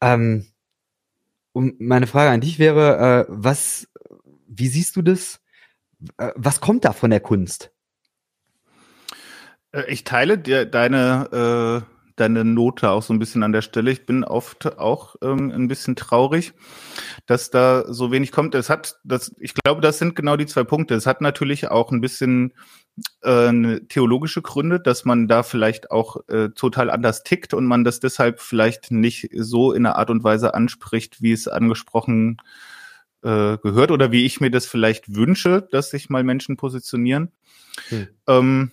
Ähm, 0.00 0.46
und 1.52 1.80
meine 1.80 2.06
Frage 2.06 2.30
an 2.30 2.40
dich 2.40 2.58
wäre, 2.58 3.26
äh, 3.26 3.26
was, 3.28 3.88
wie 4.48 4.68
siehst 4.68 4.96
du 4.96 5.02
das? 5.02 5.40
Äh, 6.18 6.32
was 6.34 6.60
kommt 6.60 6.84
da 6.84 6.92
von 6.92 7.10
der 7.10 7.20
Kunst? 7.20 7.72
Äh, 9.72 9.84
ich 9.88 10.04
teile 10.04 10.38
dir 10.38 10.64
deine, 10.66 11.84
äh, 11.86 12.01
deine 12.22 12.44
Note 12.44 12.88
auch 12.88 13.02
so 13.02 13.12
ein 13.12 13.18
bisschen 13.18 13.42
an 13.42 13.52
der 13.52 13.62
Stelle. 13.62 13.90
Ich 13.90 14.06
bin 14.06 14.22
oft 14.22 14.78
auch 14.78 15.16
ähm, 15.22 15.50
ein 15.50 15.66
bisschen 15.66 15.96
traurig, 15.96 16.52
dass 17.26 17.50
da 17.50 17.84
so 17.92 18.12
wenig 18.12 18.30
kommt. 18.30 18.54
Es 18.54 18.70
hat, 18.70 19.00
das, 19.04 19.34
ich 19.40 19.54
glaube, 19.54 19.80
das 19.80 19.98
sind 19.98 20.14
genau 20.14 20.36
die 20.36 20.46
zwei 20.46 20.62
Punkte. 20.62 20.94
Es 20.94 21.06
hat 21.06 21.20
natürlich 21.20 21.68
auch 21.68 21.90
ein 21.90 22.00
bisschen 22.00 22.54
äh, 23.22 23.80
theologische 23.88 24.40
Gründe, 24.40 24.78
dass 24.78 25.04
man 25.04 25.26
da 25.26 25.42
vielleicht 25.42 25.90
auch 25.90 26.16
äh, 26.28 26.50
total 26.50 26.90
anders 26.90 27.24
tickt 27.24 27.54
und 27.54 27.66
man 27.66 27.82
das 27.82 27.98
deshalb 27.98 28.40
vielleicht 28.40 28.92
nicht 28.92 29.28
so 29.34 29.72
in 29.72 29.84
einer 29.84 29.96
Art 29.96 30.10
und 30.10 30.22
Weise 30.22 30.54
anspricht, 30.54 31.22
wie 31.22 31.32
es 31.32 31.48
angesprochen 31.48 32.36
äh, 33.22 33.58
gehört 33.58 33.90
oder 33.90 34.12
wie 34.12 34.24
ich 34.24 34.40
mir 34.40 34.50
das 34.50 34.66
vielleicht 34.66 35.14
wünsche, 35.14 35.66
dass 35.72 35.90
sich 35.90 36.08
mal 36.08 36.22
Menschen 36.22 36.56
positionieren. 36.56 37.32
Hm. 37.88 38.08
Ähm, 38.28 38.72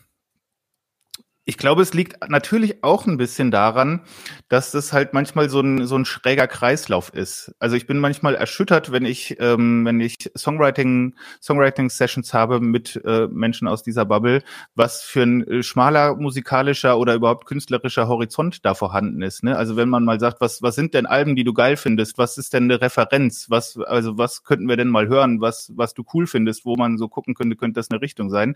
ich 1.50 1.58
glaube, 1.58 1.82
es 1.82 1.96
liegt 1.96 2.30
natürlich 2.30 2.84
auch 2.84 3.08
ein 3.08 3.18
bisschen 3.18 3.50
daran, 3.50 4.02
dass 4.50 4.70
das 4.70 4.94
halt 4.94 5.16
manchmal 5.16 5.50
so 5.50 5.62
ein, 5.62 5.88
so 5.88 5.96
ein 5.96 6.06
schräger 6.06 6.46
Kreislauf 6.46 7.12
ist. 7.12 7.56
Also 7.58 7.76
ich 7.76 7.88
bin 7.88 7.98
manchmal 7.98 8.36
erschüttert, 8.36 8.92
wenn 8.92 9.04
ich, 9.04 9.36
ähm, 9.40 9.84
wenn 9.84 10.00
ich 10.00 10.16
Songwriting, 10.38 11.16
Songwriting-Sessions 11.42 12.36
habe 12.36 12.60
mit 12.60 13.02
äh, 13.04 13.26
Menschen 13.32 13.68
aus 13.68 13.82
dieser 13.82 14.06
Bubble, 14.06 14.44
was 14.76 15.02
für 15.02 15.24
ein 15.24 15.42
äh, 15.48 15.64
schmaler 15.64 16.16
musikalischer 16.18 17.00
oder 17.00 17.16
überhaupt 17.16 17.48
künstlerischer 17.48 18.08
Horizont 18.08 18.64
da 18.64 18.76
vorhanden 18.76 19.24
ist. 19.24 19.44
Ne? 19.44 19.58
Also 19.58 19.76
wenn 19.76 19.90
man 19.90 20.06
mal 20.06 20.20
sagt, 20.20 20.42
was, 20.42 20.62
was 20.62 20.76
sind 20.76 20.94
denn 20.94 21.08
Alben, 21.08 21.36
die 21.36 21.44
du 21.44 21.54
geil 21.54 21.78
findest? 21.78 22.20
Was 22.20 22.38
ist 22.38 22.54
denn 22.54 22.66
eine 22.66 22.80
Referenz? 22.80 23.50
Was, 23.50 23.76
also 23.80 24.20
was 24.20 24.44
könnten 24.44 24.70
wir 24.70 24.78
denn 24.78 24.90
mal 24.90 25.08
hören, 25.08 25.42
was, 25.42 25.72
was 25.76 25.96
du 25.96 26.04
cool 26.14 26.28
findest, 26.28 26.64
wo 26.64 26.76
man 26.76 27.00
so 27.00 27.08
gucken 27.10 27.34
könnte, 27.34 27.56
könnte 27.56 27.80
das 27.80 27.90
eine 27.90 28.04
Richtung 28.04 28.30
sein? 28.30 28.56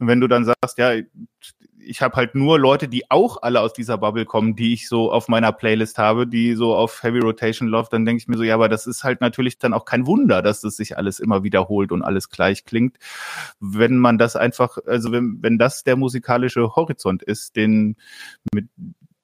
Und 0.00 0.08
wenn 0.08 0.20
du 0.20 0.26
dann 0.26 0.44
sagst, 0.44 0.76
ja, 0.78 0.90
ich 1.84 2.02
habe 2.02 2.16
halt 2.16 2.34
nur 2.34 2.58
Leute, 2.58 2.88
die 2.88 3.10
auch 3.10 3.42
alle 3.42 3.60
aus 3.60 3.72
dieser 3.72 3.98
Bubble 3.98 4.24
kommen, 4.24 4.56
die 4.56 4.72
ich 4.72 4.88
so 4.88 5.12
auf 5.12 5.28
meiner 5.28 5.52
Playlist 5.52 5.98
habe, 5.98 6.26
die 6.26 6.54
so 6.54 6.74
auf 6.74 7.02
Heavy 7.02 7.18
Rotation 7.18 7.68
läuft, 7.68 7.92
dann 7.92 8.04
denke 8.04 8.20
ich 8.20 8.28
mir 8.28 8.36
so, 8.36 8.42
ja, 8.42 8.54
aber 8.54 8.68
das 8.68 8.86
ist 8.86 9.04
halt 9.04 9.20
natürlich 9.20 9.58
dann 9.58 9.74
auch 9.74 9.84
kein 9.84 10.06
Wunder, 10.06 10.42
dass 10.42 10.60
das 10.60 10.76
sich 10.76 10.96
alles 10.96 11.18
immer 11.18 11.42
wiederholt 11.42 11.92
und 11.92 12.02
alles 12.02 12.30
gleich 12.30 12.64
klingt. 12.64 12.98
Wenn 13.60 13.98
man 13.98 14.18
das 14.18 14.36
einfach, 14.36 14.78
also 14.86 15.12
wenn, 15.12 15.38
wenn 15.40 15.58
das 15.58 15.84
der 15.84 15.96
musikalische 15.96 16.74
Horizont 16.76 17.22
ist, 17.22 17.56
den, 17.56 17.96
mit 18.54 18.68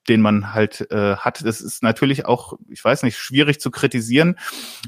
den 0.09 0.21
man 0.21 0.53
halt 0.53 0.89
äh, 0.91 1.15
hat. 1.15 1.45
Das 1.45 1.61
ist 1.61 1.83
natürlich 1.83 2.25
auch, 2.25 2.53
ich 2.67 2.83
weiß 2.83 3.03
nicht, 3.03 3.17
schwierig 3.17 3.61
zu 3.61 3.71
kritisieren, 3.71 4.37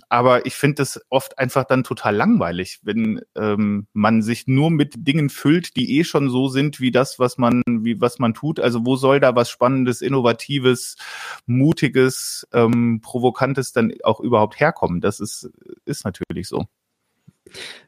aber 0.09 0.45
ich 0.45 0.55
finde 0.55 0.81
es 0.81 0.99
oft 1.09 1.37
einfach 1.37 1.63
dann 1.65 1.83
total 1.83 2.15
langweilig, 2.15 2.79
wenn 2.83 3.21
ähm, 3.35 3.87
man 3.93 4.21
sich 4.23 4.47
nur 4.47 4.71
mit 4.71 4.95
Dingen 5.07 5.29
füllt, 5.29 5.75
die 5.77 5.99
eh 5.99 6.03
schon 6.03 6.29
so 6.29 6.47
sind 6.47 6.79
wie 6.79 6.91
das, 6.91 7.19
was 7.19 7.37
man, 7.37 7.61
wie 7.67 8.01
was 8.01 8.19
man 8.19 8.33
tut. 8.33 8.59
Also 8.59 8.85
wo 8.85 8.95
soll 8.95 9.19
da 9.19 9.35
was 9.35 9.49
Spannendes, 9.49 10.01
Innovatives, 10.01 10.97
Mutiges, 11.45 12.47
ähm, 12.51 12.99
Provokantes 13.01 13.71
dann 13.71 13.93
auch 14.03 14.19
überhaupt 14.19 14.59
herkommen? 14.59 15.01
Das 15.01 15.19
ist, 15.19 15.49
ist 15.85 16.03
natürlich 16.03 16.47
so. 16.47 16.65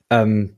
Ähm, 0.10 0.58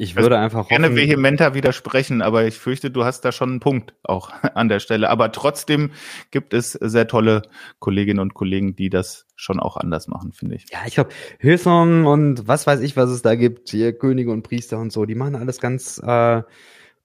ich 0.00 0.16
würde 0.16 0.38
also 0.38 0.58
einfach 0.58 0.68
gerne 0.68 0.96
vehementer 0.96 1.52
widersprechen, 1.52 2.22
aber 2.22 2.46
ich 2.46 2.58
fürchte, 2.58 2.90
du 2.90 3.04
hast 3.04 3.20
da 3.20 3.32
schon 3.32 3.50
einen 3.50 3.60
Punkt 3.60 3.92
auch 4.02 4.32
an 4.54 4.70
der 4.70 4.80
Stelle. 4.80 5.10
Aber 5.10 5.30
trotzdem 5.30 5.90
gibt 6.30 6.54
es 6.54 6.72
sehr 6.72 7.06
tolle 7.06 7.42
Kolleginnen 7.80 8.18
und 8.18 8.32
Kollegen, 8.32 8.74
die 8.74 8.88
das 8.88 9.26
schon 9.36 9.60
auch 9.60 9.76
anders 9.76 10.08
machen, 10.08 10.32
finde 10.32 10.56
ich. 10.56 10.64
Ja, 10.70 10.78
ich 10.86 10.94
glaube, 10.94 11.10
Hillsong 11.38 12.06
und 12.06 12.48
was 12.48 12.66
weiß 12.66 12.80
ich, 12.80 12.96
was 12.96 13.10
es 13.10 13.20
da 13.20 13.34
gibt, 13.34 13.68
hier 13.68 13.92
Könige 13.92 14.30
und 14.30 14.42
Priester 14.42 14.78
und 14.78 14.90
so, 14.90 15.04
die 15.04 15.14
machen 15.14 15.36
alles 15.36 15.60
ganz 15.60 15.98
äh, 15.98 16.42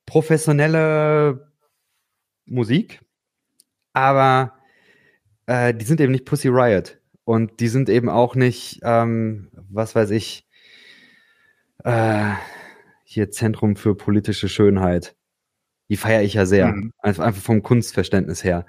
professionelle 0.06 1.52
Musik, 2.46 3.02
aber 3.92 4.54
äh, 5.48 5.74
die 5.74 5.86
sind 5.86 6.00
eben 6.00 6.14
nicht 6.14 6.24
Pussy 6.24 6.48
Riot 6.48 6.98
und 7.26 7.60
die 7.60 7.68
sind 7.68 7.90
eben 7.90 8.08
auch 8.08 8.36
nicht, 8.36 8.80
ähm, 8.84 9.50
was 9.70 9.96
weiß 9.96 10.12
ich, 10.12 10.48
äh, 11.84 12.32
hier 13.06 13.32
Zentrum 13.32 13.76
für 13.76 13.96
politische 13.96 14.50
Schönheit. 14.50 15.16
Die 15.90 15.96
feiere 15.96 16.24
ich 16.24 16.34
ja 16.34 16.46
sehr. 16.46 16.74
Mhm. 16.74 16.92
Einfach 16.98 17.34
vom 17.36 17.62
Kunstverständnis 17.62 18.44
her. 18.44 18.66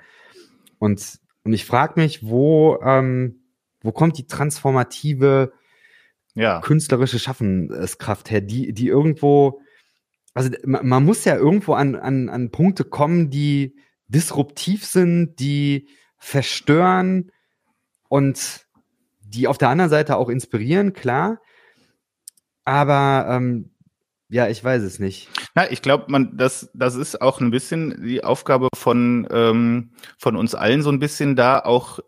Und, 0.79 1.19
und 1.43 1.55
ich 1.55 1.65
frage 1.65 1.99
mich, 1.99 2.27
wo, 2.27 2.79
ähm, 2.83 3.41
wo 3.81 3.93
kommt 3.93 4.19
die 4.19 4.27
transformative 4.27 5.53
ja. 6.35 6.61
künstlerische 6.61 7.19
Schaffenskraft 7.19 8.31
her, 8.31 8.43
die, 8.43 8.75
die 8.75 8.89
irgendwo, 8.89 9.63
also 10.35 10.51
man, 10.65 10.87
man 10.87 11.05
muss 11.05 11.25
ja 11.25 11.35
irgendwo 11.35 11.73
an, 11.73 11.97
an, 11.97 12.29
an 12.29 12.51
Punkte 12.51 12.85
kommen, 12.85 13.31
die 13.31 13.75
disruptiv 14.07 14.85
sind, 14.85 15.41
die 15.41 15.89
verstören 16.19 17.33
und 18.09 18.67
die 19.21 19.49
auf 19.49 19.57
der 19.57 19.71
anderen 19.71 19.91
Seite 19.91 20.17
auch 20.17 20.29
inspirieren, 20.29 20.93
klar. 20.93 21.41
Aber 22.65 23.27
ähm, 23.31 23.71
ja, 24.29 24.49
ich 24.49 24.63
weiß 24.63 24.83
es 24.83 24.99
nicht. 24.99 25.29
Na, 25.55 25.71
ich 25.71 25.83
glaube, 25.83 26.07
man, 26.09 26.37
das, 26.37 26.71
das 26.75 26.97
ist 26.97 27.21
auch 27.23 27.41
ein 27.41 27.51
bisschen 27.51 28.03
die 28.03 28.25
Aufgabe 28.25 28.69
von, 28.75 29.27
ähm, 29.31 29.93
von 30.19 30.37
uns 30.37 30.55
allen, 30.55 30.83
so 30.83 30.91
ein 30.91 30.99
bisschen 30.99 31.37
da 31.37 31.61
auch 31.61 32.01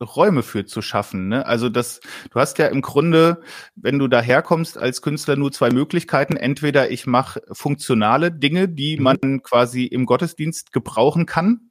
Räume 0.00 0.42
für 0.42 0.64
zu 0.64 0.80
schaffen. 0.80 1.28
Ne? 1.28 1.44
Also 1.44 1.68
das, 1.68 2.00
du 2.30 2.40
hast 2.40 2.58
ja 2.58 2.68
im 2.68 2.82
Grunde, 2.82 3.42
wenn 3.74 3.98
du 3.98 4.08
daherkommst 4.08 4.78
als 4.78 5.02
Künstler, 5.02 5.36
nur 5.36 5.52
zwei 5.52 5.70
Möglichkeiten. 5.70 6.36
Entweder 6.36 6.90
ich 6.90 7.06
mache 7.06 7.42
funktionale 7.52 8.30
Dinge, 8.30 8.68
die 8.68 8.96
mhm. 8.96 9.02
man 9.02 9.42
quasi 9.42 9.84
im 9.84 10.06
Gottesdienst 10.06 10.72
gebrauchen 10.72 11.26
kann, 11.26 11.70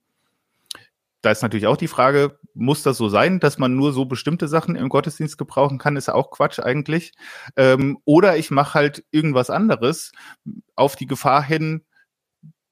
da 1.21 1.31
ist 1.31 1.41
natürlich 1.41 1.67
auch 1.67 1.77
die 1.77 1.87
Frage, 1.87 2.39
muss 2.57 2.83
das 2.83 2.97
so 2.97 3.09
sein, 3.09 3.39
dass 3.39 3.57
man 3.57 3.75
nur 3.75 3.93
so 3.93 4.05
bestimmte 4.05 4.47
Sachen 4.47 4.75
im 4.75 4.89
Gottesdienst 4.89 5.37
gebrauchen 5.37 5.77
kann, 5.77 5.95
ist 5.95 6.09
auch 6.09 6.31
Quatsch 6.31 6.59
eigentlich. 6.59 7.13
Ähm, 7.55 7.99
oder 8.05 8.37
ich 8.37 8.51
mache 8.51 8.73
halt 8.73 9.05
irgendwas 9.11 9.49
anderes 9.49 10.11
auf 10.75 10.95
die 10.95 11.07
Gefahr 11.07 11.43
hin, 11.43 11.85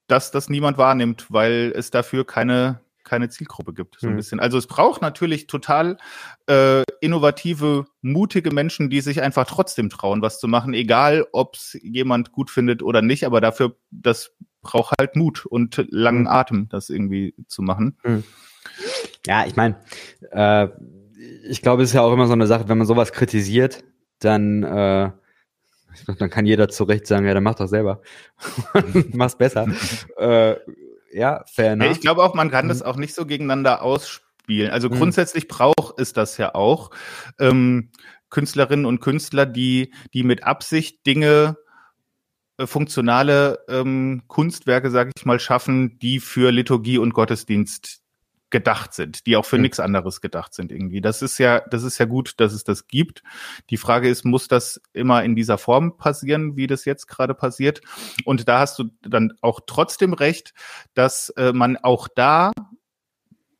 dass 0.07 0.31
das 0.31 0.49
niemand 0.49 0.77
wahrnimmt, 0.77 1.27
weil 1.29 1.73
es 1.75 1.91
dafür 1.91 2.25
keine 2.25 2.81
keine 3.05 3.29
Zielgruppe 3.29 3.71
gibt, 3.73 3.97
so 3.99 4.07
ein 4.07 4.11
hm. 4.11 4.17
bisschen. 4.17 4.39
Also 4.39 4.57
es 4.57 4.67
braucht 4.67 5.01
natürlich 5.01 5.47
total 5.47 5.97
äh, 6.47 6.81
innovative, 7.01 7.85
mutige 8.01 8.51
Menschen, 8.51 8.89
die 8.89 8.99
sich 8.99 9.21
einfach 9.21 9.45
trotzdem 9.45 9.89
trauen, 9.89 10.21
was 10.21 10.39
zu 10.39 10.47
machen, 10.47 10.73
egal 10.73 11.25
ob 11.31 11.55
es 11.55 11.77
jemand 11.81 12.31
gut 12.31 12.49
findet 12.49 12.81
oder 12.81 13.01
nicht, 13.01 13.23
aber 13.25 13.41
dafür, 13.41 13.77
das 13.91 14.31
braucht 14.61 14.95
halt 14.99 15.15
Mut 15.15 15.45
und 15.45 15.85
langen 15.89 16.25
hm. 16.25 16.33
Atem, 16.33 16.69
das 16.69 16.89
irgendwie 16.89 17.35
zu 17.47 17.61
machen. 17.61 17.97
Hm. 18.01 18.23
Ja, 19.25 19.45
ich 19.45 19.55
meine, 19.55 19.77
äh, 20.31 20.67
ich 21.47 21.61
glaube, 21.61 21.83
es 21.83 21.89
ist 21.89 21.95
ja 21.95 22.01
auch 22.01 22.13
immer 22.13 22.27
so 22.27 22.33
eine 22.33 22.47
Sache, 22.47 22.67
wenn 22.69 22.77
man 22.77 22.87
sowas 22.87 23.11
kritisiert, 23.11 23.83
dann, 24.19 24.63
äh, 24.63 25.11
dann 26.19 26.29
kann 26.29 26.45
jeder 26.45 26.69
zu 26.69 26.83
Recht 26.83 27.07
sagen, 27.07 27.25
ja, 27.25 27.33
dann 27.33 27.43
mach 27.43 27.55
doch 27.55 27.67
selber. 27.67 28.01
Mach's 29.13 29.37
besser. 29.37 29.67
äh, 30.17 30.55
ja, 31.11 31.43
fair 31.51 31.71
enough. 31.71 31.91
Ich 31.91 32.01
glaube 32.01 32.23
auch, 32.23 32.33
man 32.33 32.51
kann 32.51 32.65
mhm. 32.65 32.69
das 32.69 32.81
auch 32.81 32.97
nicht 32.97 33.15
so 33.15 33.25
gegeneinander 33.25 33.81
ausspielen. 33.81 34.71
Also 34.71 34.89
mhm. 34.89 34.95
grundsätzlich 34.95 35.47
braucht 35.47 35.97
es 35.97 36.13
das 36.13 36.37
ja 36.37 36.53
auch. 36.53 36.91
Ähm, 37.39 37.91
Künstlerinnen 38.29 38.85
und 38.85 38.99
Künstler, 38.99 39.45
die, 39.45 39.93
die 40.13 40.23
mit 40.23 40.43
Absicht 40.43 41.05
Dinge 41.05 41.57
äh, 42.57 42.67
funktionale 42.67 43.59
ähm, 43.69 44.23
Kunstwerke, 44.27 44.91
sage 44.91 45.11
ich 45.15 45.25
mal, 45.25 45.39
schaffen, 45.39 45.99
die 45.99 46.19
für 46.19 46.51
Liturgie 46.51 46.97
und 46.97 47.13
Gottesdienst 47.13 48.01
gedacht 48.49 48.93
sind, 48.93 49.25
die 49.25 49.35
auch 49.37 49.45
für 49.45 49.57
mhm. 49.57 49.63
nichts 49.63 49.79
anderes 49.79 50.21
gedacht 50.21 50.53
sind 50.53 50.71
irgendwie. 50.71 51.01
Das 51.01 51.21
ist 51.21 51.37
ja, 51.37 51.61
das 51.61 51.83
ist 51.83 51.97
ja 51.97 52.05
gut, 52.05 52.35
dass 52.37 52.53
es 52.53 52.63
das 52.63 52.87
gibt. 52.87 53.23
Die 53.69 53.77
Frage 53.77 54.07
ist, 54.07 54.23
muss 54.23 54.47
das 54.47 54.81
immer 54.93 55.23
in 55.23 55.35
dieser 55.35 55.57
Form 55.57 55.97
passieren, 55.97 56.55
wie 56.55 56.67
das 56.67 56.85
jetzt 56.85 57.07
gerade 57.07 57.33
passiert? 57.33 57.81
Und 58.23 58.47
da 58.47 58.59
hast 58.59 58.77
du 58.79 58.85
dann 59.01 59.33
auch 59.41 59.61
trotzdem 59.65 60.13
recht, 60.13 60.53
dass 60.93 61.29
äh, 61.31 61.53
man 61.53 61.77
auch 61.77 62.07
da 62.15 62.51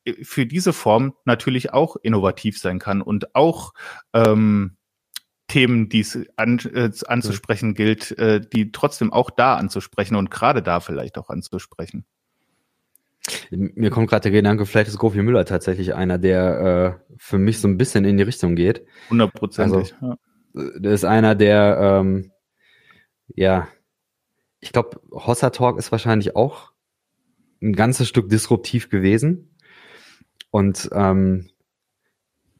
äh, 0.05 0.23
für 0.23 0.45
diese 0.45 0.71
Form 0.71 1.13
natürlich 1.25 1.73
auch 1.73 1.95
innovativ 1.95 2.59
sein 2.59 2.79
kann 2.79 3.01
und 3.01 3.35
auch 3.35 3.73
ähm, 4.13 4.77
Themen, 5.47 5.89
die 5.89 5.99
es 5.99 6.17
an, 6.37 6.59
äh, 6.59 6.91
anzusprechen 7.07 7.73
gilt, 7.75 8.17
äh, 8.17 8.39
die 8.41 8.71
trotzdem 8.71 9.13
auch 9.13 9.29
da 9.29 9.55
anzusprechen 9.55 10.15
und 10.15 10.31
gerade 10.31 10.63
da 10.63 10.79
vielleicht 10.79 11.17
auch 11.17 11.29
anzusprechen. 11.29 12.05
Mir 13.51 13.89
kommt 13.89 14.09
gerade 14.09 14.23
der 14.23 14.31
Gedanke, 14.31 14.65
vielleicht 14.65 14.89
ist 14.89 14.97
Gofi 14.97 15.21
Müller 15.21 15.45
tatsächlich 15.45 15.93
einer, 15.93 16.17
der 16.17 16.99
äh, 16.99 17.13
für 17.17 17.37
mich 17.37 17.59
so 17.59 17.67
ein 17.67 17.77
bisschen 17.77 18.05
in 18.05 18.17
die 18.17 18.23
Richtung 18.23 18.55
geht. 18.55 18.85
Hundertprozentig. 19.09 19.95
Also, 20.01 20.17
ja. 20.53 20.79
Der 20.79 20.93
ist 20.93 21.05
einer, 21.05 21.35
der, 21.35 21.77
ähm, 21.81 22.31
ja, 23.27 23.67
ich 24.59 24.71
glaube, 24.71 25.01
Hossa 25.11 25.49
Talk 25.49 25.77
ist 25.77 25.91
wahrscheinlich 25.91 26.35
auch 26.35 26.71
ein 27.61 27.73
ganzes 27.73 28.07
Stück 28.07 28.29
disruptiv 28.29 28.89
gewesen. 28.89 29.55
Und 30.51 30.89
ähm, 30.93 31.49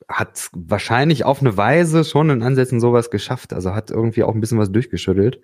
hat 0.07 0.49
wahrscheinlich 0.53 1.25
auf 1.25 1.41
eine 1.41 1.57
Weise 1.57 2.03
schon 2.03 2.29
in 2.29 2.43
Ansätzen 2.43 2.79
sowas 2.79 3.09
geschafft. 3.09 3.53
Also 3.53 3.73
hat 3.73 3.89
irgendwie 3.89 4.23
auch 4.23 4.33
ein 4.33 4.41
bisschen 4.41 4.59
was 4.59 4.71
durchgeschüttelt. 4.71 5.41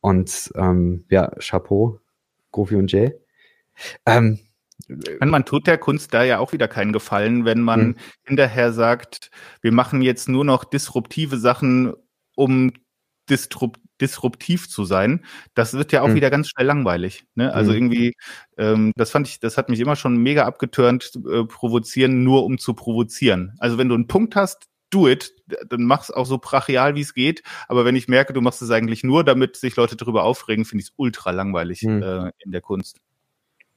Und 0.00 0.52
ähm, 0.54 1.04
ja, 1.08 1.32
Chapeau, 1.38 2.00
Goofy 2.50 2.76
und 2.76 2.92
Jay. 2.92 3.14
Ähm, 4.06 4.38
man, 5.20 5.44
tut 5.44 5.66
der 5.66 5.78
Kunst 5.78 6.12
da 6.12 6.24
ja 6.24 6.38
auch 6.38 6.52
wieder 6.52 6.68
keinen 6.68 6.92
Gefallen, 6.92 7.44
wenn 7.44 7.60
man 7.60 7.80
hm. 7.80 7.96
hinterher 8.24 8.72
sagt, 8.72 9.30
wir 9.62 9.72
machen 9.72 10.02
jetzt 10.02 10.28
nur 10.28 10.44
noch 10.44 10.64
disruptive 10.64 11.38
Sachen, 11.38 11.94
um 12.34 12.72
disrupt 13.28 13.80
disruptiv 14.00 14.68
zu 14.68 14.84
sein, 14.84 15.24
das 15.54 15.74
wird 15.74 15.92
ja 15.92 16.02
auch 16.02 16.08
mhm. 16.08 16.16
wieder 16.16 16.30
ganz 16.30 16.48
schnell 16.48 16.66
langweilig. 16.66 17.26
Ne? 17.36 17.52
Also 17.52 17.70
mhm. 17.70 17.76
irgendwie, 17.76 18.14
ähm, 18.58 18.92
das 18.96 19.10
fand 19.10 19.28
ich, 19.28 19.38
das 19.38 19.56
hat 19.56 19.68
mich 19.68 19.80
immer 19.80 19.96
schon 19.96 20.16
mega 20.16 20.44
abgeturnt, 20.44 21.12
äh, 21.30 21.44
provozieren 21.44 22.24
nur 22.24 22.44
um 22.44 22.58
zu 22.58 22.74
provozieren. 22.74 23.54
Also 23.58 23.78
wenn 23.78 23.88
du 23.88 23.94
einen 23.94 24.08
Punkt 24.08 24.34
hast, 24.34 24.66
do 24.90 25.08
it, 25.08 25.34
dann 25.68 25.84
mach's 25.84 26.10
auch 26.10 26.26
so 26.26 26.38
brachial, 26.38 26.94
wie 26.94 27.00
es 27.00 27.14
geht. 27.14 27.42
Aber 27.68 27.84
wenn 27.84 27.96
ich 27.96 28.08
merke, 28.08 28.32
du 28.32 28.40
machst 28.40 28.62
es 28.62 28.70
eigentlich 28.70 29.04
nur, 29.04 29.24
damit 29.24 29.56
sich 29.56 29.76
Leute 29.76 29.96
darüber 29.96 30.24
aufregen, 30.24 30.64
finde 30.64 30.82
ich 30.82 30.88
es 30.88 30.94
ultra 30.96 31.30
langweilig 31.30 31.82
mhm. 31.82 32.02
äh, 32.02 32.30
in 32.38 32.52
der 32.52 32.60
Kunst. 32.60 32.98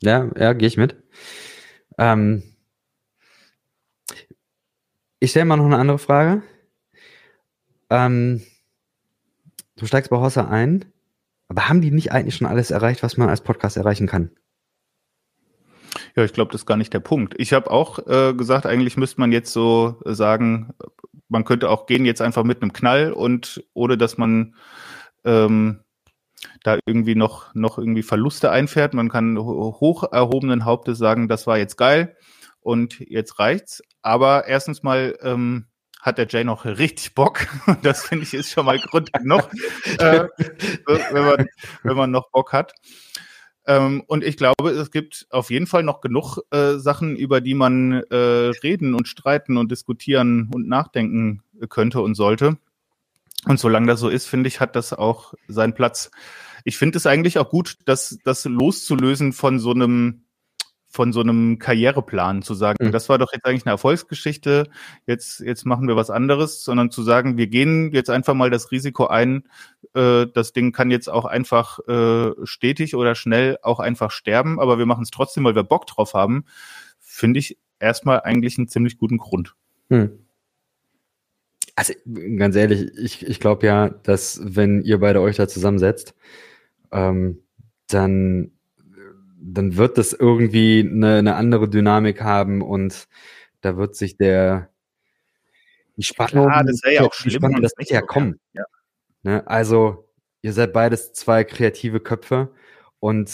Ja, 0.01 0.29
ja, 0.37 0.53
gehe 0.53 0.67
ich 0.67 0.77
mit. 0.77 0.95
Ähm, 1.97 2.43
ich 5.19 5.31
stelle 5.31 5.45
mal 5.45 5.57
noch 5.57 5.65
eine 5.65 5.77
andere 5.77 5.99
Frage. 5.99 6.43
Ähm, 7.89 8.41
du 9.77 9.85
steigst 9.85 10.11
bei 10.11 10.17
Hossa 10.17 10.47
ein, 10.47 10.85
aber 11.47 11.69
haben 11.69 11.81
die 11.81 11.91
nicht 11.91 12.11
eigentlich 12.11 12.35
schon 12.35 12.47
alles 12.47 12.71
erreicht, 12.71 13.01
was 13.03 13.17
man 13.17 13.29
als 13.29 13.41
Podcast 13.41 13.77
erreichen 13.77 14.07
kann? 14.07 14.31
Ja, 16.15 16.23
ich 16.23 16.33
glaube, 16.33 16.51
das 16.51 16.61
ist 16.61 16.65
gar 16.65 16.77
nicht 16.77 16.93
der 16.93 16.99
Punkt. 16.99 17.35
Ich 17.37 17.53
habe 17.53 17.71
auch 17.71 17.99
äh, 18.07 18.33
gesagt, 18.33 18.65
eigentlich 18.65 18.97
müsste 18.97 19.19
man 19.19 19.31
jetzt 19.31 19.51
so 19.51 19.99
sagen, 20.05 20.73
man 21.29 21.45
könnte 21.45 21.69
auch 21.69 21.85
gehen 21.87 22.05
jetzt 22.05 22.21
einfach 22.21 22.43
mit 22.43 22.61
einem 22.61 22.73
Knall 22.73 23.13
und 23.13 23.63
ohne 23.73 23.97
dass 23.97 24.17
man 24.17 24.55
ähm, 25.25 25.79
da 26.63 26.79
irgendwie 26.85 27.15
noch, 27.15 27.53
noch 27.53 27.77
irgendwie 27.77 28.03
Verluste 28.03 28.51
einfährt. 28.51 28.93
Man 28.93 29.09
kann 29.09 29.37
hoch 29.37 30.03
erhobenen 30.11 30.65
Hauptes 30.65 30.97
sagen, 30.97 31.27
das 31.27 31.47
war 31.47 31.57
jetzt 31.57 31.77
geil 31.77 32.15
und 32.59 32.99
jetzt 32.99 33.39
reicht's. 33.39 33.81
Aber 34.01 34.47
erstens 34.47 34.83
mal 34.83 35.17
ähm, 35.21 35.67
hat 36.01 36.17
der 36.17 36.27
Jay 36.27 36.43
noch 36.43 36.65
richtig 36.65 37.15
Bock. 37.15 37.47
Das 37.83 38.05
finde 38.05 38.23
ich 38.23 38.33
ist 38.33 38.51
schon 38.51 38.65
mal 38.65 38.79
Grund 38.79 39.11
genug, 39.13 39.49
äh, 39.99 40.25
wenn, 40.85 41.25
man, 41.25 41.47
wenn 41.83 41.97
man 41.97 42.11
noch 42.11 42.29
Bock 42.31 42.53
hat. 42.53 42.73
Ähm, 43.65 44.01
und 44.07 44.23
ich 44.23 44.37
glaube, 44.37 44.69
es 44.69 44.91
gibt 44.91 45.27
auf 45.29 45.51
jeden 45.51 45.67
Fall 45.67 45.83
noch 45.83 45.99
genug 45.99 46.39
äh, 46.51 46.77
Sachen, 46.77 47.17
über 47.17 47.41
die 47.41 47.53
man 47.53 48.03
äh, 48.09 48.15
reden 48.15 48.95
und 48.95 49.09
streiten 49.09 49.57
und 49.57 49.71
diskutieren 49.71 50.49
und 50.53 50.67
nachdenken 50.69 51.43
könnte 51.69 52.01
und 52.01 52.15
sollte. 52.15 52.57
Und 53.47 53.59
solange 53.59 53.87
das 53.87 53.99
so 53.99 54.09
ist, 54.09 54.27
finde 54.27 54.47
ich, 54.47 54.59
hat 54.59 54.75
das 54.75 54.93
auch 54.93 55.33
seinen 55.47 55.73
Platz. 55.73 56.11
Ich 56.63 56.77
finde 56.77 56.97
es 56.97 57.05
eigentlich 57.05 57.39
auch 57.39 57.49
gut, 57.49 57.77
dass 57.85 58.17
das 58.23 58.45
loszulösen 58.45 59.33
von 59.33 59.59
so 59.59 59.71
einem 59.71 60.23
von 60.89 61.13
so 61.13 61.19
einem 61.19 61.59
Karriereplan 61.59 62.41
zu 62.41 62.55
sagen, 62.55 62.87
mhm. 62.87 62.91
das 62.91 63.07
war 63.07 63.17
doch 63.17 63.31
jetzt 63.31 63.45
eigentlich 63.45 63.65
eine 63.65 63.73
Erfolgsgeschichte, 63.73 64.67
jetzt, 65.05 65.41
jetzt 65.41 65.65
machen 65.65 65.87
wir 65.87 65.95
was 65.95 66.09
anderes, 66.09 66.63
sondern 66.63 66.89
zu 66.89 67.03
sagen, 67.03 67.37
wir 67.37 67.47
gehen 67.47 67.91
jetzt 67.91 68.09
einfach 68.09 68.33
mal 68.33 68.49
das 68.49 68.71
Risiko 68.71 69.05
ein, 69.05 69.43
äh, 69.93 70.25
das 70.33 70.53
Ding 70.53 70.71
kann 70.71 70.89
jetzt 70.89 71.09
auch 71.09 71.25
einfach 71.25 71.79
äh, 71.87 72.31
stetig 72.45 72.95
oder 72.95 73.15
schnell 73.15 73.59
auch 73.61 73.79
einfach 73.79 74.11
sterben, 74.11 74.59
aber 74.59 74.79
wir 74.79 74.85
machen 74.85 75.03
es 75.03 75.11
trotzdem, 75.11 75.43
weil 75.43 75.55
wir 75.55 75.63
Bock 75.63 75.85
drauf 75.85 76.13
haben, 76.13 76.45
finde 76.99 77.39
ich 77.39 77.59
erstmal 77.79 78.21
eigentlich 78.21 78.57
einen 78.57 78.67
ziemlich 78.67 78.97
guten 78.97 79.17
Grund. 79.17 79.55
Mhm. 79.89 80.26
Also 81.77 81.93
ganz 82.37 82.55
ehrlich, 82.55 82.91
ich, 82.97 83.23
ich 83.27 83.39
glaube 83.39 83.67
ja, 83.67 83.89
dass 83.89 84.41
wenn 84.43 84.81
ihr 84.81 84.99
beide 84.99 85.21
euch 85.21 85.35
da 85.35 85.47
zusammensetzt, 85.47 86.15
ähm, 86.91 87.43
dann, 87.85 88.51
dann 89.39 89.77
wird 89.77 89.99
das 89.99 90.11
irgendwie 90.11 90.79
eine, 90.79 91.17
eine 91.17 91.35
andere 91.35 91.69
Dynamik 91.69 92.23
haben 92.23 92.63
und 92.63 93.07
da 93.61 93.77
wird 93.77 93.95
sich 93.95 94.17
der 94.17 94.71
die 95.97 96.03
Spannung, 96.03 96.47
Klar, 96.47 96.63
das 96.63 96.81
wäre 96.83 96.95
ja 96.95 97.01
auch 97.03 97.13
schlimm, 97.13 97.35
Spannung, 97.35 97.61
das 97.61 97.73
wird 97.77 97.91
ja 97.91 98.01
kommen. 98.01 98.39
Ja. 98.53 98.63
Ne? 99.21 99.47
Also 99.47 100.09
ihr 100.41 100.53
seid 100.53 100.73
beides 100.73 101.13
zwei 101.13 101.43
kreative 101.43 101.99
Köpfe 101.99 102.53
und 102.99 103.31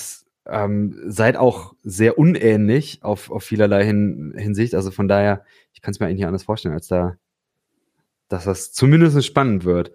ähm, 0.48 1.00
seid 1.06 1.38
auch 1.38 1.76
sehr 1.82 2.18
unähnlich 2.18 3.04
auf, 3.04 3.32
auf 3.32 3.46
vielerlei 3.46 3.86
hin, 3.86 4.34
Hinsicht. 4.36 4.76
Also 4.76 4.91
von 4.91 5.08
daher, 5.08 5.46
ich 5.72 5.82
kann 5.82 5.94
es 5.94 6.02
mir 6.02 6.08
eigentlich 6.08 6.26
anders 6.26 6.44
vorstellen, 6.44 6.76
als 6.76 6.88
da 6.88 7.16
dass 8.34 8.46
das 8.46 8.74
zumindest 8.74 9.24
spannend 9.24 9.64
wird. 9.64 9.92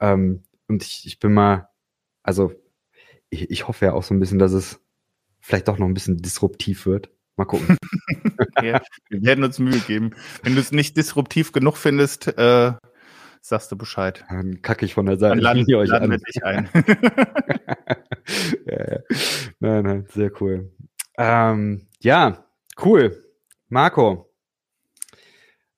Ähm, 0.00 0.44
und 0.66 0.82
ich, 0.82 1.06
ich 1.06 1.18
bin 1.18 1.34
mal, 1.34 1.68
also 2.22 2.52
ich, 3.28 3.50
ich 3.50 3.68
hoffe 3.68 3.84
ja 3.84 3.92
auch 3.92 4.02
so 4.02 4.14
ein 4.14 4.18
bisschen, 4.18 4.38
dass 4.38 4.52
es 4.52 4.80
vielleicht 5.40 5.68
doch 5.68 5.78
noch 5.78 5.86
ein 5.86 5.92
bisschen 5.92 6.16
disruptiv 6.16 6.86
wird. 6.86 7.10
Mal 7.36 7.44
gucken. 7.44 7.76
ja, 8.62 8.80
wir 9.10 9.22
werden 9.22 9.44
uns 9.44 9.58
Mühe 9.58 9.78
geben. 9.80 10.12
Wenn 10.42 10.54
du 10.54 10.60
es 10.60 10.72
nicht 10.72 10.96
disruptiv 10.96 11.52
genug 11.52 11.76
findest, 11.76 12.28
äh, 12.28 12.72
sagst 13.42 13.70
du 13.70 13.76
Bescheid. 13.76 14.24
Dann 14.30 14.62
kacke 14.62 14.86
ich 14.86 14.94
von 14.94 15.04
der 15.04 15.18
Seite. 15.18 15.36
Dann 15.36 15.64
laden, 15.64 15.74
euch 15.74 15.92
an. 15.92 16.10
dich 16.10 16.42
ein. 16.42 16.68
ja, 18.66 18.92
ja. 18.92 18.98
Nein, 19.60 19.84
nein, 19.84 20.06
sehr 20.08 20.32
cool. 20.40 20.72
Ähm, 21.18 21.86
ja, 22.00 22.46
cool. 22.82 23.22
Marco. 23.68 24.32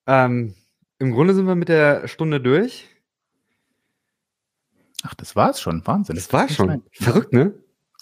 Ähm, 0.07 0.55
im 1.03 1.13
Grunde 1.13 1.35
sind 1.35 1.47
wir 1.47 1.57
mit 1.57 1.69
der 1.69 2.07
Stunde 2.07 2.41
durch. 2.41 2.89
Ach, 5.03 5.15
das 5.15 5.35
war's 5.35 5.61
schon. 5.61 5.85
Wahnsinn. 5.85 6.15
Das, 6.15 6.29
das 6.29 6.33
war 6.33 6.49
schon. 6.49 6.69
Sein. 6.69 6.83
Verrückt, 6.93 7.33
ne? 7.33 7.55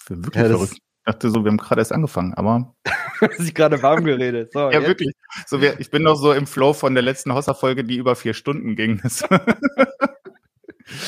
Wirklich 0.07 0.35
ja, 0.35 0.49
verrückt. 0.49 0.73
Ich 0.73 0.81
dachte 1.05 1.31
so, 1.31 1.43
wir 1.43 1.49
haben 1.49 1.57
gerade 1.57 1.81
erst 1.81 1.91
angefangen, 1.91 2.35
aber. 2.35 2.75
sich 3.37 3.55
gerade 3.55 3.81
warm 3.81 4.03
geredet. 4.03 4.53
So, 4.53 4.59
ja, 4.59 4.73
jetzt. 4.73 4.87
wirklich. 4.87 5.15
So, 5.47 5.61
wir, 5.61 5.79
ich 5.79 5.89
bin 5.89 6.03
noch 6.03 6.15
so 6.15 6.31
im 6.31 6.45
Flow 6.45 6.73
von 6.73 6.93
der 6.93 7.01
letzten 7.01 7.33
Hossa-Folge, 7.33 7.83
die 7.83 7.97
über 7.97 8.15
vier 8.15 8.35
Stunden 8.35 8.75
ging. 8.75 9.01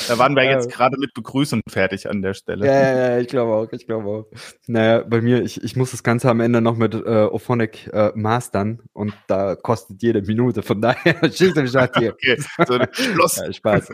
Da 0.08 0.18
waren 0.18 0.36
wir 0.36 0.44
jetzt 0.44 0.72
gerade 0.72 0.98
mit 1.00 1.14
Begrüßen 1.14 1.62
fertig 1.68 2.10
an 2.10 2.22
der 2.22 2.34
Stelle. 2.34 2.66
Ja, 2.66 2.74
ja, 2.74 2.98
ja, 2.98 3.20
ich 3.20 3.28
glaube 3.28 3.54
auch, 3.54 3.72
ich 3.72 3.86
glaube 3.86 4.08
auch. 4.10 4.26
Naja, 4.68 5.04
bei 5.04 5.22
mir, 5.22 5.42
ich, 5.42 5.64
ich 5.64 5.76
muss 5.76 5.92
das 5.92 6.04
Ganze 6.04 6.30
am 6.30 6.40
Ende 6.40 6.62
noch 6.62 6.78
mit 6.78 6.94
äh, 6.94 7.28
Ophonic 7.32 7.90
äh, 7.94 8.12
mastern 8.16 8.82
und 8.94 9.14
da 9.28 9.56
kostet 9.56 10.02
jede 10.02 10.22
Minute, 10.22 10.62
von 10.62 10.82
daher 10.82 11.16
schießt 11.32 11.56
mich 11.58 11.76
halt 11.76 11.98
hier. 11.98 12.14
okay, 12.14 12.38
so, 12.66 12.80
Schluss. 12.92 13.38
Ja, 13.44 13.52
Spaß. 13.52 13.94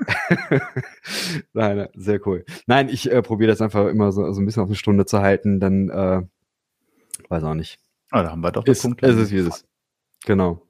nein, 1.53 1.87
sehr 1.95 2.25
cool. 2.27 2.45
Nein, 2.67 2.89
ich 2.89 3.11
äh, 3.11 3.21
probiere 3.21 3.51
das 3.51 3.61
einfach 3.61 3.87
immer 3.87 4.11
so, 4.11 4.31
so 4.31 4.41
ein 4.41 4.45
bisschen 4.45 4.63
auf 4.63 4.69
eine 4.69 4.75
Stunde 4.75 5.05
zu 5.05 5.19
halten, 5.21 5.59
dann 5.59 5.89
äh, 5.89 6.21
weiß 7.29 7.43
auch 7.43 7.53
nicht. 7.53 7.79
Ah, 8.11 8.23
da 8.23 8.31
haben 8.31 8.41
wir 8.41 8.51
doch 8.51 8.65
ist, 8.65 8.81
Punkt. 8.81 9.03
Es 9.03 9.15
ist 9.15 9.31
wie 9.31 9.37
es 9.37 9.47
ist. 9.47 9.65
Genau. 10.25 10.61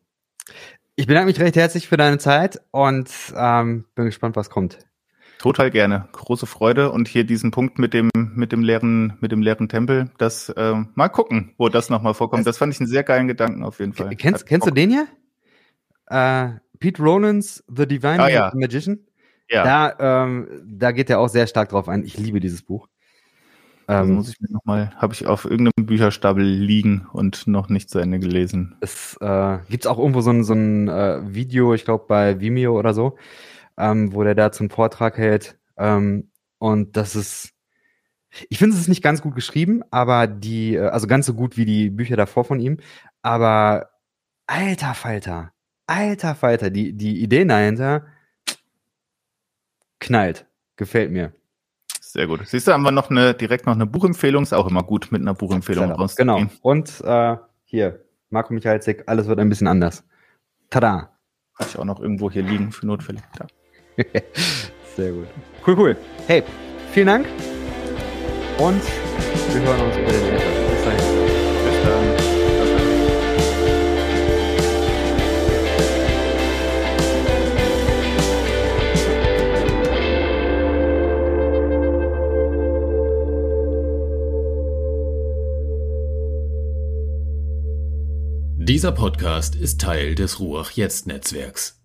Ich 0.95 1.07
bedanke 1.07 1.27
mich 1.27 1.39
recht 1.39 1.55
herzlich 1.55 1.87
für 1.87 1.97
deine 1.97 2.17
Zeit 2.17 2.59
und 2.71 3.09
ähm, 3.35 3.85
bin 3.95 4.05
gespannt, 4.05 4.35
was 4.35 4.49
kommt. 4.49 4.79
Total 5.39 5.71
gerne. 5.71 6.09
Große 6.11 6.45
Freude. 6.45 6.91
Und 6.91 7.07
hier 7.07 7.23
diesen 7.23 7.51
Punkt 7.51 7.79
mit 7.79 7.93
dem, 7.93 8.09
mit 8.13 8.51
dem 8.51 8.61
leeren, 8.61 9.13
mit 9.21 9.31
dem 9.31 9.41
leeren 9.41 9.69
Tempel, 9.69 10.11
das, 10.17 10.49
äh, 10.49 10.75
mal 10.95 11.07
gucken, 11.07 11.53
wo 11.57 11.69
das 11.69 11.89
nochmal 11.89 12.13
vorkommt. 12.13 12.45
Das 12.45 12.57
fand 12.57 12.73
ich 12.73 12.79
einen 12.81 12.89
sehr 12.89 13.03
geilen 13.03 13.27
Gedanken 13.27 13.63
auf 13.63 13.79
jeden 13.79 13.93
Fall. 13.93 14.13
Kennst, 14.17 14.45
kennst 14.45 14.67
du 14.67 14.71
den 14.71 14.89
hier? 14.89 15.07
Äh, 16.07 16.59
Pete 16.79 17.01
Rollins, 17.01 17.63
The 17.73 17.87
Divine 17.87 18.19
ah, 18.19 18.29
ja. 18.29 18.51
Magician? 18.53 18.99
Ja. 19.49 19.63
Da, 19.63 20.25
ähm, 20.25 20.47
da 20.65 20.91
geht 20.91 21.09
er 21.09 21.19
auch 21.19 21.29
sehr 21.29 21.47
stark 21.47 21.69
drauf 21.69 21.87
ein. 21.87 22.03
Ich 22.03 22.17
liebe 22.17 22.41
dieses 22.41 22.61
Buch. 22.61 22.87
Also 23.87 24.13
muss 24.13 24.29
ich 24.29 24.39
mir 24.39 24.51
nochmal, 24.51 24.91
habe 24.97 25.13
ich 25.13 25.25
auf 25.25 25.45
irgendeinem 25.45 25.87
Bücherstapel 25.87 26.43
liegen 26.43 27.07
und 27.11 27.47
noch 27.47 27.69
nicht 27.69 27.89
zu 27.89 27.97
Ende 27.97 28.19
gelesen. 28.19 28.75
Es 28.81 29.17
äh, 29.19 29.57
gibt 29.67 29.87
auch 29.87 29.97
irgendwo 29.97 30.21
so 30.21 30.29
ein, 30.29 30.43
so 30.43 30.53
ein 30.53 30.87
äh, 30.87 31.21
Video, 31.33 31.73
ich 31.73 31.85
glaube 31.85 32.05
bei 32.07 32.39
Vimeo 32.39 32.77
oder 32.77 32.93
so, 32.93 33.17
ähm, 33.79 34.13
wo 34.13 34.23
der 34.23 34.35
da 34.35 34.51
zum 34.51 34.69
Vortrag 34.69 35.17
hält. 35.17 35.57
Ähm, 35.77 36.29
und 36.59 36.97
das 36.97 37.15
ist, 37.15 37.53
ich 38.49 38.59
finde, 38.59 38.75
es 38.75 38.81
ist 38.81 38.89
nicht 38.89 39.01
ganz 39.01 39.21
gut 39.21 39.33
geschrieben, 39.33 39.81
aber 39.89 40.27
die, 40.27 40.75
äh, 40.75 40.87
also 40.89 41.07
ganz 41.07 41.25
so 41.25 41.33
gut 41.33 41.57
wie 41.57 41.65
die 41.65 41.89
Bücher 41.89 42.17
davor 42.17 42.43
von 42.43 42.59
ihm, 42.59 42.77
aber 43.21 43.89
alter 44.45 44.93
Falter, 44.93 45.53
alter 45.87 46.35
Falter, 46.35 46.69
die, 46.69 46.93
die 46.93 47.23
Ideen 47.23 47.47
dahinter 47.47 48.05
knallt. 49.99 50.45
Gefällt 50.75 51.11
mir. 51.11 51.33
Sehr 52.01 52.25
gut. 52.25 52.47
Siehst 52.47 52.67
du, 52.67 52.71
haben 52.71 52.83
wir 52.83 52.91
noch 52.91 53.09
eine, 53.09 53.33
direkt 53.33 53.65
noch 53.65 53.75
eine 53.75 53.85
Buchempfehlung. 53.85 54.43
Ist 54.43 54.53
auch 54.53 54.67
immer 54.67 54.81
gut, 54.81 55.11
mit 55.11 55.21
einer 55.21 55.33
Buchempfehlung 55.33 55.91
rauszugehen. 55.91 56.37
Genau. 56.37 56.49
Und 56.61 57.01
äh, 57.01 57.35
hier, 57.65 58.05
Marco 58.29 58.53
Michalzik, 58.53 59.03
alles 59.07 59.27
wird 59.27 59.39
ein 59.39 59.49
bisschen 59.49 59.67
anders. 59.67 60.03
Tada! 60.69 61.11
Habe 61.55 61.69
ich 61.69 61.77
auch 61.77 61.85
noch 61.85 61.99
irgendwo 61.99 62.31
hier 62.31 62.43
liegen 62.43 62.71
für 62.71 62.87
Notfälle. 62.87 63.21
Da. 63.37 63.47
Sehr 64.95 65.11
gut. 65.11 65.27
Cool, 65.65 65.77
cool. 65.77 65.97
Hey, 66.27 66.43
vielen 66.93 67.07
Dank 67.07 67.27
und 68.57 68.81
wir 69.53 69.61
hören 69.61 69.81
uns 69.81 69.97
über 69.97 70.11
den 70.11 70.35
Äther. 70.35 70.51
Bis 70.69 70.83
dahin. 70.83 70.99
Bis 71.65 71.83
dann. 71.83 72.29
Dieser 88.57 88.91
Podcast 88.91 89.55
ist 89.55 89.81
Teil 89.81 90.13
des 90.13 90.39
Ruach 90.39 90.71
Jetzt 90.71 91.07
Netzwerks. 91.07 91.78